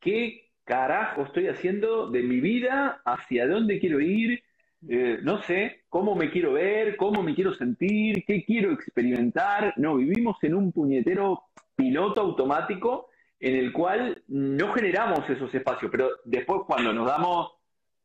qué 0.00 0.50
carajo 0.64 1.22
estoy 1.24 1.48
haciendo 1.48 2.10
de 2.10 2.22
mi 2.22 2.40
vida, 2.40 3.02
hacia 3.04 3.46
dónde 3.46 3.78
quiero 3.78 4.00
ir, 4.00 4.42
eh, 4.88 5.18
no 5.22 5.42
sé, 5.42 5.82
cómo 5.88 6.14
me 6.14 6.30
quiero 6.30 6.54
ver, 6.54 6.96
cómo 6.96 7.22
me 7.22 7.34
quiero 7.34 7.54
sentir, 7.54 8.24
qué 8.26 8.44
quiero 8.44 8.72
experimentar. 8.72 9.74
No, 9.76 9.96
vivimos 9.96 10.36
en 10.42 10.54
un 10.54 10.72
puñetero 10.72 11.42
piloto 11.74 12.20
automático 12.20 13.08
en 13.40 13.56
el 13.56 13.72
cual 13.72 14.22
no 14.28 14.72
generamos 14.72 15.28
esos 15.28 15.54
espacios, 15.54 15.90
pero 15.90 16.08
después 16.24 16.62
cuando 16.66 16.92
nos 16.92 17.06
damos 17.06 17.52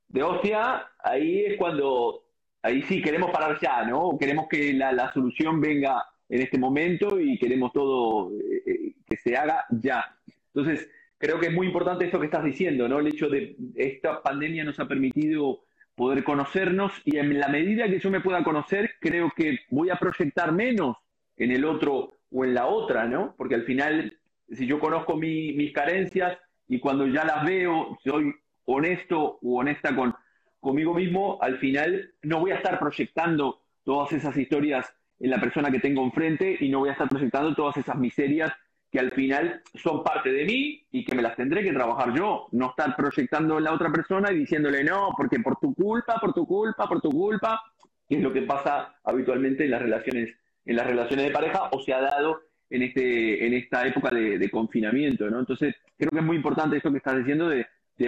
de 0.08 0.24
hostia, 0.24 0.88
ahí 1.04 1.46
es 1.46 1.58
cuando, 1.58 2.24
ahí 2.62 2.82
sí 2.84 3.02
queremos 3.02 3.32
parar 3.32 3.58
ya, 3.62 3.86
¿no? 3.86 4.18
Queremos 4.20 4.48
que 4.50 4.74
la, 4.74 5.12
solución 5.13 5.62
venga 5.62 6.04
en 6.28 6.42
este 6.42 6.58
momento 6.58 7.20
y 7.20 7.38
queremos 7.38 7.72
todo 7.72 8.32
eh, 8.32 8.63
eh, 8.65 8.96
que 9.08 9.18
se 9.18 9.38
haga 9.38 9.65
ya. 9.70 10.18
Entonces, 10.54 10.89
creo 11.18 11.39
que 11.39 11.48
es 11.48 11.54
muy 11.54 11.68
importante 11.68 12.06
esto 12.06 12.20
que 12.20 12.26
estás 12.26 12.44
diciendo, 12.44 12.88
¿no? 12.88 13.00
El 13.00 13.08
hecho 13.08 13.30
de 13.30 13.56
esta 13.76 14.22
pandemia 14.24 14.63
nos 14.63 14.80
ha 14.80 14.88
permitido 14.88 15.62
poder 15.96 16.24
conocernos 16.24 16.94
y 17.04 17.18
en 17.18 17.39
la 17.39 17.50
medida 17.50 17.88
que 17.88 18.00
yo 18.00 18.10
me 18.10 18.22
pueda 18.22 18.44
conocer, 18.44 18.92
creo 19.02 19.32
que 19.36 19.60
voy 19.70 19.89
a 19.89 19.98
proyectar 19.98 20.54
menos 20.54 20.98
en 21.36 21.52
el 21.52 21.65
otro 21.65 22.20
o 22.32 22.46
en 22.46 22.54
la 22.54 22.68
otra, 22.68 23.06
¿no? 23.06 23.36
Porque 23.38 23.56
al 23.56 23.63
final, 23.63 24.18
si 24.52 24.66
yo 24.66 24.80
conozco 24.80 25.16
mis 25.16 25.72
carencias 25.74 26.38
y 26.68 26.80
cuando 26.80 27.08
ya 27.08 27.24
las 27.24 27.46
veo, 27.46 27.98
soy 28.04 28.34
honesto 28.66 29.40
o 29.42 29.60
honesta 29.60 29.96
con, 29.96 30.16
conmigo 30.60 30.94
mismo, 30.94 31.38
al 31.42 31.58
final 31.58 32.14
no 32.22 32.40
voy 32.40 32.52
a 32.52 32.56
estar 32.56 32.80
proyectando 32.80 33.62
todas 33.84 34.12
esas 34.14 34.38
historias 34.38 34.94
en 35.20 35.32
la 35.32 35.40
persona 35.40 35.72
que 35.72 35.80
tengo 35.80 36.04
enfrente 36.04 36.58
y 36.60 36.70
no 36.70 36.80
voy 36.80 36.90
a 36.90 36.94
estar 36.94 37.10
proyectando 37.10 37.54
todas 37.56 37.78
esas 37.78 37.98
miserias 37.98 38.52
que 38.92 39.00
al 39.00 39.12
final 39.12 39.62
son 39.76 40.04
parte 40.04 40.32
de 40.32 40.46
mí 40.46 40.86
y 40.92 41.06
que 41.06 41.16
me 41.16 41.22
las 41.22 41.36
tendré 41.36 41.64
que 41.64 41.72
trabajar 41.72 42.14
yo, 42.16 42.48
no 42.52 42.70
estar 42.72 42.96
proyectando 42.96 43.58
en 43.58 43.66
la 43.66 43.74
otra 43.74 43.92
persona 43.92 44.32
y 44.32 44.40
diciéndole 44.40 44.84
no, 44.84 45.10
porque 45.16 45.40
por 45.40 45.58
tu 45.58 45.76
culpa, 45.76 46.20
por 46.20 46.34
tu 46.34 46.48
culpa, 46.48 46.88
por 46.88 47.02
tu 47.02 47.10
culpa, 47.12 47.62
que 48.08 48.16
es 48.16 48.24
lo 48.24 48.34
que 48.34 48.42
pasa 48.44 48.96
habitualmente 49.04 49.66
en 49.66 49.72
las 49.72 49.82
relaciones, 49.82 50.36
en 50.66 50.76
las 50.76 50.88
relaciones 50.88 51.26
de 51.26 51.32
pareja 51.32 51.70
o 51.72 51.80
se 51.82 51.94
ha 51.94 52.02
dado 52.02 52.42
en 52.69 52.84
este, 52.84 53.45
en 53.45 53.53
esta 53.53 53.86
época 53.88 54.10
de, 54.10 54.49
confinamiento, 54.51 55.29
¿no? 55.29 55.39
Entonces, 55.39 55.75
creo 55.97 56.12
que 56.12 56.19
es 56.19 56.23
muy 56.23 56.38
importante 56.38 56.77
esto 56.77 56.91
que 56.91 56.97
estás 56.97 57.17
diciendo 57.17 57.49
de, 57.49 57.65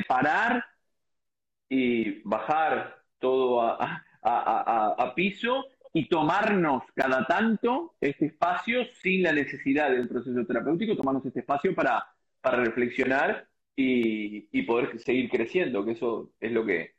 parar 0.07 0.63
y 1.67 2.21
bajar 2.23 3.03
todo 3.19 3.61
a, 3.61 4.05
a 4.23 5.13
piso 5.15 5.65
y 5.93 6.07
tomarnos 6.07 6.83
cada 6.95 7.25
tanto 7.25 7.95
este 7.99 8.27
espacio 8.27 8.85
sin 9.01 9.23
la 9.23 9.33
necesidad 9.33 9.91
de 9.91 10.01
un 10.01 10.07
proceso 10.07 10.45
terapéutico, 10.45 10.95
tomarnos 10.95 11.25
este 11.25 11.41
espacio 11.41 11.75
para, 11.75 12.07
para 12.39 12.63
reflexionar 12.63 13.47
y, 13.75 14.61
poder 14.63 14.99
seguir 14.99 15.29
creciendo, 15.29 15.83
que 15.83 15.91
eso 15.91 16.31
es 16.39 16.51
lo 16.51 16.65
que 16.65 16.95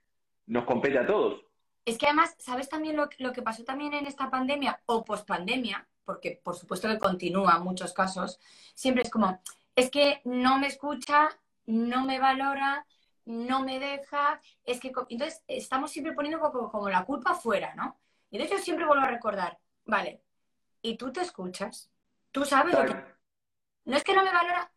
nos 0.47 0.65
compete 0.65 0.99
a 0.99 1.07
todos. 1.07 1.45
Es 1.85 1.97
que 1.97 2.07
además, 2.07 2.35
¿sabes 2.39 2.69
también 2.69 2.97
lo, 2.97 3.09
lo 3.19 3.33
que 3.33 3.43
pasó 3.43 3.65
también 3.65 3.95
en 3.95 4.07
esta 4.07 4.31
pandemia 4.31 4.81
o 4.87 5.05
pospandemia? 5.05 5.87
Porque 6.05 6.41
por 6.43 6.57
supuesto 6.57 6.89
que 6.89 6.99
continúa 6.99 7.57
en 7.57 7.63
muchos 7.63 7.93
casos, 7.93 8.41
siempre 8.75 9.03
es 9.03 9.11
como, 9.11 9.41
es 9.77 9.91
que 9.91 10.21
no 10.25 10.59
me 10.59 10.67
escucha, 10.67 11.29
no 11.67 12.05
me 12.05 12.19
valora, 12.19 12.85
no 13.25 13.63
me 13.63 13.79
deja, 13.79 14.41
es 14.65 14.81
que 14.81 14.93
entonces 15.09 15.43
estamos 15.47 15.93
siempre 15.93 16.13
poniendo 16.13 16.41
como, 16.41 16.71
como 16.71 16.89
la 16.89 17.05
culpa 17.05 17.33
afuera, 17.33 17.75
¿no? 17.75 18.01
Y 18.31 18.39
de 18.39 18.45
hecho 18.45 18.59
siempre 18.59 18.87
vuelvo 18.87 19.05
a 19.05 19.11
recordar, 19.11 19.59
vale, 19.85 20.23
y 20.81 20.97
tú 20.97 21.13
te 21.13 21.21
escuchas, 21.21 21.91
tú 22.33 22.45
sabes 22.45 22.75
lo 22.75 22.85
que... 22.87 23.13
No 23.85 23.97
es 23.97 24.05
que 24.05 24.15
no 24.15 24.25
me 24.25 24.33
valora, 24.33 24.73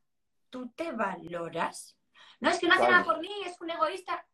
tú 0.50 0.70
te 0.70 0.92
valoras. 0.92 1.96
No 2.40 2.50
es 2.50 2.60
que 2.60 2.68
no 2.68 2.74
hace 2.74 2.90
nada 2.90 3.04
por 3.04 3.20
mí, 3.20 3.30
es 3.46 3.60
un 3.62 3.70
egoísta. 3.70 4.26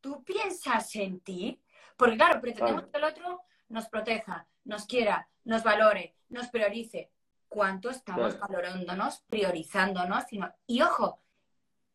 Tú 0.00 0.24
piensas 0.24 0.94
en 0.96 1.20
ti, 1.20 1.62
porque 1.96 2.16
claro, 2.16 2.40
pretendemos 2.40 2.86
que 2.86 2.98
el 2.98 3.04
otro 3.04 3.42
nos 3.68 3.88
proteja, 3.88 4.46
nos 4.64 4.86
quiera, 4.86 5.28
nos 5.44 5.62
valore, 5.62 6.16
nos 6.30 6.48
priorice. 6.48 7.10
¿Cuánto 7.48 7.90
estamos 7.90 8.38
valorándonos, 8.38 9.24
priorizándonos? 9.28 10.24
Y 10.66 10.82
ojo, 10.82 11.20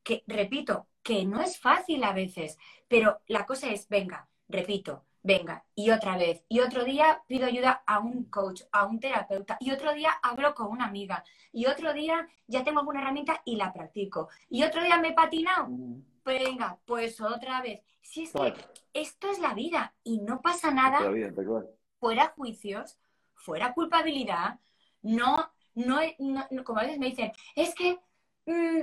que 0.04 0.24
repito, 0.28 0.88
que 1.02 1.26
no 1.26 1.42
es 1.42 1.60
fácil 1.60 2.04
a 2.04 2.14
veces, 2.14 2.58
pero 2.88 3.22
la 3.28 3.46
cosa 3.46 3.72
es, 3.72 3.88
venga, 3.88 4.28
repito, 4.50 5.06
venga, 5.24 5.64
y 5.74 5.92
otra 5.92 6.18
vez. 6.18 6.44
Y 6.50 6.60
otro 6.60 6.84
día 6.84 7.24
pido 7.28 7.48
ayuda 7.48 7.84
a 7.88 8.00
un 8.00 8.26
coach, 8.26 8.64
a 8.72 8.86
un 8.86 9.00
terapeuta. 9.00 9.58
Y 9.60 9.72
otro 9.72 9.94
día 9.94 10.12
hablo 10.22 10.54
con 10.54 10.68
una 10.68 10.86
amiga. 10.86 11.24
Y 11.52 11.66
otro 11.66 11.94
día 11.94 12.28
ya 12.48 12.64
tengo 12.64 12.80
alguna 12.80 13.02
herramienta 13.02 13.42
y 13.46 13.56
la 13.56 13.72
practico. 13.74 14.30
Y 14.50 14.64
otro 14.64 14.84
día 14.84 14.98
me 14.98 15.10
he 15.10 15.14
patinado. 15.14 15.68
Venga, 16.24 16.78
pues 16.86 17.20
otra 17.22 17.62
vez. 17.62 17.82
Si 18.02 18.24
es 18.24 18.34
que 18.34 18.54
esto 18.94 19.30
es 19.30 19.40
la 19.40 19.54
vida 19.54 19.96
y 20.04 20.20
no 20.20 20.42
pasa 20.42 20.72
nada. 20.72 21.00
fuera 22.00 22.34
juicios, 22.36 23.00
fuera 23.36 23.74
culpabilidad. 23.74 24.60
No, 25.02 25.52
no, 25.76 26.00
como 26.64 26.80
a 26.80 26.84
veces 26.84 27.00
me 27.00 27.08
dicen, 27.08 27.32
es 27.56 27.76
que. 27.76 28.00
Mm, 28.46 28.82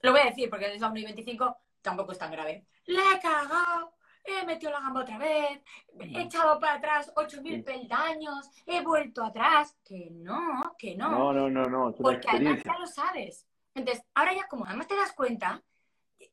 lo 0.00 0.10
voy 0.10 0.20
a 0.20 0.26
decir 0.26 0.50
porque 0.50 0.74
es 0.74 0.80
la 0.80 0.88
1 0.88 0.98
y 0.98 1.04
25, 1.04 1.56
tampoco 1.80 2.12
es 2.12 2.18
tan 2.18 2.32
grave. 2.32 2.66
La 2.86 3.02
he 3.14 3.20
cagado 3.20 3.94
he 4.24 4.44
metido 4.44 4.72
la 4.72 4.80
gamba 4.80 5.02
otra 5.02 5.18
vez, 5.18 5.62
he 5.98 6.22
echado 6.22 6.58
para 6.60 6.74
atrás 6.74 7.12
8.000 7.16 7.64
peldaños, 7.64 8.50
he 8.66 8.80
vuelto 8.80 9.24
atrás. 9.24 9.76
Que 9.84 10.10
no, 10.10 10.74
que 10.78 10.94
no. 10.94 11.10
No, 11.10 11.32
no, 11.32 11.50
no, 11.50 11.64
no. 11.64 11.94
Porque 11.94 12.28
además 12.28 12.62
ya 12.64 12.78
lo 12.78 12.86
sabes. 12.86 13.46
Entonces, 13.74 14.04
ahora 14.14 14.34
ya 14.34 14.46
como 14.48 14.64
además 14.66 14.86
te 14.86 14.96
das 14.96 15.12
cuenta, 15.12 15.62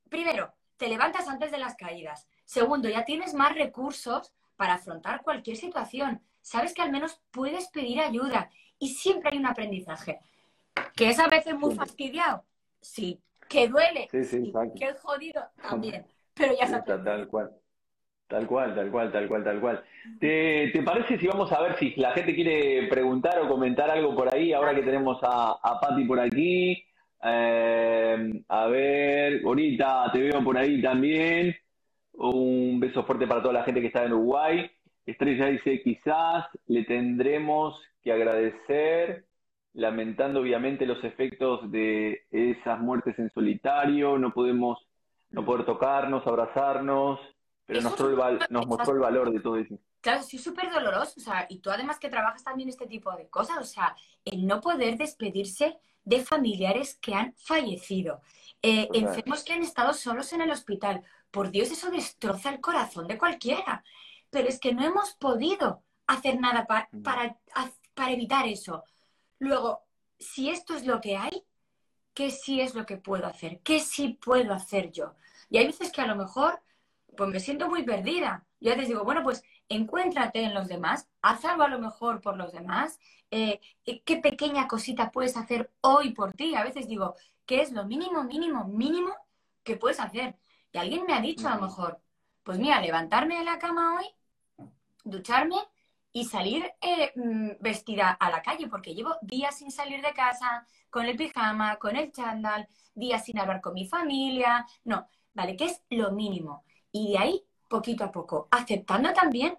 primero, 0.10 0.54
te 0.78 0.88
levantas 0.88 1.28
antes 1.28 1.52
de 1.52 1.58
las 1.58 1.76
caídas. 1.76 2.28
Segundo, 2.46 2.90
ya 2.90 3.06
tienes 3.06 3.34
más 3.34 3.56
recursos 3.56 4.34
para 4.56 4.76
afrontar 4.76 5.22
cualquier 5.24 5.58
situación. 5.58 6.22
Sabes 6.42 6.74
que 6.74 6.82
al 6.82 6.92
menos 6.92 7.22
puedes 7.32 7.68
pedir 7.70 8.00
ayuda 8.00 8.50
y 8.78 8.90
siempre 8.90 9.32
hay 9.32 9.38
un 9.38 9.46
aprendizaje. 9.46 10.20
¿Que 10.96 11.10
es 11.10 11.20
a 11.20 11.28
veces 11.28 11.56
muy 11.56 11.76
fastidiado? 11.76 12.44
Sí. 12.82 13.20
¿Que 13.48 13.68
duele? 13.68 14.08
Sí, 14.12 14.24
sí, 14.24 14.54
¿Que 14.78 14.86
es 14.86 15.00
jodido? 15.00 15.42
También. 15.70 16.06
Pero 16.34 16.54
ya 16.58 16.68
se 16.68 16.82
Tal 16.82 17.28
cual. 17.28 17.52
Tal 18.28 18.46
cual, 18.46 18.76
tal 18.76 18.92
cual, 18.92 19.12
tal 19.12 19.28
cual, 19.28 19.44
tal 19.44 19.60
cual. 19.60 19.84
¿Te, 20.20 20.72
parece 20.86 21.18
si 21.18 21.26
vamos 21.26 21.52
a 21.52 21.62
ver 21.62 21.80
si 21.80 21.96
la 21.96 22.12
gente 22.12 22.36
quiere 22.36 22.88
preguntar 22.88 23.40
o 23.40 23.50
comentar 23.50 23.90
algo 23.90 24.16
por 24.16 24.32
ahí, 24.32 24.54
ahora 24.54 24.76
que 24.76 24.84
tenemos 24.84 25.18
a, 25.24 25.54
a 25.54 25.80
Patti 25.80 26.04
por 26.06 26.20
aquí? 26.20 26.86
Eh, 27.24 28.44
a 28.48 28.68
ver, 28.68 29.42
ahorita 29.44 30.12
te 30.14 30.20
veo 30.20 30.44
por 30.44 30.58
ahí 30.58 30.80
también. 30.80 31.56
Un 32.14 32.80
beso 32.80 33.04
fuerte 33.04 33.26
para 33.26 33.42
toda 33.42 33.54
la 33.56 33.64
gente 33.64 33.82
que 33.82 33.88
está 33.88 34.06
en 34.06 34.14
Uruguay. 34.14 34.70
Estrella 35.06 35.48
dice, 35.48 35.82
quizás 35.82 36.46
le 36.68 36.84
tendremos 36.86 37.80
que 38.02 38.12
agradecer, 38.12 39.26
lamentando 39.74 40.42
obviamente 40.42 40.86
los 40.86 41.04
efectos 41.04 41.72
de 41.72 42.26
esas 42.32 42.80
muertes 42.80 43.18
en 43.20 43.32
solitario, 43.32 44.18
no 44.18 44.34
podemos 44.34 44.80
no 45.32 45.46
poder 45.46 45.66
tocarnos, 45.66 46.26
abrazarnos, 46.26 47.20
pero 47.66 47.82
nos 47.82 47.92
mostró, 48.66 48.94
el, 48.94 49.00
valor 49.00 49.32
de 49.32 49.40
todo 49.40 49.58
eso. 49.58 49.78
Claro, 50.02 50.24
sí, 50.24 50.40
súper 50.40 50.72
doloroso. 50.72 51.14
O 51.18 51.22
sea, 51.22 51.46
y 51.50 51.60
tú 51.60 51.70
además 51.70 52.00
que 52.00 52.10
trabajas 52.10 52.44
también 52.44 52.70
este 52.70 52.88
tipo 52.88 53.16
de 53.16 53.28
cosas, 53.30 53.60
o 53.60 53.64
sea, 53.64 53.96
el 54.26 54.48
no 54.48 54.60
poder 54.60 54.98
despedirse 54.98 55.78
de 56.04 56.24
familiares 56.24 56.98
que 57.00 57.14
han 57.14 57.36
fallecido, 57.38 58.22
eh, 58.64 58.90
enfermos 58.94 59.44
que 59.44 59.54
han 59.54 59.62
estado 59.62 59.94
solos 59.94 60.34
en 60.34 60.42
el 60.42 60.50
hospital. 60.50 61.04
Por 61.30 61.52
Dios, 61.52 61.70
eso 61.70 61.92
destroza 61.92 62.50
el 62.50 62.60
corazón 62.60 63.08
de 63.08 63.20
cualquiera. 63.20 63.84
Pero 64.30 64.48
es 64.48 64.60
que 64.60 64.74
no 64.74 64.84
hemos 64.84 65.16
podido 65.16 65.84
hacer 66.08 66.40
nada 66.40 66.68
mm. 66.92 67.02
para, 67.02 67.38
para 67.94 68.12
evitar 68.12 68.48
eso. 68.48 68.84
Luego, 69.40 69.84
si 70.20 70.50
esto 70.50 70.76
es 70.76 70.86
lo 70.86 71.02
que 71.02 71.18
hay, 71.18 71.44
¿qué 72.14 72.32
sí 72.32 72.62
es 72.62 72.76
lo 72.76 72.86
que 72.86 72.98
puedo 72.98 73.26
hacer? 73.26 73.62
¿Qué 73.62 73.80
sí 73.80 74.20
puedo 74.24 74.54
hacer 74.54 74.92
yo? 74.92 75.16
Y 75.50 75.58
hay 75.58 75.68
veces 75.68 75.92
que 75.92 76.02
a 76.02 76.08
lo 76.08 76.16
mejor 76.16 76.62
pues 77.16 77.30
me 77.30 77.40
siento 77.40 77.68
muy 77.68 77.84
perdida. 77.84 78.46
Yo 78.60 78.76
les 78.76 78.88
digo, 78.88 79.04
bueno, 79.04 79.24
pues 79.24 79.44
encuéntrate 79.68 80.42
en 80.42 80.54
los 80.54 80.68
demás, 80.68 81.08
haz 81.22 81.44
algo 81.46 81.64
a 81.64 81.70
lo 81.70 81.80
mejor 81.80 82.22
por 82.22 82.38
los 82.38 82.52
demás, 82.52 83.00
eh, 83.32 83.60
eh, 83.86 84.02
qué 84.04 84.18
pequeña 84.18 84.68
cosita 84.68 85.12
puedes 85.12 85.38
hacer 85.38 85.72
hoy 85.82 86.14
por 86.14 86.34
ti. 86.34 86.56
A 86.56 86.64
veces 86.64 86.88
digo, 86.88 87.16
¿qué 87.46 87.62
es 87.62 87.72
lo 87.72 87.86
mínimo, 87.86 88.24
mínimo, 88.24 88.66
mínimo 88.66 89.14
que 89.64 89.78
puedes 89.78 90.00
hacer? 90.00 90.38
Y 90.72 90.78
alguien 90.78 91.06
me 91.06 91.14
ha 91.14 91.22
dicho 91.22 91.48
a 91.48 91.56
lo 91.56 91.62
mejor, 91.62 92.00
pues 92.44 92.60
mira, 92.60 92.82
levantarme 92.82 93.38
de 93.38 93.44
la 93.46 93.60
cama 93.60 93.98
hoy, 93.98 94.06
ducharme 95.04 95.56
y 96.12 96.26
salir 96.26 96.72
eh, 96.82 97.12
mm, 97.16 97.52
vestida 97.60 98.12
a 98.12 98.30
la 98.32 98.42
calle, 98.42 98.68
porque 98.68 98.94
llevo 98.94 99.16
días 99.22 99.58
sin 99.58 99.72
salir 99.72 100.02
de 100.02 100.14
casa, 100.14 100.66
con 100.90 101.06
el 101.06 101.16
pijama, 101.16 101.78
con 101.78 101.96
el 101.96 102.12
chándal, 102.12 102.68
días 102.96 103.26
sin 103.26 103.40
hablar 103.40 103.62
con 103.62 103.74
mi 103.74 103.88
familia. 103.88 104.66
No, 104.84 105.08
vale, 105.34 105.56
¿qué 105.56 105.66
es 105.66 105.84
lo 105.90 106.12
mínimo? 106.12 106.64
Y 106.92 107.12
de 107.12 107.18
ahí, 107.20 107.44
poquito 107.70 108.04
a 108.04 108.12
poco, 108.12 108.48
aceptando 108.52 109.14
también 109.14 109.58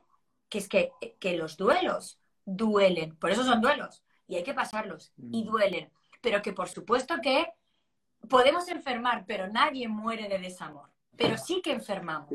que 0.48 0.58
es 0.58 0.68
que, 0.68 1.36
los 1.36 1.56
duelos 1.56 2.18
duelen, 2.44 3.16
por 3.16 3.30
eso 3.30 3.44
son 3.44 3.60
duelos, 3.60 4.02
y 4.26 4.34
hay 4.34 4.42
que 4.42 4.52
pasarlos, 4.52 5.12
y 5.16 5.44
mm. 5.44 5.46
duelen, 5.46 5.92
pero 6.20 6.42
que 6.42 6.52
por 6.52 6.68
supuesto 6.68 7.14
que 7.22 7.52
podemos 8.28 8.68
enfermar, 8.68 9.24
pero 9.26 9.46
nadie 9.46 9.86
muere 9.88 10.28
de 10.28 10.38
desamor, 10.38 10.90
pero 11.16 11.38
sí 11.38 11.62
que 11.62 11.72
enfermamos. 11.72 12.30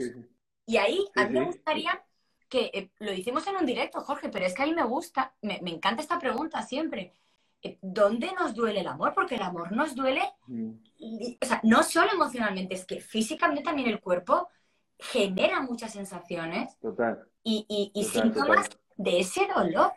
Y 0.66 0.78
ahí 0.78 1.06
a 1.16 1.26
mí 1.26 1.40
me 1.40 1.46
gustaría 1.46 2.04
que, 2.56 2.72
eh, 2.74 2.90
lo 3.00 3.12
hicimos 3.12 3.46
en 3.48 3.58
un 3.58 3.66
directo, 3.66 4.00
Jorge, 4.02 4.30
pero 4.30 4.46
es 4.46 4.54
que 4.54 4.64
a 4.64 4.66
mí 4.66 4.74
me 4.74 4.84
gusta, 4.84 5.34
me, 5.42 5.60
encanta 5.66 6.02
esta 6.02 6.20
pregunta 6.20 6.62
siempre. 6.62 7.14
Eh, 7.62 7.78
¿Dónde 7.82 8.32
nos 8.40 8.56
duele 8.56 8.80
el 8.80 8.88
amor? 8.88 9.14
Porque 9.14 9.36
el 9.36 9.42
amor 9.42 9.72
nos 9.72 9.96
duele, 9.96 10.22
mm. 10.48 10.70
o 11.42 11.46
sea, 11.46 11.60
no 11.64 11.84
solo 11.84 12.12
emocionalmente, 12.14 12.76
es 12.76 12.86
que 12.86 13.02
físicamente 13.02 13.64
también 13.64 13.90
el 13.90 14.00
cuerpo 14.00 14.48
genera 14.98 15.62
muchas 15.62 15.92
sensaciones 15.92 16.78
y, 17.44 17.92
síntomas 18.10 18.70
de 18.96 19.20
ese 19.20 19.48
dolor. 19.54 19.92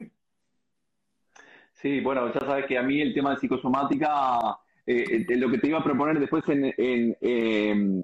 Sí, 1.74 2.00
bueno, 2.00 2.32
ya 2.32 2.40
sabes 2.40 2.66
que 2.66 2.76
a 2.76 2.82
mí 2.82 3.00
el 3.00 3.14
tema 3.14 3.30
de 3.30 3.36
psicosomática, 3.36 4.58
eh, 4.84 5.24
eh, 5.28 5.36
lo 5.36 5.48
que 5.48 5.58
te 5.58 5.68
iba 5.68 5.78
a 5.78 5.84
proponer 5.84 6.18
después 6.18 6.42
en, 6.48 6.74
em, 7.20 8.02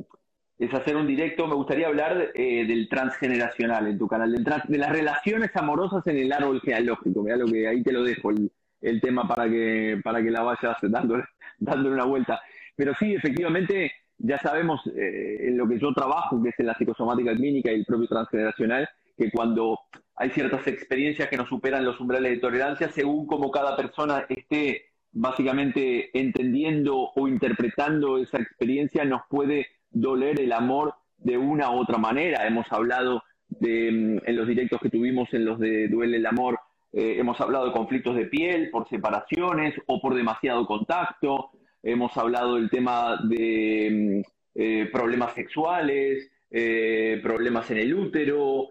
es 0.59 0.73
hacer 0.73 0.97
un 0.97 1.07
directo. 1.07 1.47
Me 1.47 1.55
gustaría 1.55 1.88
hablar 1.88 2.31
eh, 2.35 2.64
del 2.67 2.88
transgeneracional 2.88 3.87
en 3.88 3.99
tu 3.99 4.07
canal, 4.07 4.33
de 4.33 4.79
las 4.79 4.90
relaciones 4.90 5.51
amorosas 5.55 6.07
en 6.07 6.19
el 6.19 6.33
árbol 6.33 6.61
genealógico. 6.61 7.23
Mira 7.23 7.37
lo 7.37 7.47
que 7.47 7.67
ahí 7.67 7.83
te 7.83 7.93
lo 7.93 8.03
dejo 8.03 8.31
el, 8.31 8.51
el 8.81 9.01
tema 9.01 9.27
para 9.27 9.49
que 9.49 10.01
para 10.03 10.23
que 10.23 10.31
la 10.31 10.43
vayas 10.43 10.77
dándole, 10.83 11.25
dándole 11.59 11.95
una 11.95 12.05
vuelta. 12.05 12.40
Pero 12.77 12.95
sí, 12.99 13.14
efectivamente, 13.14 13.93
ya 14.19 14.38
sabemos 14.38 14.81
eh, 14.87 15.49
en 15.49 15.57
lo 15.57 15.69
que 15.69 15.79
yo 15.79 15.93
trabajo, 15.93 16.43
que 16.43 16.51
es 16.51 16.59
en 16.59 16.67
la 16.67 16.75
psicosomática 16.75 17.35
clínica 17.35 17.73
y 17.73 17.77
el 17.77 17.85
propio 17.85 18.09
transgeneracional, 18.09 18.88
que 19.17 19.31
cuando 19.31 19.79
hay 20.17 20.31
ciertas 20.31 20.67
experiencias 20.67 21.29
que 21.29 21.37
nos 21.37 21.49
superan 21.49 21.85
los 21.85 22.01
umbrales 22.01 22.33
de 22.33 22.38
tolerancia, 22.38 22.88
según 22.88 23.27
como 23.27 23.51
cada 23.51 23.77
persona 23.77 24.27
esté 24.29 24.87
básicamente 25.12 26.17
entendiendo 26.19 27.11
o 27.14 27.29
interpretando 27.29 28.19
esa 28.19 28.38
experiencia, 28.38 29.05
nos 29.05 29.23
puede 29.29 29.67
doler 29.94 30.40
el 30.40 30.52
amor 30.52 30.94
de 31.16 31.38
una 31.38 31.70
u 31.70 31.80
otra 31.80 31.96
manera. 31.96 32.46
Hemos 32.46 32.70
hablado 32.70 33.22
de, 33.48 33.90
mm, 33.90 34.28
en 34.28 34.37
los 34.37 34.46
directos 34.46 34.80
que 34.80 34.90
tuvimos 34.90 35.33
en 35.33 35.44
los 35.44 35.59
de 35.59 35.88
Duele 35.88 36.18
el 36.18 36.26
Amor, 36.26 36.59
eh, 36.92 37.16
hemos 37.18 37.40
hablado 37.40 37.66
de 37.66 37.72
conflictos 37.72 38.14
de 38.14 38.26
piel 38.26 38.70
por 38.70 38.88
separaciones 38.88 39.74
o 39.87 40.00
por 40.00 40.14
demasiado 40.14 40.66
contacto, 40.66 41.50
hemos 41.83 42.16
hablado 42.16 42.54
del 42.57 42.70
tema 42.70 43.18
de 43.24 44.22
mm, 44.24 44.30
eh, 44.54 44.88
problemas 44.92 45.35
sexuales, 45.35 46.30
eh, 46.50 47.18
problemas 47.22 47.70
en 47.70 47.78
el 47.78 47.94
útero, 47.94 48.68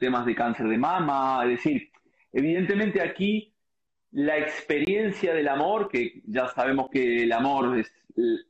temas 0.00 0.24
de 0.24 0.34
cáncer 0.34 0.66
de 0.68 0.78
mama, 0.78 1.42
es 1.44 1.50
decir, 1.50 1.90
evidentemente 2.32 3.02
aquí 3.02 3.53
la 4.14 4.38
experiencia 4.38 5.34
del 5.34 5.48
amor, 5.48 5.88
que 5.88 6.22
ya 6.26 6.48
sabemos 6.48 6.88
que 6.90 7.24
el 7.24 7.32
amor 7.32 7.78
es 7.78 7.92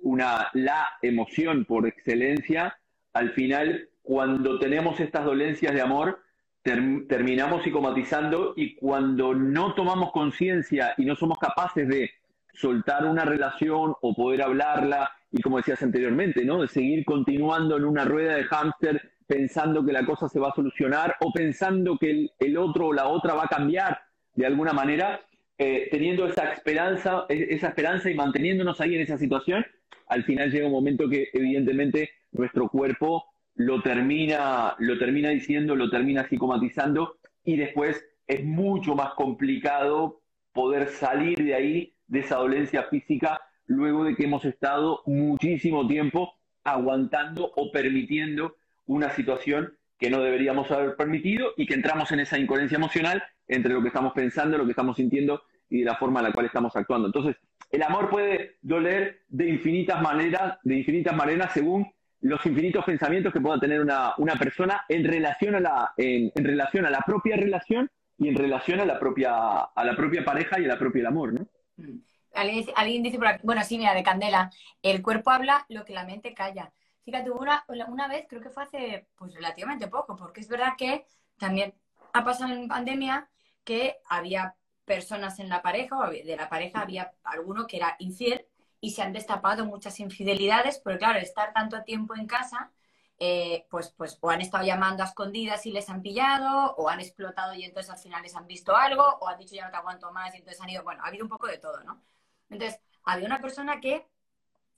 una 0.03 0.49
la 0.53 0.87
emoción 1.03 1.65
por 1.65 1.87
excelencia, 1.87 2.79
al 3.13 3.31
final 3.31 3.89
cuando 4.03 4.59
tenemos 4.59 5.01
estas 5.01 5.25
dolencias 5.25 5.75
de 5.75 5.81
amor 5.81 6.21
terminamos 6.63 7.63
psicomatizando 7.63 8.55
y 8.57 8.75
cuando 8.75 9.35
no 9.35 9.75
tomamos 9.75 10.13
conciencia 10.13 10.95
y 10.97 11.05
no 11.05 11.15
somos 11.15 11.39
capaces 11.39 11.87
de 11.89 12.11
soltar 12.55 13.05
una 13.05 13.25
relación 13.25 13.95
o 14.01 14.15
poder 14.15 14.43
hablarla 14.43 15.11
y 15.31 15.43
como 15.43 15.59
decías 15.59 15.83
anteriormente, 15.83 16.45
¿no? 16.45 16.63
De 16.63 16.69
seguir 16.69 17.05
continuando 17.05 17.77
en 17.77 17.85
una 17.85 18.05
rueda 18.05 18.37
de 18.37 18.45
hámster 18.45 19.13
pensando 19.27 19.85
que 19.85 19.93
la 19.93 20.07
cosa 20.07 20.29
se 20.29 20.39
va 20.39 20.49
a 20.49 20.55
solucionar 20.55 21.17
o 21.21 21.33
pensando 21.33 21.99
que 21.99 22.31
el, 22.39 22.57
otro 22.57 22.89
o 22.89 22.93
la 22.93 23.09
otra 23.09 23.35
va 23.35 23.45
a 23.45 23.49
cambiar 23.49 23.99
de 24.35 24.47
alguna 24.47 24.73
manera, 24.73 25.21
eh, 25.59 25.89
teniendo 25.91 26.27
esa 26.27 26.53
esperanza, 26.53 27.27
e, 27.29 27.47
esa 27.51 27.69
esperanza 27.69 28.11
y 28.11 28.15
manteniéndonos 28.15 28.81
ahí 28.81 28.95
en 28.95 29.03
esa 29.03 29.19
situación, 29.19 29.65
al 30.09 30.25
final 30.25 30.51
llega 30.51 30.67
un 30.67 30.73
momento 30.73 31.09
que 31.09 31.29
evidentemente 31.33 32.11
nuestro 32.33 32.69
cuerpo 32.69 33.25
lo 33.55 33.83
termina, 33.83 34.75
lo 34.79 34.99
termina 34.99 35.31
diciendo, 35.31 35.77
lo 35.77 35.91
termina 35.91 36.29
psicomatizando 36.29 37.19
y 37.45 37.57
después 37.57 38.05
es 38.27 38.45
mucho 38.45 38.95
más 38.95 39.15
complicado 39.15 40.23
poder 40.53 40.89
salir 40.89 41.39
de 41.39 41.55
ahí 41.55 41.95
de 42.07 42.21
esa 42.21 42.37
dolencia 42.37 42.85
física 42.85 43.41
luego 43.67 44.05
de 44.05 44.15
que 44.15 44.25
hemos 44.25 44.45
estado 44.45 45.03
muchísimo 45.07 45.87
tiempo 45.87 46.35
aguantando 46.65 47.53
o 47.57 47.71
permitiendo 47.71 48.57
una 48.87 49.11
situación 49.11 49.77
que 50.05 50.11
no 50.11 50.21
deberíamos 50.21 50.71
haber 50.71 50.97
permitido 50.97 51.55
y 51.57 51.65
que 51.65 51.73
entramos 51.73 52.13
en 52.13 52.21
esa 52.21 52.39
incoherencia 52.39 52.77
emocional 52.77 53.25
entre 53.49 53.73
lo 53.73 53.81
que 53.81 53.89
estamos 53.89 54.13
pensando, 54.13 54.59
lo 54.59 54.67
que 54.67 54.73
estamos 54.73 54.99
sintiendo 54.99 55.45
y 55.71 55.83
la 55.83 55.97
forma 55.97 56.21
en 56.21 56.27
la 56.27 56.33
cual 56.33 56.45
estamos 56.45 56.77
actuando. 56.77 57.07
Entonces, 57.07 57.37
el 57.71 57.83
amor 57.83 58.11
puede 58.11 58.59
doler 58.61 59.23
de 59.29 59.49
infinitas 59.49 60.03
maneras, 60.03 60.59
de 60.63 60.77
infinitas 60.77 61.17
maneras 61.17 61.53
según 61.55 61.91
los 62.21 62.45
infinitos 62.45 62.85
pensamientos 62.85 63.33
que 63.33 63.41
pueda 63.41 63.59
tener 63.59 63.81
una, 63.81 64.15
persona 64.39 64.85
en 64.91 65.05
relación 65.05 65.55
a 65.55 65.61
la, 65.61 65.95
en, 65.97 66.31
relación 66.35 66.85
a 66.85 66.91
la 66.91 67.01
propia 67.01 67.37
relación 67.37 67.91
y 68.19 68.29
en 68.29 68.35
relación 68.35 68.81
a 68.81 68.85
la 68.85 68.99
propia, 68.99 69.33
a 69.75 69.85
la 69.87 69.97
propia 69.97 70.23
pareja 70.23 70.61
y 70.61 70.67
a 70.67 70.69
la 70.69 70.79
propia 70.79 71.09
amor, 71.09 71.33
¿no? 71.33 71.49
Mm. 71.79 72.01
Alguien, 72.35 73.03
dice 73.03 73.19
bueno, 73.43 73.63
sí, 73.65 73.79
mira, 73.79 73.95
de 73.95 74.03
Candela, 74.03 74.51
el 74.83 75.01
cuerpo 75.01 75.31
habla 75.31 75.65
lo 75.71 75.87
que 75.87 75.95
la 75.95 76.05
mente 76.05 76.35
calla. 76.35 76.73
Fíjate, 77.05 77.31
una, 77.31 77.65
una 77.89 78.09
vez, 78.09 78.27
creo 78.29 78.41
que 78.41 78.51
fue 78.51 78.63
hace 78.63 79.09
pues 79.17 79.35
relativamente 79.35 79.89
poco, 79.89 80.17
porque 80.17 80.41
es 80.41 80.49
verdad 80.49 80.73
que 80.79 81.07
también 81.39 81.75
ha 82.15 82.25
pasado 82.25 82.53
en 82.53 82.67
pandemia 82.69 83.29
que 83.63 83.99
había 84.09 84.57
personas 84.85 85.39
en 85.39 85.49
la 85.49 85.63
pareja, 85.63 85.99
o 85.99 86.11
de 86.11 86.37
la 86.37 86.49
pareja 86.49 86.81
había 86.81 87.13
alguno 87.25 87.67
que 87.67 87.77
era 87.79 87.97
infiel 87.99 88.47
y 88.81 88.91
se 88.93 89.03
han 89.03 89.13
destapado 89.13 89.65
muchas 89.67 90.01
infidelidades, 90.01 90.79
porque 90.79 90.99
claro, 90.99 91.19
estar 91.19 91.53
tanto 91.53 91.83
tiempo 91.85 92.15
en 92.17 92.27
casa, 92.27 92.71
eh, 93.19 93.67
pues, 93.71 93.91
pues 93.97 94.19
o 94.21 94.31
han 94.31 94.41
estado 94.41 94.65
llamando 94.65 95.03
a 95.03 95.07
escondidas 95.07 95.65
y 95.67 95.73
les 95.73 95.89
han 95.89 96.03
pillado, 96.03 96.75
o 96.77 96.89
han 96.89 97.01
explotado 97.01 97.55
y 97.55 97.65
entonces 97.65 97.91
al 97.91 97.99
final 97.99 98.23
les 98.23 98.37
han 98.37 98.47
visto 98.47 98.75
algo, 98.77 99.03
o 99.21 99.29
han 99.29 99.39
dicho 99.39 99.55
ya 99.55 99.65
no 99.67 99.71
te 99.71 99.77
aguanto 99.77 100.11
más 100.13 100.35
y 100.35 100.39
entonces 100.39 100.61
han 100.63 100.71
ido, 100.71 100.83
bueno, 100.83 101.03
ha 101.05 101.09
habido 101.09 101.25
un 101.25 101.31
poco 101.31 101.47
de 101.47 101.59
todo, 101.59 101.83
¿no? 101.85 102.03
Entonces, 102.51 102.81
había 103.05 103.27
una 103.27 103.41
persona 103.41 103.81
que 103.81 104.07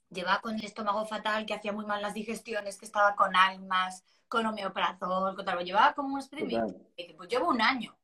llevaba 0.09 0.41
con 0.41 0.55
el 0.55 0.65
estómago 0.65 1.05
fatal, 1.05 1.45
que 1.45 1.53
hacía 1.53 1.73
muy 1.73 1.85
mal 1.85 2.01
las 2.01 2.13
digestiones, 2.13 2.77
que 2.77 2.85
estaba 2.85 3.15
con 3.15 3.35
almas, 3.35 4.03
con 4.27 4.45
homeoprazol, 4.45 5.35
con 5.35 5.45
tal, 5.45 5.63
llevaba 5.63 5.93
como 5.93 6.13
un 6.13 6.19
experimento. 6.19 6.75
Y 6.95 7.13
pues 7.13 7.29
llevo 7.29 7.49
un 7.49 7.61
año. 7.61 7.97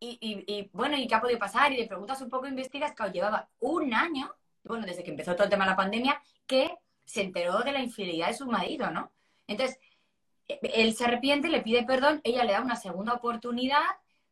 Y, 0.00 0.68
bueno, 0.72 0.98
¿y 0.98 1.06
qué 1.06 1.14
ha 1.14 1.20
podido 1.20 1.38
pasar? 1.38 1.72
Y 1.72 1.78
le 1.78 1.86
preguntas 1.86 2.20
un 2.20 2.28
poco, 2.28 2.46
investigas, 2.46 2.94
que 2.94 3.10
llevaba 3.10 3.48
un 3.60 3.94
año, 3.94 4.34
bueno, 4.62 4.84
desde 4.84 5.02
que 5.02 5.10
empezó 5.10 5.34
todo 5.34 5.44
el 5.44 5.50
tema 5.50 5.64
de 5.64 5.70
la 5.70 5.76
pandemia, 5.76 6.20
que 6.46 6.76
se 7.04 7.22
enteró 7.22 7.60
de 7.60 7.72
la 7.72 7.80
infidelidad 7.80 8.28
de 8.28 8.34
su 8.34 8.46
marido, 8.46 8.90
¿no? 8.90 9.12
Entonces, 9.46 9.78
e, 10.48 10.58
él 10.62 10.94
se 10.94 11.04
arrepiente, 11.04 11.48
le 11.48 11.62
pide 11.62 11.84
perdón, 11.84 12.20
ella 12.24 12.44
le 12.44 12.52
da 12.52 12.60
una 12.60 12.76
segunda 12.76 13.14
oportunidad, 13.14 13.82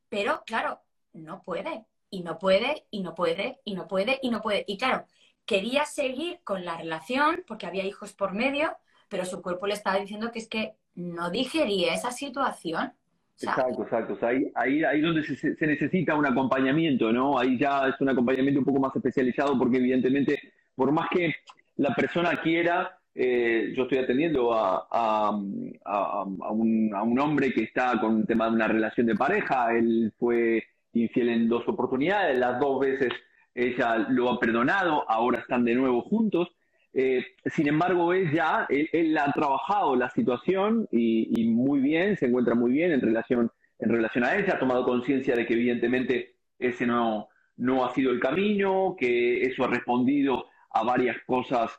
pero 0.09 0.43
claro, 0.45 0.83
no 1.13 1.43
puede, 1.43 1.87
y 2.11 2.23
no 2.23 2.39
puede, 2.39 2.87
y 2.91 3.01
no 3.01 3.15
puede, 3.15 3.61
y 3.65 3.75
no 3.75 3.89
puede, 3.89 4.19
y 4.23 4.31
no 4.31 4.43
puede. 4.43 4.65
Y 4.67 4.77
claro, 4.77 5.07
quería 5.47 5.85
seguir 5.85 6.41
con 6.45 6.65
la 6.65 6.77
relación 6.77 7.45
porque 7.47 7.67
había 7.67 7.85
hijos 7.85 8.13
por 8.13 8.33
medio, 8.33 8.77
pero 9.09 9.25
su 9.25 9.43
cuerpo 9.43 9.67
le 9.67 9.75
estaba 9.75 9.99
diciendo 9.99 10.31
que 10.33 10.39
es 10.39 10.49
que 10.49 10.75
no 10.95 11.31
digería 11.31 11.95
esa 11.95 12.11
situación. 12.11 12.93
exacto, 13.37 13.83
exacto. 13.83 14.27
ahí, 14.27 14.51
ahí, 14.55 14.85
ahí 14.85 15.01
donde 15.01 15.25
se, 15.25 15.67
necesita 15.67 16.15
un 16.15 16.27
acompañamiento, 16.27 17.13
¿no? 17.13 17.39
Ahí 17.39 17.59
ya 17.59 17.89
es 17.89 18.01
un 18.01 18.09
acompañamiento 18.09 18.61
un 18.61 18.67
poco 18.67 18.81
más 18.81 18.95
especializado 18.95 19.59
porque 19.59 19.79
evidentemente, 19.79 20.39
por 20.75 20.93
más 20.93 21.09
que 21.11 21.35
la 21.77 21.95
persona 21.95 22.41
quiera, 22.41 22.99
eh, 23.15 23.73
yo 23.77 23.83
estoy 23.83 23.99
atendiendo 23.99 24.55
a, 24.55 24.87
a, 24.91 25.31
un, 25.31 26.91
a, 26.95 27.03
un, 27.03 27.19
hombre 27.19 27.53
que 27.53 27.65
está 27.65 28.01
con 28.01 28.15
un 28.15 28.27
tema 28.27 28.47
de 28.47 28.53
una 28.53 28.69
relación 28.69 29.07
de 29.07 29.15
pareja, 29.15 29.73
él 29.73 30.13
fue 30.19 30.65
infiel 30.95 31.29
en 31.29 31.49
dos 31.49 31.67
oportunidades, 31.69 32.39
las 32.39 32.59
dos 32.59 32.81
veces 32.81 33.13
ella 33.55 34.07
lo 34.09 34.31
ha 34.31 34.39
perdonado, 34.39 35.09
ahora 35.09 35.41
están 35.41 35.65
de 35.65 35.75
nuevo 35.75 36.03
juntos. 36.03 36.49
Eh, 36.95 37.25
sin 37.47 37.69
embargo, 37.69 38.13
ella, 38.13 38.67
él, 38.69 39.17
ha 39.17 39.33
trabajado 39.33 39.97
la 39.97 40.11
situación 40.11 40.89
y, 40.91 41.45
muy 41.49 41.81
bien, 41.81 42.17
se 42.17 42.27
encuentra 42.27 42.55
muy 42.55 42.73
bien 42.73 42.93
en 42.93 43.01
relación, 43.01 43.51
en 43.79 43.91
relación 43.91 44.25
a 44.25 44.37
ella, 44.37 44.55
ha 44.55 44.59
tomado 44.59 44.85
conciencia 44.85 45.35
de 45.35 45.47
que 45.47 45.55
evidentemente 45.55 46.37
ese 46.59 46.87
no, 46.87 47.29
no 47.57 47.85
ha 47.85 47.95
sido 47.95 48.13
el 48.13 48.21
camino, 48.21 48.95
que 48.99 49.43
eso 49.43 49.65
ha 49.65 49.69
respondido 49.69 50.47
a 50.71 50.85
varias 50.85 51.17
cosas 51.27 51.71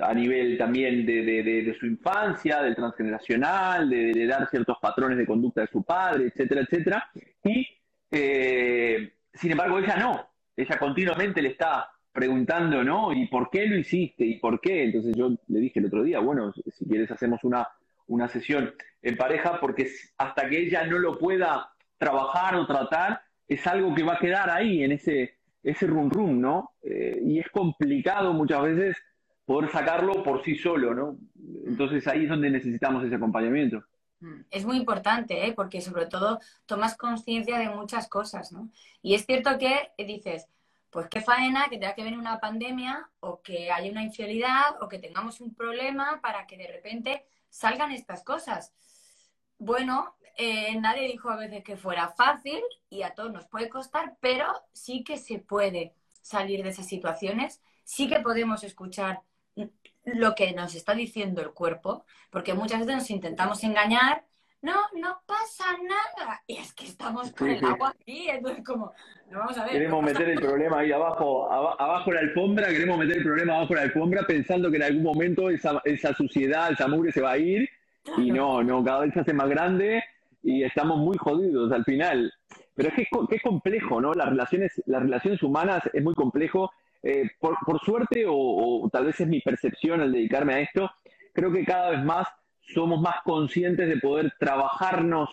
a 0.00 0.14
nivel 0.14 0.56
también 0.56 1.04
de, 1.04 1.22
de, 1.22 1.76
su 1.78 1.86
infancia, 1.86 2.62
del 2.62 2.76
transgeneracional, 2.76 3.90
de, 3.90 4.26
dar 4.26 4.48
ciertos 4.48 4.78
patrones 4.80 5.18
de 5.18 5.26
conducta 5.26 5.62
de 5.62 5.66
su 5.66 5.82
padre, 5.82 6.26
etcétera, 6.26 6.60
etcétera. 6.62 7.10
Y, 7.44 7.66
eh, 8.10 9.12
sin 9.34 9.50
embargo, 9.50 9.78
ella 9.78 9.96
no, 9.96 10.29
ella 10.62 10.78
continuamente 10.78 11.42
le 11.42 11.50
está 11.50 11.90
preguntando, 12.12 12.82
¿no? 12.82 13.12
¿Y 13.12 13.28
por 13.28 13.50
qué 13.50 13.66
lo 13.66 13.78
hiciste? 13.78 14.24
¿Y 14.24 14.38
por 14.38 14.60
qué? 14.60 14.84
Entonces 14.84 15.14
yo 15.16 15.30
le 15.48 15.60
dije 15.60 15.78
el 15.80 15.86
otro 15.86 16.02
día, 16.02 16.18
bueno, 16.20 16.52
si 16.52 16.84
quieres 16.86 17.10
hacemos 17.10 17.44
una, 17.44 17.68
una 18.08 18.28
sesión 18.28 18.72
en 19.02 19.16
pareja, 19.16 19.60
porque 19.60 19.88
hasta 20.18 20.48
que 20.48 20.58
ella 20.58 20.84
no 20.86 20.98
lo 20.98 21.18
pueda 21.18 21.70
trabajar 21.98 22.56
o 22.56 22.66
tratar, 22.66 23.20
es 23.46 23.66
algo 23.66 23.94
que 23.94 24.02
va 24.02 24.14
a 24.14 24.18
quedar 24.18 24.50
ahí, 24.50 24.82
en 24.82 24.92
ese, 24.92 25.38
ese 25.62 25.86
rum 25.86 26.40
¿no? 26.40 26.72
Eh, 26.82 27.20
y 27.24 27.38
es 27.38 27.48
complicado 27.50 28.32
muchas 28.32 28.62
veces 28.62 28.96
poder 29.44 29.70
sacarlo 29.70 30.22
por 30.22 30.44
sí 30.44 30.54
solo, 30.56 30.94
¿no? 30.94 31.18
Entonces 31.66 32.06
ahí 32.06 32.24
es 32.24 32.28
donde 32.28 32.50
necesitamos 32.50 33.04
ese 33.04 33.16
acompañamiento. 33.16 33.84
Mm, 34.20 34.42
es 34.50 34.64
muy 34.64 34.76
importante, 34.76 35.46
¿eh? 35.46 35.52
porque 35.52 35.80
sobre 35.80 36.06
todo 36.06 36.40
tomas 36.66 36.96
conciencia 36.96 37.58
de 37.58 37.70
muchas 37.70 38.08
cosas, 38.08 38.52
¿no? 38.52 38.70
Y 39.02 39.14
es 39.14 39.26
cierto 39.26 39.58
que 39.58 39.92
dices, 39.98 40.46
pues 40.90 41.08
qué 41.08 41.20
faena 41.20 41.68
que 41.70 41.78
tenga 41.78 41.94
que 41.94 42.02
venir 42.02 42.18
una 42.18 42.40
pandemia 42.40 43.08
o 43.20 43.40
que 43.42 43.70
haya 43.70 43.90
una 43.90 44.02
infidelidad 44.02 44.82
o 44.82 44.88
que 44.88 44.98
tengamos 44.98 45.40
un 45.40 45.54
problema 45.54 46.20
para 46.20 46.46
que 46.46 46.56
de 46.56 46.66
repente 46.66 47.24
salgan 47.48 47.92
estas 47.92 48.22
cosas. 48.22 48.74
Bueno, 49.58 50.16
eh, 50.36 50.78
nadie 50.80 51.06
dijo 51.06 51.30
a 51.30 51.36
veces 51.36 51.62
que 51.64 51.76
fuera 51.76 52.08
fácil 52.10 52.60
y 52.88 53.02
a 53.02 53.14
todos 53.14 53.32
nos 53.32 53.46
puede 53.46 53.68
costar, 53.68 54.16
pero 54.20 54.46
sí 54.72 55.04
que 55.04 55.16
se 55.16 55.38
puede 55.38 55.94
salir 56.22 56.62
de 56.62 56.70
esas 56.70 56.86
situaciones, 56.86 57.60
sí 57.84 58.08
que 58.08 58.20
podemos 58.20 58.64
escuchar 58.64 59.22
lo 60.04 60.34
que 60.34 60.52
nos 60.52 60.74
está 60.74 60.94
diciendo 60.94 61.42
el 61.42 61.50
cuerpo, 61.50 62.04
porque 62.30 62.54
muchas 62.54 62.80
veces 62.80 62.94
nos 62.94 63.10
intentamos 63.10 63.62
engañar, 63.64 64.24
no, 64.62 64.74
no 64.98 65.22
pasa 65.26 65.64
nada, 65.82 66.42
y 66.46 66.56
es 66.58 66.74
que 66.74 66.84
estamos 66.84 67.32
con 67.32 67.48
el 67.48 67.64
agua 67.64 67.94
aquí, 67.98 68.28
entonces 68.28 68.62
como, 68.64 68.92
no 69.30 69.38
vamos 69.38 69.56
a 69.56 69.64
ver. 69.64 69.72
Queremos 69.72 70.04
meter 70.04 70.28
el 70.28 70.40
problema 70.40 70.80
ahí 70.80 70.92
abajo, 70.92 71.50
abajo 71.50 72.12
la 72.12 72.20
alfombra, 72.20 72.68
queremos 72.68 72.98
meter 72.98 73.18
el 73.18 73.24
problema 73.24 73.56
abajo 73.56 73.74
la 73.74 73.82
alfombra 73.82 74.26
pensando 74.26 74.70
que 74.70 74.76
en 74.76 74.82
algún 74.82 75.02
momento 75.02 75.48
esa, 75.48 75.80
esa 75.84 76.14
suciedad, 76.14 76.72
esa 76.72 76.88
mugre 76.88 77.12
se 77.12 77.22
va 77.22 77.32
a 77.32 77.38
ir, 77.38 77.68
y 78.16 78.30
no, 78.30 78.62
no, 78.62 78.82
cada 78.84 79.00
vez 79.00 79.14
se 79.14 79.20
hace 79.20 79.32
más 79.32 79.48
grande 79.48 80.02
y 80.42 80.62
estamos 80.62 80.98
muy 80.98 81.16
jodidos 81.18 81.70
al 81.72 81.84
final. 81.84 82.32
Pero 82.74 82.88
es 82.88 82.94
que, 82.94 83.06
que 83.28 83.36
es 83.36 83.42
complejo, 83.42 84.00
¿no? 84.00 84.14
Las 84.14 84.30
relaciones, 84.30 84.82
las 84.86 85.02
relaciones 85.02 85.42
humanas 85.42 85.82
es 85.92 86.02
muy 86.02 86.14
complejo 86.14 86.70
eh, 87.02 87.30
por, 87.38 87.80
suerte, 87.80 88.24
o, 88.28 88.88
tal 88.92 89.06
vez 89.06 89.20
es 89.20 89.28
mi 89.28 89.40
percepción 89.40 90.00
al 90.00 90.12
dedicarme 90.12 90.54
a 90.54 90.60
esto, 90.60 90.90
creo 91.32 91.52
que 91.52 91.64
cada 91.64 91.90
vez 91.90 92.04
más 92.04 92.26
somos 92.60 93.00
más 93.00 93.16
conscientes 93.24 93.88
de 93.88 93.96
poder 93.96 94.32
trabajarnos 94.38 95.30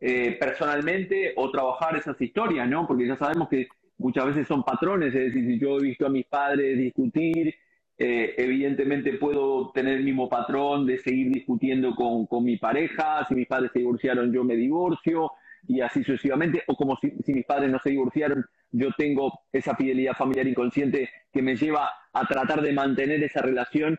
eh, 0.00 0.36
personalmente 0.40 1.34
o 1.36 1.50
trabajar 1.50 1.96
esas 1.96 2.20
historias, 2.20 2.68
¿no? 2.68 2.86
Porque 2.86 3.06
ya 3.06 3.16
sabemos 3.16 3.48
que 3.48 3.68
muchas 3.98 4.26
veces 4.26 4.46
son 4.46 4.64
patrones, 4.64 5.14
es 5.14 5.26
decir, 5.26 5.44
si 5.46 5.58
yo 5.58 5.76
he 5.78 5.82
visto 5.82 6.06
a 6.06 6.10
mis 6.10 6.26
padres 6.26 6.78
discutir, 6.78 7.54
eh, 7.98 8.34
evidentemente 8.38 9.12
puedo 9.18 9.70
tener 9.72 9.98
el 9.98 10.04
mismo 10.04 10.26
patrón 10.26 10.86
de 10.86 10.98
seguir 10.98 11.30
discutiendo 11.30 11.94
con, 11.94 12.26
con, 12.26 12.42
mi 12.42 12.56
pareja, 12.56 13.26
si 13.28 13.34
mis 13.34 13.46
padres 13.46 13.72
se 13.72 13.80
divorciaron 13.80 14.32
yo 14.32 14.42
me 14.42 14.56
divorcio 14.56 15.32
y 15.66 15.80
así 15.80 16.02
sucesivamente, 16.02 16.62
o 16.66 16.76
como 16.76 16.96
si, 16.96 17.12
mis 17.32 17.46
padres 17.46 17.70
no 17.70 17.78
se 17.78 17.90
divorciaron 17.90 18.44
yo 18.72 18.88
tengo 18.96 19.40
esa 19.52 19.74
fidelidad 19.74 20.14
familiar 20.14 20.46
inconsciente 20.46 21.10
que 21.32 21.42
me 21.42 21.56
lleva 21.56 21.90
a 22.12 22.26
tratar 22.26 22.62
de 22.62 22.72
mantener 22.72 23.22
esa 23.22 23.42
relación 23.42 23.98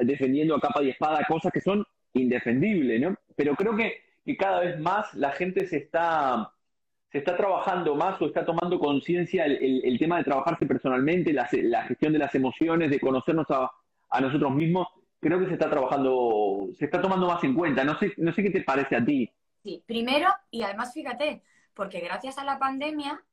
defendiendo 0.00 0.54
a 0.54 0.60
capa 0.60 0.82
y 0.82 0.90
espada 0.90 1.24
cosas 1.26 1.50
que 1.50 1.62
son 1.62 1.84
indefendibles, 2.12 3.00
¿no? 3.00 3.16
Pero 3.36 3.54
creo 3.54 3.74
que, 3.76 4.04
cada 4.38 4.60
vez 4.60 4.78
más 4.80 5.14
la 5.14 5.30
gente 5.30 5.66
se 5.66 5.78
está, 5.78 6.52
se 7.10 7.18
está 7.18 7.36
trabajando 7.36 7.94
más 7.94 8.20
o 8.20 8.26
está 8.26 8.44
tomando 8.44 8.78
conciencia 8.78 9.46
el, 9.46 9.96
tema 9.98 10.18
de 10.18 10.24
trabajarse 10.24 10.66
personalmente, 10.66 11.32
la, 11.32 11.46
gestión 11.46 12.12
de 12.12 12.18
las 12.18 12.34
emociones, 12.34 12.90
de 12.90 13.00
conocernos 13.00 13.46
a, 13.50 13.70
a, 14.10 14.20
nosotros 14.20 14.52
mismos, 14.54 14.88
creo 15.20 15.38
que 15.38 15.46
se 15.46 15.54
está 15.54 15.70
trabajando, 15.70 16.68
se 16.74 16.86
está 16.86 17.00
tomando 17.00 17.26
más 17.28 17.42
en 17.44 17.54
cuenta. 17.54 17.84
No 17.84 17.98
sé, 17.98 18.12
no 18.16 18.32
sé 18.32 18.42
qué 18.42 18.50
te 18.50 18.62
parece 18.62 18.96
a 18.96 19.04
ti. 19.04 19.30
Sí, 19.66 19.82
primero, 19.84 20.32
y 20.52 20.62
además 20.62 20.92
fíjate, 20.94 21.42
porque 21.74 21.98
gracias 21.98 22.38
a 22.38 22.44
la 22.44 22.56
pandemia 22.56 23.24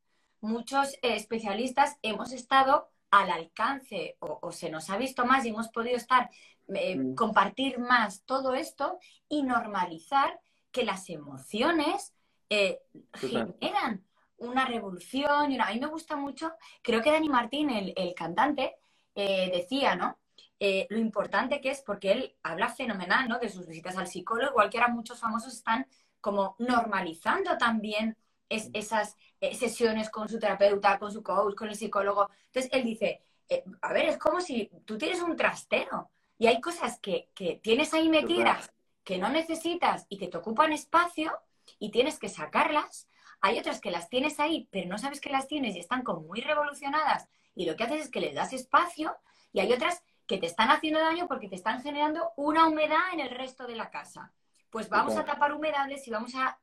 muchos 0.41 0.95
eh, 0.95 1.15
especialistas 1.15 1.99
hemos 2.01 2.31
estado 2.31 2.89
al 3.11 3.29
alcance 3.29 4.17
o, 4.17 4.51
se 4.51 4.71
nos 4.71 4.89
ha 4.89 4.97
visto 4.97 5.25
más 5.25 5.45
y 5.45 5.49
hemos 5.49 5.67
podido 5.67 5.95
estar, 5.95 6.31
eh, 6.73 6.95
mm. 6.95 7.13
compartir 7.13 7.77
más 7.77 8.23
todo 8.23 8.55
esto 8.55 8.97
y 9.29 9.43
normalizar 9.43 10.39
que 10.71 10.83
las 10.83 11.07
emociones 11.11 12.15
eh, 12.49 12.79
generan 13.13 14.03
una 14.37 14.65
revolución. 14.65 15.51
Y 15.51 15.59
A 15.59 15.67
mí 15.67 15.79
me 15.79 15.85
gusta 15.85 16.15
mucho, 16.15 16.51
creo 16.81 17.03
que 17.03 17.11
Dani 17.11 17.29
Martín, 17.29 17.69
el, 17.69 18.15
cantante, 18.15 18.75
decía, 19.13 19.95
¿no? 19.95 20.17
eh, 20.65 20.87
lo 20.89 20.97
importante 20.97 21.59
que 21.59 21.71
es, 21.71 21.81
porque 21.81 22.13
él 22.13 22.35
habla 22.41 22.69
fenomenal, 22.69 23.27
¿no? 23.27 23.37
De 23.37 23.49
sus 23.49 23.67
visitas 23.67 23.97
al 23.97 24.07
psicólogo, 24.07 24.51
igual 24.51 24.69
que 24.69 24.77
ahora 24.77 24.93
muchos 24.93 25.19
famosos 25.19 25.53
están 25.53 25.85
como 26.23 26.55
normalizando 26.57 27.57
también 27.57 28.15
esas 28.47 29.17
eh, 29.41 29.53
sesiones 29.53 30.09
con 30.09 30.29
su 30.29 30.39
terapeuta, 30.39 30.97
con 30.97 31.11
su 31.11 31.21
coach, 31.21 31.53
con 31.53 31.67
el 31.67 31.75
psicólogo. 31.75 32.29
Entonces 32.45 32.71
él 32.71 32.85
dice, 32.85 33.21
eh, 33.49 33.65
a 33.81 33.91
ver, 33.91 34.05
es 34.05 34.17
como 34.17 34.39
si 34.39 34.71
tú 34.85 34.97
tienes 34.97 35.21
un 35.21 35.35
trastero 35.35 36.11
y 36.37 36.47
hay 36.47 36.61
cosas 36.61 36.97
que, 36.99 37.29
que 37.35 37.59
tienes 37.61 37.93
ahí 37.93 38.07
metidas 38.07 38.71
que 39.03 39.17
no 39.17 39.27
necesitas 39.27 40.05
y 40.07 40.17
que 40.17 40.29
te 40.29 40.37
ocupan 40.37 40.71
espacio 40.71 41.37
y 41.77 41.91
tienes 41.91 42.19
que 42.19 42.29
sacarlas. 42.29 43.09
Hay 43.41 43.59
otras 43.59 43.81
que 43.81 43.91
las 43.91 44.07
tienes 44.07 44.39
ahí, 44.39 44.69
pero 44.71 44.87
no 44.87 44.97
sabes 44.97 45.19
que 45.19 45.29
las 45.29 45.49
tienes 45.49 45.75
y 45.75 45.79
están 45.79 46.03
como 46.03 46.21
muy 46.21 46.39
revolucionadas 46.39 47.27
y 47.53 47.65
lo 47.65 47.75
que 47.75 47.83
haces 47.83 48.05
es 48.05 48.09
que 48.09 48.21
les 48.21 48.33
das 48.33 48.53
espacio 48.53 49.13
y 49.51 49.59
hay 49.59 49.73
otras 49.73 50.01
que 50.25 50.37
te 50.37 50.45
están 50.45 50.69
haciendo 50.69 51.01
daño 51.01 51.27
porque 51.27 51.49
te 51.49 51.55
están 51.55 51.81
generando 51.81 52.31
una 52.37 52.67
humedad 52.67 53.11
en 53.11 53.19
el 53.19 53.29
resto 53.29 53.67
de 53.67 53.75
la 53.75 53.89
casa. 53.89 54.31
Pues 54.73 54.89
vamos 54.89 55.15
a 55.17 55.23
tapar 55.23 55.53
humedades 55.53 56.07
y 56.07 56.09
vamos 56.09 56.33
a, 56.33 56.57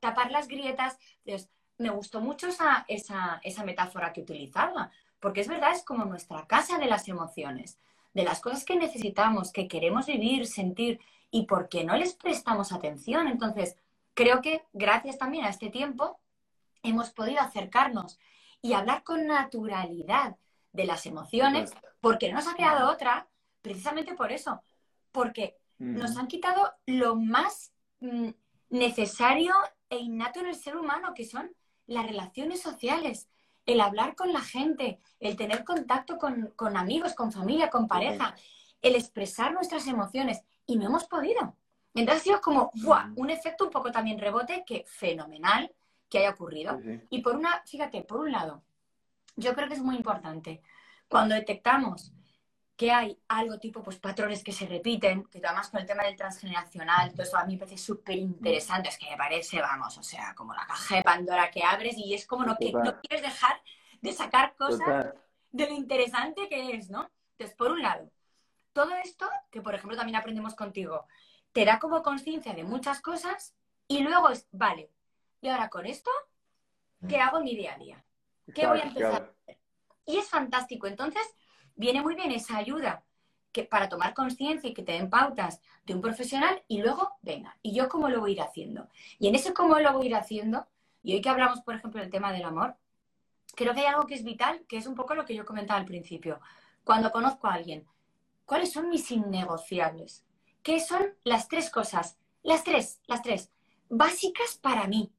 tapar 0.00 0.30
las 0.30 0.48
grietas. 0.48 0.98
Entonces, 1.24 1.48
me 1.78 1.88
gustó 1.88 2.20
mucho 2.20 2.46
esa, 2.46 2.84
esa, 2.88 3.40
esa 3.42 3.64
metáfora 3.64 4.12
que 4.12 4.20
utilizaba, 4.20 4.90
porque 5.18 5.40
es 5.40 5.48
verdad, 5.48 5.72
es 5.72 5.82
como 5.82 6.04
nuestra 6.04 6.46
casa 6.46 6.76
de 6.76 6.84
las 6.84 7.08
emociones, 7.08 7.78
de 8.12 8.24
las 8.24 8.40
cosas 8.40 8.66
que 8.66 8.76
necesitamos, 8.76 9.50
que 9.50 9.66
queremos 9.66 10.04
vivir, 10.04 10.46
sentir 10.46 11.00
y 11.30 11.46
por 11.46 11.70
qué 11.70 11.84
no 11.84 11.96
les 11.96 12.12
prestamos 12.12 12.70
atención. 12.70 13.28
Entonces, 13.28 13.78
creo 14.12 14.42
que 14.42 14.66
gracias 14.74 15.16
también 15.16 15.46
a 15.46 15.48
este 15.48 15.70
tiempo 15.70 16.20
hemos 16.82 17.12
podido 17.12 17.40
acercarnos 17.40 18.18
y 18.60 18.74
hablar 18.74 19.04
con 19.04 19.26
naturalidad 19.26 20.36
de 20.72 20.84
las 20.84 21.06
emociones, 21.06 21.72
porque 22.02 22.28
no 22.28 22.34
nos 22.34 22.46
ha 22.46 22.56
quedado 22.56 22.90
otra, 22.90 23.26
precisamente 23.62 24.14
por 24.14 24.32
eso, 24.32 24.60
porque 25.12 25.56
nos 25.78 26.16
han 26.16 26.26
quitado 26.26 26.72
lo 26.86 27.14
más 27.14 27.72
mm, 28.00 28.30
necesario 28.70 29.54
e 29.88 29.98
innato 29.98 30.40
en 30.40 30.46
el 30.46 30.54
ser 30.54 30.76
humano, 30.76 31.14
que 31.14 31.24
son 31.24 31.54
las 31.86 32.06
relaciones 32.06 32.60
sociales, 32.60 33.28
el 33.64 33.80
hablar 33.80 34.14
con 34.14 34.32
la 34.32 34.40
gente, 34.40 34.98
el 35.20 35.36
tener 35.36 35.64
contacto 35.64 36.18
con, 36.18 36.52
con 36.56 36.76
amigos, 36.76 37.14
con 37.14 37.32
familia, 37.32 37.70
con 37.70 37.86
pareja, 37.86 38.34
el 38.82 38.94
expresar 38.94 39.52
nuestras 39.52 39.86
emociones. 39.86 40.42
Y 40.66 40.76
no 40.76 40.86
hemos 40.86 41.04
podido. 41.04 41.56
Entonces 41.94 42.22
ha 42.22 42.24
sido 42.24 42.40
como 42.40 42.70
mm. 42.74 43.14
un 43.16 43.30
efecto 43.30 43.64
un 43.64 43.70
poco 43.70 43.90
también 43.90 44.18
rebote 44.18 44.64
que 44.66 44.84
fenomenal 44.86 45.72
que 46.08 46.18
haya 46.18 46.30
ocurrido. 46.30 46.80
Y 47.10 47.20
por 47.22 47.36
una, 47.36 47.62
fíjate, 47.66 48.02
por 48.02 48.20
un 48.20 48.32
lado, 48.32 48.62
yo 49.36 49.54
creo 49.54 49.68
que 49.68 49.74
es 49.74 49.82
muy 49.82 49.96
importante. 49.96 50.62
Cuando 51.08 51.34
detectamos 51.34 52.12
que 52.78 52.92
hay 52.92 53.18
algo 53.26 53.58
tipo 53.58 53.82
pues 53.82 53.98
patrones 53.98 54.44
que 54.44 54.52
se 54.52 54.64
repiten, 54.64 55.24
que 55.24 55.40
además 55.44 55.68
con 55.68 55.80
el 55.80 55.86
tema 55.86 56.04
del 56.04 56.14
transgeneracional, 56.14 57.10
todo 57.10 57.24
eso 57.24 57.36
a 57.36 57.44
mí 57.44 57.54
me 57.54 57.58
parece 57.58 57.76
súper 57.76 58.16
interesante, 58.16 58.88
es 58.88 58.96
que 58.96 59.10
me 59.10 59.16
parece, 59.16 59.60
vamos, 59.60 59.98
o 59.98 60.02
sea, 60.04 60.32
como 60.36 60.54
la 60.54 60.64
caja 60.64 60.94
de 60.94 61.02
Pandora 61.02 61.50
que 61.50 61.64
abres 61.64 61.98
y 61.98 62.14
es 62.14 62.24
como 62.24 62.44
no, 62.44 62.56
que, 62.56 62.70
no 62.70 63.00
quieres 63.00 63.22
dejar 63.22 63.60
de 64.00 64.12
sacar 64.12 64.54
cosas 64.54 65.12
de 65.50 65.66
lo 65.66 65.72
interesante 65.72 66.48
que 66.48 66.76
es, 66.76 66.88
¿no? 66.88 67.10
Entonces, 67.32 67.56
por 67.56 67.72
un 67.72 67.82
lado, 67.82 68.12
todo 68.72 68.94
esto, 68.94 69.28
que 69.50 69.60
por 69.60 69.74
ejemplo 69.74 69.96
también 69.96 70.14
aprendemos 70.14 70.54
contigo, 70.54 71.04
te 71.52 71.64
da 71.64 71.80
como 71.80 72.04
conciencia 72.04 72.54
de 72.54 72.62
muchas 72.62 73.00
cosas 73.00 73.56
y 73.88 74.04
luego 74.04 74.28
es, 74.28 74.46
vale, 74.52 74.88
y 75.40 75.48
ahora 75.48 75.68
con 75.68 75.84
esto, 75.84 76.12
¿qué 77.08 77.18
mm. 77.18 77.22
hago 77.22 77.38
en 77.38 77.44
mi 77.44 77.56
día 77.56 77.74
a 77.74 77.78
día? 77.78 78.04
¿Qué 78.54 78.68
voy 78.68 78.78
a 78.78 78.84
empezar 78.84 79.12
a 79.12 79.16
hacer? 79.16 79.58
Y 80.06 80.18
es 80.18 80.28
fantástico. 80.28 80.86
Entonces, 80.86 81.26
viene 81.78 82.02
muy 82.02 82.14
bien 82.14 82.30
esa 82.32 82.58
ayuda 82.58 83.04
que, 83.52 83.64
para 83.64 83.88
tomar 83.88 84.12
conciencia 84.12 84.68
y 84.68 84.74
que 84.74 84.82
te 84.82 84.92
den 84.92 85.08
pautas 85.08 85.62
de 85.86 85.94
un 85.94 86.02
profesional 86.02 86.62
y 86.68 86.82
luego, 86.82 87.12
venga, 87.22 87.56
¿y 87.62 87.74
yo 87.74 87.88
cómo 87.88 88.10
lo 88.10 88.20
voy 88.20 88.32
a 88.32 88.34
ir 88.34 88.42
haciendo? 88.42 88.88
Y 89.18 89.28
en 89.28 89.34
ese 89.34 89.54
cómo 89.54 89.78
lo 89.78 89.92
voy 89.92 90.06
a 90.06 90.08
ir 90.10 90.14
haciendo, 90.16 90.66
y 91.02 91.14
hoy 91.14 91.22
que 91.22 91.30
hablamos, 91.30 91.62
por 91.62 91.74
ejemplo, 91.74 92.00
del 92.00 92.10
tema 92.10 92.32
del 92.32 92.44
amor, 92.44 92.76
creo 93.54 93.72
que 93.72 93.80
hay 93.80 93.86
algo 93.86 94.06
que 94.06 94.14
es 94.14 94.24
vital, 94.24 94.64
que 94.68 94.76
es 94.76 94.86
un 94.86 94.94
poco 94.94 95.14
lo 95.14 95.24
que 95.24 95.34
yo 95.34 95.46
comentaba 95.46 95.80
al 95.80 95.86
principio. 95.86 96.40
Cuando 96.84 97.12
conozco 97.12 97.46
a 97.46 97.54
alguien, 97.54 97.86
¿cuáles 98.44 98.72
son 98.72 98.88
mis 98.88 99.10
innegociables? 99.10 100.24
¿Qué 100.62 100.80
son 100.80 101.14
las 101.22 101.48
tres 101.48 101.70
cosas? 101.70 102.18
Las 102.42 102.64
tres, 102.64 103.00
las 103.06 103.22
tres, 103.22 103.50
básicas 103.88 104.58
para 104.58 104.86
mí. 104.88 105.12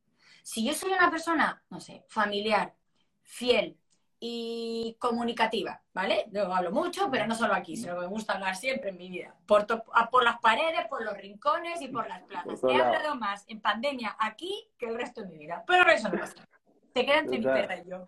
Si 0.44 0.66
yo 0.66 0.74
soy 0.74 0.92
una 0.92 1.10
persona, 1.10 1.64
no 1.70 1.80
sé, 1.80 2.04
familiar, 2.08 2.76
fiel 3.24 3.78
y 4.20 4.98
comunicativa, 5.00 5.82
¿vale? 5.94 6.26
Yo 6.32 6.54
hablo 6.54 6.72
mucho, 6.72 7.10
pero 7.10 7.26
no 7.26 7.36
solo 7.36 7.54
aquí, 7.54 7.78
sino 7.78 7.96
que 7.96 8.02
me 8.02 8.08
gusta 8.08 8.34
hablar 8.34 8.56
siempre 8.56 8.90
en 8.90 8.98
mi 8.98 9.10
vida. 9.10 9.34
Por, 9.46 9.66
por 9.66 10.24
las 10.24 10.40
paredes, 10.40 10.88
por 10.90 11.04
los 11.04 11.18
rincones 11.18 11.82
y 11.82 11.88
por 11.88 12.08
las 12.08 12.24
plazas. 12.24 12.62
He 12.64 12.76
hablado 12.76 13.16
más 13.16 13.46
en 13.48 13.62
pandemia 13.62 14.18
aquí 14.20 14.70
que 14.78 14.88
el 14.88 14.96
resto 14.96 15.22
de 15.22 15.28
mi 15.28 15.38
vida, 15.38 15.64
pero 15.66 15.90
eso 15.90 16.10
no 16.10 16.20
pasa. 16.20 16.48
Se 16.94 17.06
queda 17.06 17.20
entre 17.20 17.38
mi 17.38 17.46
perra 17.46 17.78
y 17.78 17.90
yo. 17.90 18.06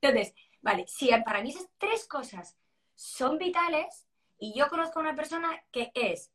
Entonces, 0.00 0.34
vale, 0.60 0.84
si 0.86 1.08
para 1.24 1.40
mí 1.40 1.48
esas 1.48 1.68
tres 1.78 2.06
cosas 2.06 2.56
son 2.94 3.38
vitales 3.38 4.06
y 4.38 4.52
yo 4.52 4.68
conozco 4.68 4.98
a 4.98 5.02
una 5.02 5.14
persona 5.14 5.48
que 5.70 5.90
es 5.94 6.30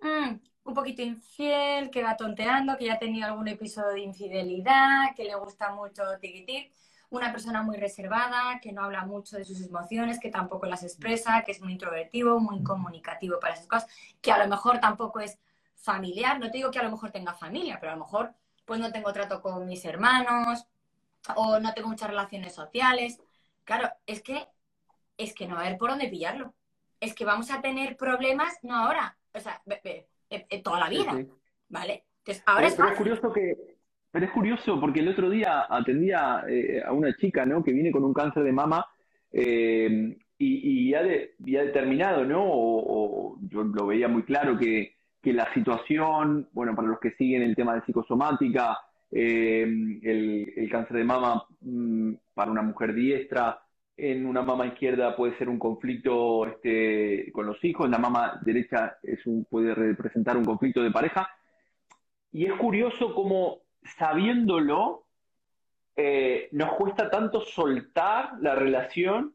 mm, 0.00 0.36
un 0.64 0.74
poquito 0.74 1.02
infiel, 1.02 1.90
que 1.90 2.02
va 2.02 2.16
tonteando, 2.16 2.78
que 2.78 2.86
ya 2.86 2.94
ha 2.94 2.98
tenido 2.98 3.26
algún 3.26 3.48
episodio 3.48 3.90
de 3.90 4.00
infidelidad, 4.00 5.14
que 5.14 5.24
le 5.24 5.34
gusta 5.34 5.74
mucho 5.74 6.02
tiquitir, 6.18 6.72
una 7.10 7.32
persona 7.32 7.62
muy 7.62 7.76
reservada, 7.76 8.60
que 8.60 8.72
no 8.72 8.82
habla 8.84 9.04
mucho 9.04 9.36
de 9.36 9.44
sus 9.44 9.60
emociones, 9.60 10.20
que 10.20 10.30
tampoco 10.30 10.66
las 10.66 10.82
expresa, 10.84 11.42
que 11.44 11.52
es 11.52 11.60
muy 11.60 11.72
introvertido, 11.72 12.38
muy 12.38 12.62
comunicativo 12.62 13.38
para 13.40 13.54
esas 13.54 13.66
cosas, 13.66 13.90
que 14.20 14.32
a 14.32 14.38
lo 14.38 14.48
mejor 14.48 14.78
tampoco 14.78 15.20
es 15.20 15.38
familiar, 15.74 16.38
no 16.38 16.50
te 16.50 16.58
digo 16.58 16.70
que 16.70 16.78
a 16.78 16.84
lo 16.84 16.90
mejor 16.90 17.10
tenga 17.10 17.34
familia, 17.34 17.78
pero 17.80 17.92
a 17.92 17.96
lo 17.96 18.04
mejor 18.04 18.34
pues 18.64 18.78
no 18.78 18.92
tengo 18.92 19.12
trato 19.12 19.42
con 19.42 19.66
mis 19.66 19.84
hermanos 19.84 20.66
o 21.34 21.58
no 21.58 21.74
tengo 21.74 21.88
muchas 21.88 22.08
relaciones 22.08 22.54
sociales. 22.54 23.20
Claro, 23.64 23.90
es 24.06 24.22
que 24.22 24.46
es 25.16 25.34
que 25.34 25.46
no 25.46 25.54
va 25.54 25.62
a 25.62 25.66
haber 25.66 25.78
por 25.78 25.90
dónde 25.90 26.08
pillarlo. 26.08 26.54
Es 27.00 27.14
que 27.14 27.24
vamos 27.24 27.50
a 27.50 27.60
tener 27.60 27.96
problemas 27.96 28.58
no 28.62 28.76
ahora, 28.76 29.16
o 29.34 29.40
sea, 29.40 29.62
en 30.28 30.62
toda 30.62 30.80
la 30.80 30.88
vida, 30.88 31.12
¿vale? 31.68 32.04
Entonces, 32.18 32.42
ahora 32.46 32.66
es, 32.68 32.76
curioso 32.96 33.32
que, 33.32 33.69
pero 34.10 34.26
es 34.26 34.32
curioso 34.32 34.80
porque 34.80 35.00
el 35.00 35.08
otro 35.08 35.30
día 35.30 35.66
atendía 35.68 36.44
eh, 36.48 36.82
a 36.84 36.92
una 36.92 37.14
chica, 37.16 37.46
¿no? 37.46 37.62
Que 37.62 37.72
viene 37.72 37.92
con 37.92 38.04
un 38.04 38.12
cáncer 38.12 38.42
de 38.42 38.52
mama 38.52 38.84
eh, 39.32 40.16
y, 40.38 40.94
ha 40.94 41.02
determinado, 41.02 42.24
¿no? 42.24 42.42
O, 42.42 43.38
yo 43.42 43.62
lo 43.62 43.86
veía 43.86 44.08
muy 44.08 44.22
claro 44.22 44.56
que, 44.58 44.94
la 45.22 45.52
situación, 45.52 46.48
bueno, 46.52 46.74
para 46.74 46.88
los 46.88 46.98
que 46.98 47.12
siguen 47.12 47.42
el 47.42 47.54
tema 47.54 47.74
de 47.74 47.82
psicosomática, 47.82 48.78
eh, 49.12 49.62
el, 50.02 50.68
cáncer 50.70 50.96
de 50.96 51.04
mama 51.04 51.44
mm, 51.60 52.14
para 52.34 52.50
una 52.50 52.62
mujer 52.62 52.94
diestra, 52.94 53.60
en 53.96 54.24
una 54.24 54.40
mama 54.40 54.66
izquierda 54.66 55.14
puede 55.14 55.36
ser 55.36 55.50
un 55.50 55.58
conflicto 55.58 56.46
este, 56.46 57.30
con 57.32 57.46
los 57.46 57.62
hijos, 57.62 57.84
en 57.84 57.92
la 57.92 57.98
mama 57.98 58.40
derecha 58.42 58.96
es 59.02 59.20
puede 59.50 59.74
representar 59.74 60.38
un 60.38 60.44
conflicto 60.44 60.82
de 60.82 60.90
pareja. 60.90 61.28
Y 62.32 62.46
es 62.46 62.52
curioso 62.54 63.14
cómo, 63.14 63.58
sabiéndolo, 63.82 65.06
eh, 65.96 66.48
nos 66.52 66.72
cuesta 66.74 67.10
tanto 67.10 67.40
soltar 67.40 68.34
la 68.40 68.54
relación, 68.54 69.34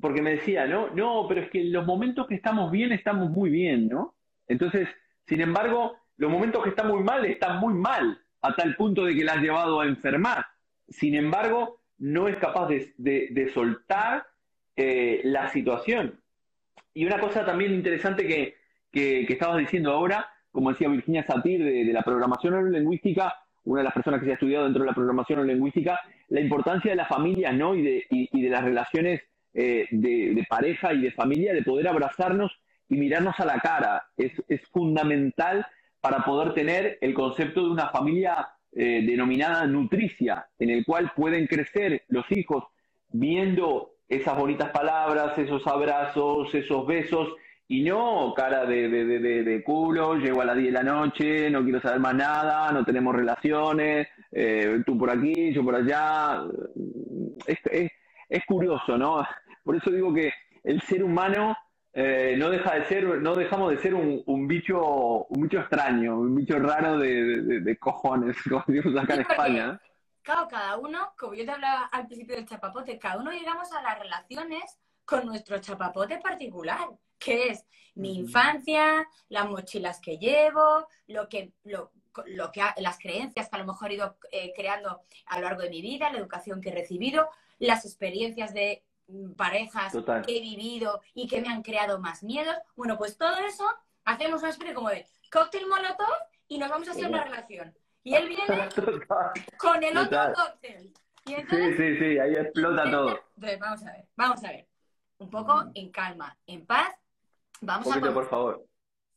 porque 0.00 0.22
me 0.22 0.32
decía, 0.32 0.66
no, 0.66 0.90
no, 0.90 1.26
pero 1.28 1.42
es 1.42 1.50
que 1.50 1.60
en 1.60 1.72
los 1.72 1.86
momentos 1.86 2.26
que 2.26 2.34
estamos 2.34 2.70
bien, 2.70 2.92
estamos 2.92 3.30
muy 3.30 3.50
bien, 3.50 3.88
¿no? 3.88 4.14
Entonces, 4.46 4.88
sin 5.26 5.40
embargo, 5.40 5.96
los 6.16 6.30
momentos 6.30 6.62
que 6.62 6.70
están 6.70 6.88
muy 6.88 7.02
mal, 7.02 7.24
están 7.24 7.58
muy 7.58 7.74
mal, 7.74 8.20
a 8.42 8.54
tal 8.54 8.76
punto 8.76 9.04
de 9.04 9.14
que 9.14 9.24
la 9.24 9.34
has 9.34 9.42
llevado 9.42 9.80
a 9.80 9.86
enfermar. 9.86 10.46
Sin 10.88 11.14
embargo, 11.14 11.80
no 11.98 12.28
es 12.28 12.36
capaz 12.38 12.68
de, 12.68 13.50
soltar 13.54 14.26
eh, 14.76 15.20
la 15.24 15.48
situación. 15.50 16.18
Y 16.94 17.04
una 17.04 17.20
cosa 17.20 17.44
también 17.44 17.72
interesante 17.72 18.26
que, 18.26 18.56
que, 18.90 19.32
estabas 19.32 19.58
diciendo 19.58 19.92
ahora, 19.92 20.28
como 20.50 20.70
decía 20.70 20.88
Virginia 20.88 21.24
Satir 21.24 21.62
de, 21.62 21.92
la 21.92 22.02
programación 22.02 22.54
neurolingüística, 22.54 23.34
una 23.64 23.80
de 23.80 23.84
las 23.84 23.94
personas 23.94 24.20
que 24.20 24.26
se 24.26 24.32
ha 24.32 24.34
estudiado 24.34 24.64
dentro 24.64 24.82
de 24.82 24.88
la 24.88 24.94
programación 24.94 25.38
neurolingüística, 25.38 26.00
la 26.28 26.40
importancia 26.40 26.90
de 26.90 26.96
la 26.96 27.06
familia 27.06 27.52
¿no? 27.52 27.74
y, 27.74 27.82
de, 27.82 28.06
y, 28.10 28.42
de 28.42 28.48
las 28.48 28.64
relaciones 28.64 29.22
eh, 29.54 29.86
de, 29.90 30.46
pareja 30.48 30.92
y 30.94 31.02
de 31.02 31.12
familia, 31.12 31.52
de 31.52 31.62
poder 31.62 31.88
abrazarnos 31.88 32.52
y 32.88 32.96
mirarnos 32.96 33.38
a 33.38 33.44
la 33.44 33.58
cara. 33.58 34.04
Es, 34.16 34.32
es 34.48 34.60
fundamental 34.68 35.66
para 36.00 36.24
poder 36.24 36.54
tener 36.54 36.98
el 37.00 37.14
concepto 37.14 37.62
de 37.64 37.70
una 37.70 37.88
familia 37.88 38.48
eh, 38.72 39.04
denominada 39.06 39.66
nutricia, 39.66 40.46
en 40.58 40.70
el 40.70 40.84
cual 40.84 41.12
pueden 41.14 41.46
crecer 41.46 42.04
los 42.08 42.24
hijos 42.30 42.64
viendo 43.08 43.96
esas 44.08 44.36
bonitas 44.36 44.70
palabras, 44.70 45.36
esos 45.38 45.66
abrazos, 45.66 46.54
esos 46.54 46.86
besos, 46.86 47.34
y 47.70 47.84
no 47.84 48.34
cara 48.34 48.66
de, 48.66 48.88
de, 48.88 49.62
culo, 49.62 50.16
llego 50.16 50.40
a 50.42 50.44
las 50.44 50.56
10 50.56 50.72
de 50.72 50.72
la 50.72 50.82
noche, 50.82 51.48
no 51.50 51.62
quiero 51.62 51.80
saber 51.80 52.00
más 52.00 52.16
nada, 52.16 52.72
no 52.72 52.84
tenemos 52.84 53.14
relaciones, 53.14 54.08
eh, 54.32 54.82
tú 54.84 54.98
por 54.98 55.08
aquí, 55.08 55.52
yo 55.54 55.62
por 55.62 55.76
allá. 55.76 56.42
Es, 57.46 57.60
es, 58.28 58.44
curioso, 58.44 58.98
¿no? 58.98 59.24
Por 59.62 59.76
eso 59.76 59.88
digo 59.92 60.12
que 60.12 60.32
el 60.64 60.80
ser 60.82 61.04
humano 61.04 61.56
eh, 61.92 62.34
no 62.36 62.50
deja 62.50 62.74
de 62.74 62.86
ser, 62.86 63.04
no 63.04 63.36
dejamos 63.36 63.70
de 63.70 63.78
ser 63.78 63.94
un, 63.94 64.20
un 64.26 64.48
bicho, 64.48 65.26
un 65.26 65.42
bicho 65.42 65.60
extraño, 65.60 66.18
un 66.18 66.34
bicho 66.34 66.58
raro 66.58 66.98
de, 66.98 67.22
de- 67.42 67.60
de 67.60 67.78
cojones, 67.78 68.36
como 68.50 68.64
decimos 68.66 69.00
acá 69.00 69.14
en 69.14 69.20
España. 69.20 69.80
Claro, 70.22 70.48
cada 70.50 70.76
uno, 70.76 71.12
como 71.16 71.34
yo 71.34 71.44
te 71.44 71.52
hablaba 71.52 71.84
al 71.92 72.08
principio 72.08 72.34
del 72.34 72.46
chapapote, 72.48 72.98
cada 72.98 73.18
uno 73.20 73.30
llegamos 73.30 73.72
a 73.72 73.80
las 73.80 73.96
relaciones 73.96 74.76
con 75.10 75.26
nuestro 75.26 75.58
chapapote 75.58 76.18
particular, 76.18 76.88
que 77.18 77.48
es 77.48 77.66
mi 77.96 78.14
infancia, 78.16 79.04
las 79.28 79.48
mochilas 79.50 80.00
que 80.00 80.18
llevo, 80.18 80.86
lo 81.08 81.28
que, 81.28 81.52
lo, 81.64 81.90
lo 82.26 82.52
que 82.52 82.62
las 82.76 82.96
creencias 83.00 83.48
que 83.48 83.56
a 83.56 83.58
lo 83.58 83.66
mejor 83.66 83.90
he 83.90 83.94
ido 83.94 84.16
eh, 84.30 84.52
creando 84.54 85.02
a 85.26 85.36
lo 85.40 85.42
largo 85.46 85.62
de 85.62 85.70
mi 85.70 85.82
vida, 85.82 86.12
la 86.12 86.18
educación 86.20 86.60
que 86.60 86.68
he 86.68 86.74
recibido, 86.74 87.28
las 87.58 87.84
experiencias 87.84 88.54
de 88.54 88.84
mm, 89.08 89.32
parejas 89.32 89.92
Total. 89.92 90.24
que 90.24 90.36
he 90.38 90.40
vivido 90.40 91.00
y 91.12 91.26
que 91.26 91.40
me 91.40 91.48
han 91.48 91.62
creado 91.62 91.98
más 91.98 92.22
miedos. 92.22 92.54
Bueno, 92.76 92.96
pues 92.96 93.18
todo 93.18 93.36
eso 93.40 93.64
hacemos 94.04 94.40
una 94.42 94.50
especie 94.50 94.74
como 94.74 94.90
de 94.90 95.04
cóctel 95.32 95.66
molotov 95.66 96.06
y 96.46 96.58
nos 96.58 96.70
vamos 96.70 96.86
a 96.88 96.92
hacer 96.92 97.08
una 97.08 97.24
relación. 97.24 97.74
Y 98.04 98.14
él 98.14 98.28
viene 98.28 98.68
Total. 98.74 99.32
con 99.58 99.82
el 99.82 99.96
otro 99.98 100.04
Total. 100.10 100.34
cóctel. 100.34 100.92
Y 101.26 101.30
Sí, 101.30 101.34
entonces, 101.34 101.76
sí, 101.76 101.96
sí, 101.98 102.18
ahí 102.18 102.32
explota 102.32 102.84
todo. 102.90 103.20
entonces, 103.36 103.58
vamos 103.60 103.82
a 103.82 103.92
ver, 103.92 104.06
vamos 104.16 104.44
a 104.44 104.48
ver. 104.48 104.69
Un 105.20 105.30
poco 105.30 105.64
en 105.74 105.90
calma, 105.92 106.36
en 106.46 106.66
paz. 106.66 106.94
Vamos 107.60 107.86
a 107.86 107.90
poquito, 107.94 108.14
por 108.14 108.28
favor. 108.28 108.66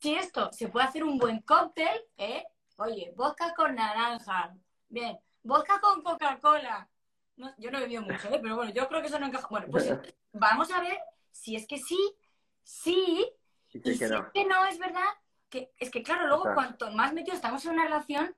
si 0.02 0.16
esto 0.16 0.52
se 0.52 0.68
puede 0.68 0.86
hacer 0.86 1.04
un 1.04 1.18
buen 1.18 1.42
cóctel, 1.42 2.02
¿eh? 2.18 2.46
Oye, 2.78 3.14
vodka 3.16 3.54
con 3.56 3.74
naranja. 3.76 4.54
Bien, 4.90 5.18
vodka 5.44 5.80
con 5.80 6.02
Coca-Cola. 6.04 6.90
No, 7.38 7.54
yo 7.58 7.72
no 7.72 7.78
he 7.78 7.82
bebido 7.82 8.02
mucho, 8.02 8.28
¿eh? 8.30 8.40
Pero 8.42 8.56
bueno, 8.58 8.72
yo 8.74 8.88
creo 8.90 9.02
que 9.02 9.08
eso 9.08 9.18
no 9.20 9.28
encaja. 9.28 9.48
Bueno, 9.50 9.68
pues 9.72 9.86
vamos 10.34 10.72
a 10.72 10.82
ver 10.82 11.00
si 11.32 11.56
es 11.56 11.66
que 11.68 11.78
sí, 11.78 11.98
sí, 12.64 13.26
Y 13.72 13.78
y 13.78 13.94
si 13.94 14.00
que 14.00 14.06
es 14.06 14.12
no. 14.12 14.32
que 14.34 14.46
no 14.46 14.66
es 14.66 14.78
verdad, 14.78 15.08
que 15.50 15.72
es 15.80 15.90
que 15.90 16.04
claro, 16.04 16.28
luego 16.28 16.50
Exacto. 16.50 16.56
cuanto 16.86 16.92
más 16.98 17.14
metidos 17.14 17.38
estamos 17.38 17.64
en 17.66 17.72
una 17.74 17.86
relación, 17.86 18.36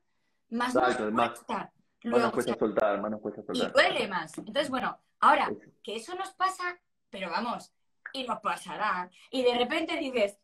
más 0.50 0.76
Exacto, 0.76 1.10
nos 1.10 1.30
cuesta. 1.32 1.72
Más 2.04 2.22
nos 2.22 2.32
cuesta 2.32 2.56
soltar, 2.60 3.02
más 3.02 3.10
nos 3.12 3.22
cuesta 3.22 3.42
y 3.42 3.46
soltar. 3.46 3.74
duele 3.74 4.08
más. 4.08 4.38
Entonces, 4.38 4.70
bueno, 4.70 5.00
ahora, 5.20 5.52
que 5.82 5.96
eso 5.96 6.14
nos 6.16 6.30
pasa, 6.34 6.80
pero 7.10 7.30
vamos, 7.30 7.74
y 8.14 8.26
nos 8.26 8.40
pasará. 8.40 9.10
Y 9.32 9.44
de 9.44 9.58
repente 9.58 9.98
dices, 9.98 10.38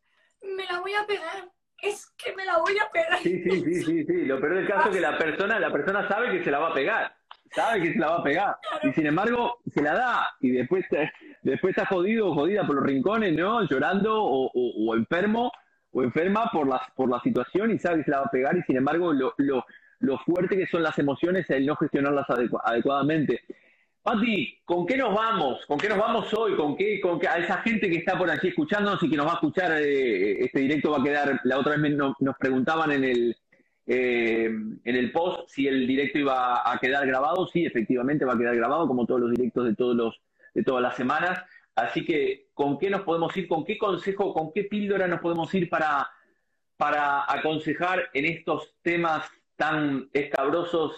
me 0.55 0.65
la 0.65 0.79
voy 0.79 0.93
a 0.93 1.05
pegar, 1.05 1.49
es 1.81 2.09
que 2.17 2.35
me 2.35 2.45
la 2.45 2.57
voy 2.59 2.77
a 2.77 2.89
pegar. 2.91 3.19
Sí, 3.19 3.41
sí, 3.43 3.61
sí, 3.61 3.83
sí, 3.83 4.05
sí. 4.05 4.25
Lo 4.25 4.39
peor 4.39 4.55
del 4.55 4.67
caso 4.67 4.89
es 4.89 4.95
que 4.95 5.01
la 5.01 5.17
persona, 5.17 5.59
la 5.59 5.71
persona 5.71 6.07
sabe 6.07 6.31
que 6.31 6.43
se 6.43 6.51
la 6.51 6.59
va 6.59 6.69
a 6.69 6.73
pegar. 6.73 7.15
Sabe 7.53 7.81
que 7.81 7.93
se 7.93 7.99
la 7.99 8.07
va 8.11 8.15
a 8.17 8.23
pegar. 8.23 8.57
Y 8.83 8.93
sin 8.93 9.07
embargo, 9.07 9.59
se 9.73 9.81
la 9.81 9.93
da. 9.93 10.29
Y 10.39 10.51
después, 10.51 10.85
después 11.41 11.71
está 11.75 11.85
jodido 11.85 12.29
o 12.29 12.33
jodida 12.33 12.65
por 12.65 12.75
los 12.77 12.85
rincones, 12.85 13.33
¿no? 13.35 13.63
Llorando 13.67 14.23
o, 14.23 14.45
o- 14.53 14.89
o 14.91 14.95
enfermo 14.95 15.51
o 15.91 16.01
enferma 16.03 16.49
por 16.53 16.67
la, 16.69 16.81
por 16.95 17.09
la 17.09 17.19
situación 17.19 17.71
y 17.71 17.77
sabe 17.77 17.97
que 17.97 18.03
se 18.05 18.11
la 18.11 18.19
va 18.21 18.25
a 18.27 18.31
pegar. 18.31 18.55
Y 18.55 18.61
sin 18.63 18.77
embargo, 18.77 19.11
lo, 19.11 19.33
lo, 19.37 19.65
lo 19.99 20.17
fuerte 20.19 20.55
que 20.57 20.65
son 20.67 20.81
las 20.83 20.97
emociones, 20.99 21.49
el 21.49 21.65
no 21.65 21.75
gestionarlas 21.75 22.27
adecu- 22.27 22.61
adecuadamente. 22.63 23.41
Pati, 24.03 24.59
¿con 24.65 24.87
qué 24.87 24.97
nos 24.97 25.13
vamos? 25.13 25.63
¿Con 25.67 25.77
qué 25.77 25.87
nos 25.87 25.99
vamos 25.99 26.33
hoy? 26.33 26.55
¿Con 26.55 26.75
qué, 26.75 26.99
con 26.99 27.19
qué- 27.19 27.27
a 27.27 27.37
esa 27.37 27.57
gente 27.61 27.87
que 27.87 27.97
está 27.97 28.17
por 28.17 28.31
aquí 28.31 28.47
escuchándonos 28.47 29.01
y 29.03 29.09
que 29.09 29.15
nos 29.15 29.27
va 29.27 29.31
a 29.31 29.35
escuchar? 29.35 29.71
eh, 29.79 30.43
este 30.43 30.59
directo 30.61 30.89
va 30.91 30.97
a 30.99 31.03
quedar. 31.03 31.39
La 31.43 31.59
otra 31.59 31.77
vez 31.77 31.93
no- 31.95 32.15
nos 32.19 32.35
preguntaban 32.37 32.91
en 32.91 33.03
el 33.03 33.35
eh, 33.87 34.45
en 34.45 34.95
el 34.95 35.11
post 35.11 35.49
si 35.49 35.67
el 35.67 35.85
directo 35.85 36.17
iba 36.19 36.61
a 36.71 36.79
quedar 36.79 37.05
grabado. 37.05 37.45
Sí, 37.47 37.65
efectivamente 37.65 38.25
va 38.25 38.33
a 38.33 38.37
quedar 38.37 38.55
grabado, 38.55 38.87
como 38.87 39.05
todos 39.05 39.21
los 39.21 39.31
directos 39.31 39.65
de 39.65 39.75
todos 39.75 39.95
los 39.95 40.21
de 40.53 40.63
todas 40.63 40.81
las 40.81 40.95
semanas. 40.95 41.43
Así 41.75 42.03
que, 42.05 42.47
¿con 42.53 42.77
qué 42.79 42.89
nos 42.89 43.01
podemos 43.01 43.35
ir? 43.37 43.47
¿Con 43.47 43.65
qué 43.65 43.77
consejo? 43.77 44.33
¿Con 44.33 44.51
qué 44.53 44.63
píldora 44.65 45.07
nos 45.07 45.19
podemos 45.19 45.53
ir 45.53 45.69
para 45.69 46.09
para 46.77 47.31
aconsejar 47.31 48.09
en 48.13 48.25
estos 48.25 48.73
temas 48.81 49.29
tan 49.57 50.09
escabrosos 50.13 50.95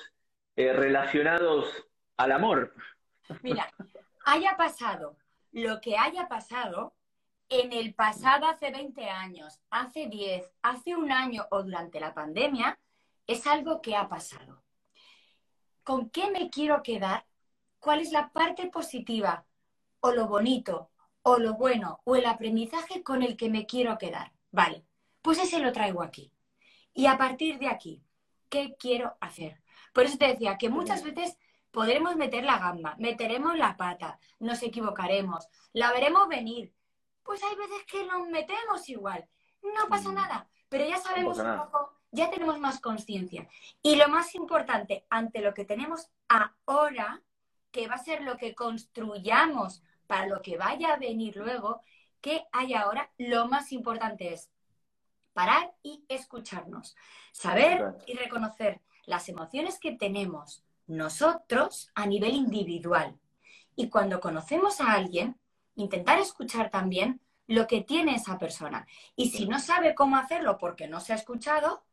eh, 0.55 0.71
relacionados 0.73 1.85
al 2.17 2.31
amor? 2.31 2.73
Mira, 3.41 3.71
haya 4.25 4.57
pasado 4.57 5.17
lo 5.51 5.79
que 5.81 5.97
haya 5.97 6.27
pasado 6.27 6.95
en 7.49 7.71
el 7.73 7.93
pasado 7.93 8.47
hace 8.47 8.71
20 8.71 9.09
años, 9.09 9.59
hace 9.69 10.07
10, 10.07 10.51
hace 10.61 10.95
un 10.95 11.11
año 11.11 11.45
o 11.51 11.63
durante 11.63 11.99
la 11.99 12.13
pandemia, 12.13 12.79
es 13.27 13.45
algo 13.47 13.81
que 13.81 13.95
ha 13.95 14.09
pasado. 14.09 14.63
¿Con 15.83 16.09
qué 16.09 16.31
me 16.31 16.49
quiero 16.49 16.81
quedar? 16.81 17.25
¿Cuál 17.79 17.99
es 17.99 18.11
la 18.11 18.31
parte 18.31 18.67
positiva 18.67 19.45
o 19.99 20.11
lo 20.11 20.27
bonito 20.27 20.89
o 21.21 21.37
lo 21.37 21.53
bueno 21.53 22.01
o 22.05 22.15
el 22.15 22.25
aprendizaje 22.25 23.03
con 23.03 23.21
el 23.21 23.37
que 23.37 23.49
me 23.49 23.65
quiero 23.65 23.97
quedar? 23.97 24.31
Vale, 24.51 24.85
pues 25.21 25.39
ese 25.39 25.59
lo 25.59 25.71
traigo 25.71 26.01
aquí. 26.01 26.31
Y 26.93 27.05
a 27.05 27.17
partir 27.17 27.59
de 27.59 27.67
aquí, 27.67 28.03
¿qué 28.49 28.75
quiero 28.77 29.17
hacer? 29.19 29.61
Por 29.93 30.05
eso 30.05 30.17
te 30.17 30.27
decía 30.27 30.57
que 30.57 30.69
muchas 30.69 31.03
veces 31.03 31.37
podremos 31.73 32.15
meter 32.15 32.43
la 32.43 32.59
gamba, 32.59 32.95
meteremos 32.99 33.57
la 33.57 33.75
pata, 33.75 34.19
nos 34.39 34.61
equivocaremos, 34.61 35.49
la 35.73 35.91
veremos 35.91 36.27
venir. 36.29 36.71
Pues 37.23 37.41
hay 37.43 37.55
veces 37.55 37.83
que 37.85 38.05
nos 38.05 38.27
metemos 38.27 38.87
igual, 38.89 39.27
no 39.63 39.87
pasa 39.89 40.09
Mm. 40.09 40.15
nada, 40.15 40.47
pero 40.69 40.85
ya 40.85 40.97
sabemos 40.97 41.39
un 41.39 41.57
poco, 41.57 41.93
ya 42.11 42.29
tenemos 42.29 42.59
más 42.59 42.79
conciencia. 42.79 43.49
Y 43.81 43.95
lo 43.95 44.07
más 44.07 44.35
importante, 44.35 45.05
ante 45.09 45.41
lo 45.41 45.53
que 45.53 45.65
tenemos 45.65 46.09
ahora, 46.27 47.21
que 47.71 47.87
va 47.87 47.95
a 47.95 48.03
ser 48.03 48.21
lo 48.21 48.37
que 48.37 48.53
construyamos 48.53 49.81
para 50.05 50.27
lo 50.27 50.41
que 50.43 50.57
vaya 50.57 50.93
a 50.93 50.97
venir 50.97 51.37
luego, 51.37 51.81
que 52.21 52.45
hay 52.51 52.75
ahora, 52.75 53.11
lo 53.17 53.47
más 53.47 53.71
importante 53.71 54.31
es 54.31 54.51
parar 55.33 55.73
y 55.81 56.05
escucharnos, 56.07 56.95
saber 57.31 57.95
y 58.05 58.13
reconocer 58.13 58.81
las 59.05 59.27
emociones 59.27 59.79
que 59.79 59.93
tenemos 59.93 60.62
nosotros 60.87 61.89
a 61.95 62.05
nivel 62.05 62.33
individual. 62.35 63.17
Y 63.75 63.89
cuando 63.89 64.19
conocemos 64.19 64.81
a 64.81 64.93
alguien, 64.93 65.39
intentar 65.75 66.19
escuchar 66.19 66.69
también 66.69 67.19
lo 67.47 67.67
que 67.67 67.81
tiene 67.81 68.15
esa 68.15 68.37
persona. 68.37 68.85
Y 69.15 69.29
si 69.29 69.47
no 69.47 69.59
sabe 69.59 69.95
cómo 69.95 70.15
hacerlo 70.17 70.57
porque 70.57 70.87
no 70.87 70.99
se 70.99 71.13
ha 71.13 71.15
escuchado, 71.15 71.83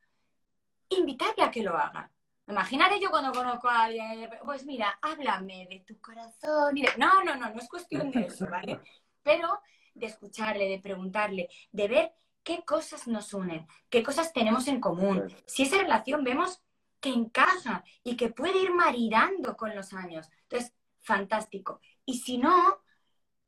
invitarle 0.88 1.44
a 1.44 1.50
que 1.50 1.62
lo 1.62 1.76
haga. 1.76 2.10
Imagínate 2.48 2.98
yo 3.00 3.10
cuando 3.10 3.32
conozco 3.32 3.68
a 3.68 3.84
alguien, 3.84 4.28
pues 4.44 4.64
mira, 4.66 4.98
háblame 5.02 5.66
de 5.70 5.80
tu 5.80 5.98
corazón. 6.00 6.76
y 6.76 6.82
de- 6.82 6.96
No, 6.98 7.22
no, 7.24 7.36
no, 7.36 7.50
no 7.50 7.60
es 7.60 7.68
cuestión 7.68 8.10
de 8.10 8.26
eso, 8.26 8.46
¿vale? 8.50 8.80
Pero 9.22 9.60
de 9.94 10.06
escucharle, 10.06 10.68
de 10.68 10.80
preguntarle, 10.80 11.48
de 11.70 11.88
ver 11.88 12.12
qué 12.42 12.64
cosas 12.64 13.06
nos 13.06 13.32
unen, 13.34 13.66
qué 13.88 14.02
cosas 14.02 14.32
tenemos 14.32 14.66
en 14.66 14.80
común. 14.80 15.32
Si 15.46 15.62
esa 15.62 15.78
relación 15.78 16.24
vemos 16.24 16.60
que 17.00 17.10
encaja 17.10 17.84
y 18.04 18.16
que 18.16 18.30
puede 18.30 18.58
ir 18.62 18.72
maridando 18.74 19.56
con 19.56 19.74
los 19.76 19.92
años. 19.94 20.28
Entonces, 20.42 20.74
fantástico. 21.00 21.80
Y 22.04 22.18
si 22.18 22.38
no, 22.38 22.80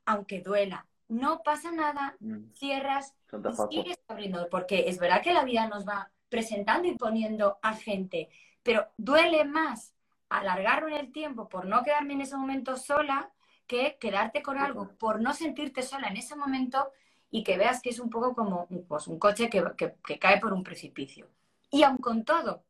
aunque 0.07 0.40
duela, 0.40 0.86
no 1.09 1.42
pasa 1.42 1.72
nada, 1.72 2.16
Mm, 2.20 2.53
cierras 2.55 3.14
y 3.42 3.57
sigues 3.57 3.98
abriendo, 4.09 4.48
porque 4.50 4.88
es 4.88 4.98
verdad 4.98 5.22
que 5.22 5.32
la 5.34 5.44
vida 5.44 5.66
nos 5.68 5.86
va 5.86 6.11
presentando 6.28 6.88
y 6.88 6.96
poniendo 6.96 7.59
a 7.62 7.74
gente, 7.74 8.30
pero 8.62 8.88
duele 8.96 9.44
más 9.44 9.94
alargarlo 10.28 10.88
en 10.88 10.94
el 10.94 11.12
tiempo 11.12 11.48
por 11.48 11.66
no 11.66 11.82
quedarme 11.82 12.14
en 12.14 12.22
ese 12.22 12.36
momento 12.36 12.76
sola 12.76 13.30
que 13.66 13.98
quedarte 14.00 14.42
con 14.42 14.59
algo 14.59 14.88
por 14.98 15.20
no 15.20 15.34
sentirte 15.34 15.82
sola 15.82 16.09
en 16.09 16.16
ese 16.16 16.36
momento 16.36 16.90
y 17.30 17.44
que 17.44 17.57
veas 17.59 17.80
que 17.82 17.90
es 17.90 17.98
un 18.00 18.11
poco 18.11 18.34
como 18.34 18.66
pues, 18.88 19.07
un 19.09 19.18
coche 19.18 19.48
que, 19.50 19.62
que- 19.76 19.94
que 20.05 20.18
cae 20.18 20.40
por 20.40 20.53
un 20.53 20.62
precipicio. 20.62 21.28
Y 21.70 21.82
aun 21.82 21.98
con 21.98 22.24
todo, 22.24 22.64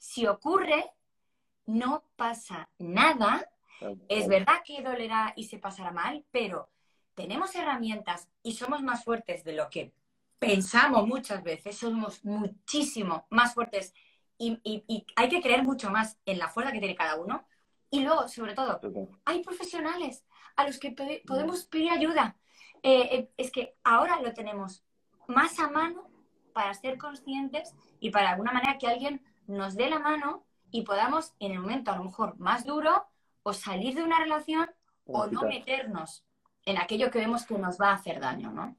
si 0.00 0.26
ocurre, 0.26 0.90
no 1.66 2.02
pasa 2.16 2.68
nada, 2.78 3.48
es 4.08 4.26
verdad 4.28 4.62
que 4.64 4.82
dolerá 4.82 5.32
y 5.36 5.44
se 5.44 5.58
pasará 5.58 5.90
mal, 5.92 6.24
pero 6.30 6.68
tenemos 7.14 7.54
herramientas 7.54 8.28
y 8.42 8.52
somos 8.54 8.82
más 8.82 9.04
fuertes 9.04 9.44
de 9.44 9.52
lo 9.52 9.68
que 9.68 9.92
pensamos 10.38 11.06
muchas 11.06 11.42
veces, 11.42 11.76
somos 11.76 12.24
muchísimo 12.24 13.26
más 13.30 13.52
fuertes 13.54 13.92
y, 14.38 14.58
y- 14.64 14.84
y 14.88 15.06
hay 15.16 15.28
que 15.28 15.42
creer 15.42 15.62
mucho 15.62 15.90
más 15.90 16.18
en 16.24 16.38
la 16.38 16.48
fuerza 16.48 16.72
que 16.72 16.78
tiene 16.78 16.96
cada 16.96 17.16
uno. 17.16 17.44
Y 17.90 18.00
luego, 18.00 18.26
sobre 18.26 18.54
todo, 18.54 18.80
hay 19.26 19.42
profesionales 19.42 20.24
a 20.56 20.64
los 20.66 20.78
que 20.78 20.92
podemos 21.26 21.66
pedir 21.66 21.90
ayuda. 21.90 22.36
Eh, 22.82 23.00
eh, 23.12 23.30
es 23.36 23.50
que 23.50 23.76
ahora 23.84 24.20
lo 24.22 24.32
tenemos 24.32 24.82
más 25.28 25.58
a 25.58 25.68
mano 25.68 26.08
para 26.54 26.72
ser 26.72 26.96
conscientes 26.96 27.74
y 28.00 28.10
para 28.10 28.26
de 28.28 28.32
alguna 28.32 28.52
manera 28.52 28.78
que 28.78 28.86
alguien 28.86 29.22
nos 29.50 29.74
dé 29.74 29.90
la 29.90 29.98
mano 29.98 30.44
y 30.70 30.82
podamos 30.82 31.34
en 31.40 31.52
el 31.52 31.60
momento 31.60 31.90
a 31.90 31.96
lo 31.96 32.04
mejor 32.04 32.38
más 32.38 32.64
duro 32.64 33.06
o 33.42 33.52
salir 33.52 33.94
de 33.94 34.02
una 34.02 34.20
relación 34.20 34.70
o 35.04 35.26
no 35.26 35.42
meternos 35.42 36.24
en 36.64 36.78
aquello 36.78 37.10
que 37.10 37.18
vemos 37.18 37.44
que 37.44 37.58
nos 37.58 37.80
va 37.80 37.90
a 37.90 37.94
hacer 37.94 38.20
daño, 38.20 38.52
¿no? 38.52 38.76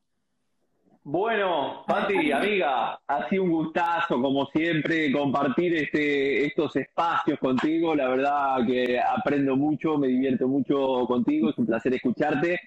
Bueno, 1.03 1.84
Pati, 1.88 2.32
amiga, 2.32 3.01
ha 3.07 3.28
sido 3.28 3.43
un 3.43 3.51
gustazo, 3.51 4.22
como 4.22 4.45
siempre, 4.47 5.11
compartir 5.11 5.76
este, 5.76 6.45
estos 6.45 6.76
espacios 6.76 7.39
contigo. 7.39 7.95
La 7.95 8.07
verdad 8.07 8.65
que 8.65 8.99
aprendo 8.99 9.55
mucho, 9.57 9.97
me 9.97 10.07
divierto 10.07 10.47
mucho 10.47 11.05
contigo, 11.07 11.49
es 11.49 11.57
un 11.57 11.65
placer 11.65 11.95
escucharte. 11.95 12.59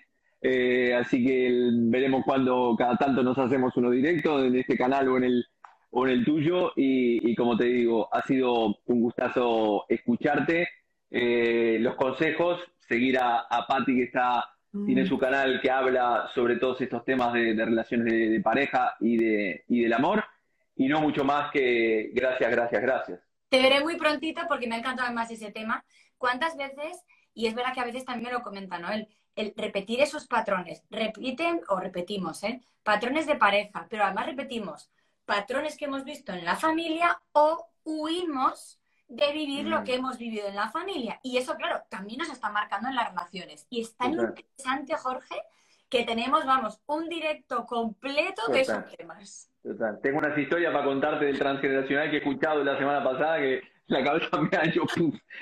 Eh, 0.42 0.92
así 0.94 1.24
que 1.24 1.48
veremos 1.72 2.22
cuando 2.24 2.74
cada 2.76 2.96
tanto 2.96 3.22
nos 3.22 3.38
hacemos 3.38 3.74
uno 3.76 3.90
directo 3.90 4.44
en 4.44 4.56
este 4.56 4.76
canal 4.76 5.08
o 5.08 5.16
en 5.16 5.24
el, 5.24 5.46
o 5.94 6.06
en 6.06 6.12
el 6.12 6.24
tuyo. 6.24 6.72
Y, 6.76 7.34
como 7.34 7.56
te 7.56 7.66
digo, 7.66 8.08
ha 8.12 8.22
sido 8.22 8.78
un 8.86 9.00
gustazo 9.00 9.86
escucharte. 9.88 10.68
Eh, 11.10 11.78
los 11.80 11.94
consejos, 11.94 12.60
seguir 12.88 13.18
a, 13.18 13.46
a 13.48 13.66
Patti 13.66 13.94
que 13.94 14.02
está, 14.04 14.44
tiene 14.84 15.04
mm. 15.04 15.06
su 15.06 15.16
canal 15.16 15.60
que 15.60 15.70
habla 15.70 16.28
sobre 16.34 16.56
todos 16.56 16.80
estos 16.80 17.04
temas 17.04 17.32
de, 17.32 17.54
relaciones 17.54 18.12
de, 18.12 18.40
pareja 18.40 18.96
y, 19.00 19.16
de, 19.16 19.64
y 19.68 19.82
del 19.82 19.92
amor. 19.92 20.24
Y 20.76 20.88
no 20.88 21.00
mucho 21.00 21.24
más 21.24 21.52
que 21.52 22.10
gracias, 22.12 22.50
gracias, 22.50 22.82
gracias. 22.82 23.20
Te 23.48 23.62
veré 23.62 23.80
muy 23.80 23.96
prontito 23.96 24.42
porque 24.48 24.66
me 24.66 24.74
ha 24.74 24.78
encantado 24.78 25.12
más 25.12 25.30
ese 25.30 25.52
tema. 25.52 25.84
¿Cuántas 26.18 26.56
veces, 26.56 27.04
y 27.34 27.46
es 27.46 27.54
verdad 27.54 27.72
que 27.72 27.80
a 27.80 27.84
veces 27.84 28.04
también 28.04 28.32
me 28.32 28.38
lo 28.38 28.42
comenta 28.42 28.80
Noel, 28.80 29.06
el 29.36 29.52
repetir 29.56 30.00
esos 30.00 30.26
patrones, 30.26 30.82
repiten 30.90 31.60
o 31.68 31.78
repetimos, 31.78 32.42
¿eh? 32.42 32.60
patrones 32.82 33.26
de 33.26 33.36
pareja, 33.36 33.86
pero 33.88 34.04
además 34.04 34.26
repetimos 34.26 34.90
patrones 35.24 35.76
que 35.76 35.86
hemos 35.86 36.04
visto 36.04 36.32
en 36.32 36.44
la 36.44 36.56
familia 36.56 37.18
o 37.32 37.66
huimos 37.84 38.80
de 39.08 39.32
vivir 39.32 39.66
lo 39.66 39.80
mm. 39.80 39.84
que 39.84 39.94
hemos 39.94 40.18
vivido 40.18 40.48
en 40.48 40.56
la 40.56 40.70
familia. 40.70 41.20
Y 41.22 41.36
eso, 41.36 41.54
claro, 41.56 41.82
también 41.88 42.18
nos 42.18 42.30
está 42.30 42.50
marcando 42.50 42.88
en 42.88 42.94
las 42.94 43.10
relaciones. 43.10 43.66
Y 43.70 43.82
es 43.82 43.96
tan 43.96 44.12
interesante, 44.12 44.94
Jorge, 44.96 45.36
que 45.88 46.04
tenemos, 46.04 46.44
vamos, 46.44 46.80
un 46.86 47.08
directo 47.08 47.66
completo 47.66 48.42
de 48.48 48.62
esos 48.62 48.84
temas. 48.96 49.50
Tengo 50.02 50.18
unas 50.18 50.36
historias 50.36 50.72
para 50.72 50.84
contarte 50.84 51.26
del 51.26 51.38
transgeneracional 51.38 52.10
que 52.10 52.16
he 52.16 52.18
escuchado 52.18 52.64
la 52.64 52.78
semana 52.78 53.04
pasada 53.04 53.38
que 53.38 53.62
la 53.86 54.02
cabeza 54.02 54.28
me 54.50 54.56
ha 54.56 54.64
hecho 54.64 54.82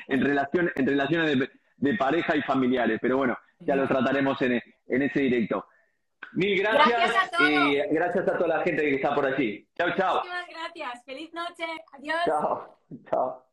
en, 0.09 0.20
relación, 0.20 0.70
en 0.74 0.87
relaciones 0.87 1.39
de, 1.39 1.51
de 1.76 1.95
pareja 1.95 2.37
y 2.37 2.43
familiares. 2.43 2.99
Pero 3.01 3.16
bueno, 3.16 3.39
ya 3.61 3.76
lo 3.76 3.87
trataremos 3.87 4.41
en, 4.43 4.61
en 4.89 5.03
ese 5.03 5.20
directo. 5.20 5.66
Mil 6.35 6.59
gracias, 6.59 7.31
y 7.41 7.77
gracias 7.95 8.29
a 8.29 8.39
toda 8.39 8.59
la 8.59 8.64
gente 8.64 8.83
que 8.83 8.95
está 8.95 9.14
por 9.14 9.27
allí. 9.27 9.66
Chao, 9.77 9.89
chao. 9.97 10.14
Muchísimas 10.16 10.49
gracias. 10.49 11.05
Feliz 11.05 11.35
noche. 11.35 11.66
Adiós. 11.93 12.20
Chao, 12.25 12.79
chao. 13.11 13.52